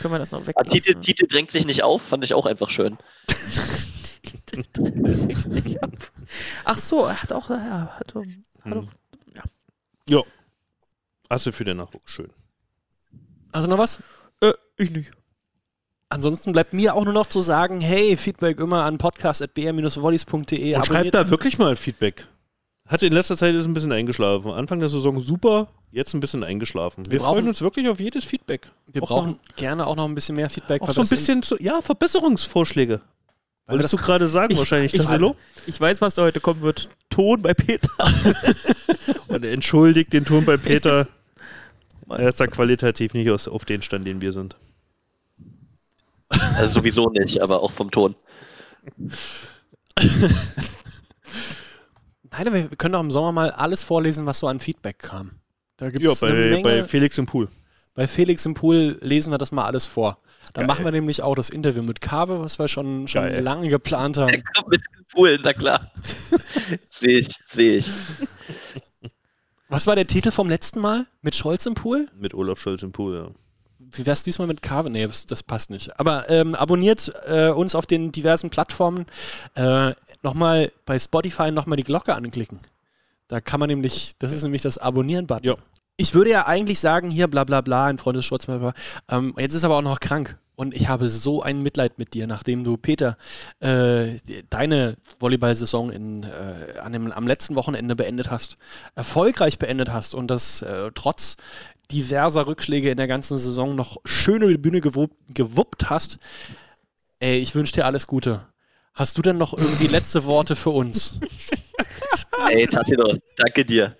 [0.01, 0.69] können wir das noch Ah, weglassen.
[0.69, 2.97] Tite, Tite drängt sich nicht auf, fand ich auch einfach schön.
[4.45, 6.13] Tite drängt sich nicht auf.
[6.63, 8.23] Ach so, er hat auch, ja, hat, hat
[8.63, 8.73] Hm.
[8.79, 8.87] auch
[10.09, 10.21] Ja.
[11.29, 12.27] Asse für den Nachwuchs, schön.
[13.51, 13.99] Also noch was?
[14.41, 15.11] äh, ich nicht.
[16.09, 20.75] Ansonsten bleibt mir auch nur noch zu sagen, hey, Feedback immer an podcast.br-volleys.de.
[20.75, 22.27] Und schreibt da wirklich mal Feedback.
[22.87, 24.51] Hatte in letzter Zeit ist ein bisschen eingeschlafen.
[24.51, 27.05] Anfang der Saison super, jetzt ein bisschen eingeschlafen.
[27.05, 28.67] Wir, Wir brauchen- freuen uns wirklich auf jedes Feedback.
[28.91, 30.81] Wir Auch brauchen noch- gerne auch noch ein bisschen mehr Feedback.
[30.81, 33.01] Auch so ein bisschen, zu, ja, Verbesserungsvorschläge.
[33.67, 35.35] Wolltest du gerade sagen Ich- wahrscheinlich, ich- Tassilo?
[35.65, 36.89] Ich weiß, was da heute kommen wird.
[37.13, 37.89] Ton bei Peter.
[39.27, 41.07] Und entschuldigt den Ton bei Peter.
[42.09, 44.55] Er ist da qualitativ nicht aus, auf den Stand, den wir sind.
[46.29, 48.15] Also sowieso nicht, aber auch vom Ton.
[52.31, 55.31] Nein, aber wir können doch im Sommer mal alles vorlesen, was so an Feedback kam.
[55.77, 56.63] Da gibt Ja, es eine bei, Menge.
[56.63, 57.47] bei Felix im Pool.
[57.93, 60.17] Bei Felix im Pool lesen wir das mal alles vor.
[60.53, 60.67] Dann Geil.
[60.67, 63.41] machen wir nämlich auch das Interview mit Kave, was wir schon, schon Geil.
[63.41, 64.43] lange geplant haben.
[64.55, 65.91] Kommt mit dem Pool, na klar.
[66.89, 67.91] sehe ich, sehe ich.
[69.67, 71.07] Was war der Titel vom letzten Mal?
[71.23, 72.07] Mit Scholz im Pool?
[72.15, 73.29] Mit Olaf Scholz im Pool, ja.
[73.79, 74.89] Wie wär's diesmal mit Kave?
[74.89, 75.99] Nee, das, das passt nicht.
[75.99, 79.05] Aber ähm, abonniert äh, uns auf den diversen Plattformen.
[79.55, 82.59] Äh, nochmal bei Spotify nochmal die Glocke anklicken.
[83.27, 85.45] Da kann man nämlich, das ist nämlich das Abonnieren-Button.
[85.45, 85.55] Ja.
[85.97, 88.73] Ich würde ja eigentlich sagen, hier bla bla bla, ein Freund des Schwarz, bla bla.
[89.09, 90.37] Ähm, jetzt ist er aber auch noch krank.
[90.55, 93.17] Und ich habe so ein Mitleid mit dir, nachdem du, Peter,
[93.59, 98.57] äh, deine Volleyball-Saison in, äh, an dem, am letzten Wochenende beendet hast,
[98.95, 101.37] erfolgreich beendet hast und das äh, trotz
[101.91, 106.17] diverser Rückschläge in der ganzen Saison noch schön über die Bühne gewuppt, gewuppt hast.
[107.19, 108.45] Ey, ich wünsche dir alles Gute.
[108.93, 111.19] Hast du denn noch irgendwie letzte Worte für uns?
[112.49, 113.95] Ey, Tassilo, danke dir.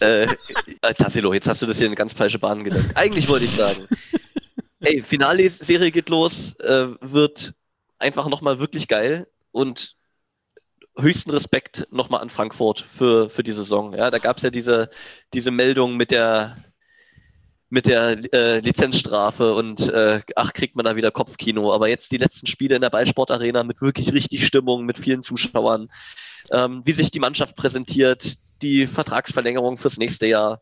[0.00, 2.96] Äh, äh, Tassilo, jetzt hast du das hier in ganz falsche Bahn gelenkt.
[2.96, 3.86] Eigentlich wollte ich sagen,
[4.80, 7.54] ey, Finale-Serie geht los, äh, wird
[7.98, 9.96] einfach nochmal wirklich geil und
[10.96, 13.94] höchsten Respekt nochmal an Frankfurt für, für die Saison.
[13.94, 14.90] Ja, da gab es ja diese,
[15.32, 16.56] diese Meldung mit der
[17.70, 21.70] mit der äh, Lizenzstrafe und äh, ach, kriegt man da wieder Kopfkino.
[21.72, 25.90] Aber jetzt die letzten Spiele in der Ballsportarena mit wirklich richtig Stimmung, mit vielen Zuschauern,
[26.50, 30.60] ähm, wie sich die Mannschaft präsentiert, die Vertragsverlängerung fürs nächste Jahr.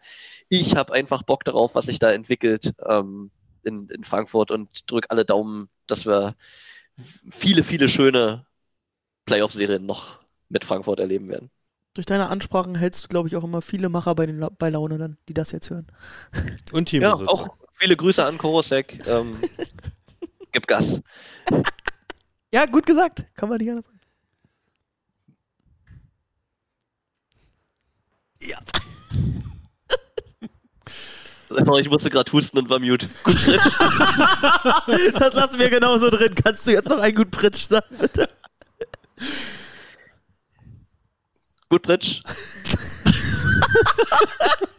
[0.48, 3.30] Ich habe einfach Bock darauf, was sich da entwickelt ähm,
[3.66, 6.36] in, in Frankfurt und drück alle Daumen, dass wir
[7.30, 8.46] viele, viele schöne
[9.26, 11.50] Playoff-Serien noch mit Frankfurt erleben werden.
[11.94, 14.68] Durch deine Ansprachen hältst du, glaube ich, auch immer viele Macher bei, den La bei
[14.68, 15.86] Laune dann, die das jetzt hören.
[16.72, 17.30] Und Ja, Teambesitzer.
[17.30, 19.00] auch viele Grüße an Korosek.
[19.06, 19.36] Ähm,
[20.52, 21.00] gib Gas.
[22.52, 23.26] Ja, gut gesagt.
[23.34, 23.95] Kann man nicht anders sagen.
[31.50, 33.08] Ich musste gerade husten und war mute.
[33.22, 33.62] Gut, Fritsch.
[35.18, 36.34] Das lassen wir genauso drin.
[36.34, 38.28] Kannst du jetzt noch einen gut Pritsch sagen, bitte?
[41.68, 42.22] Gut, Fritsch.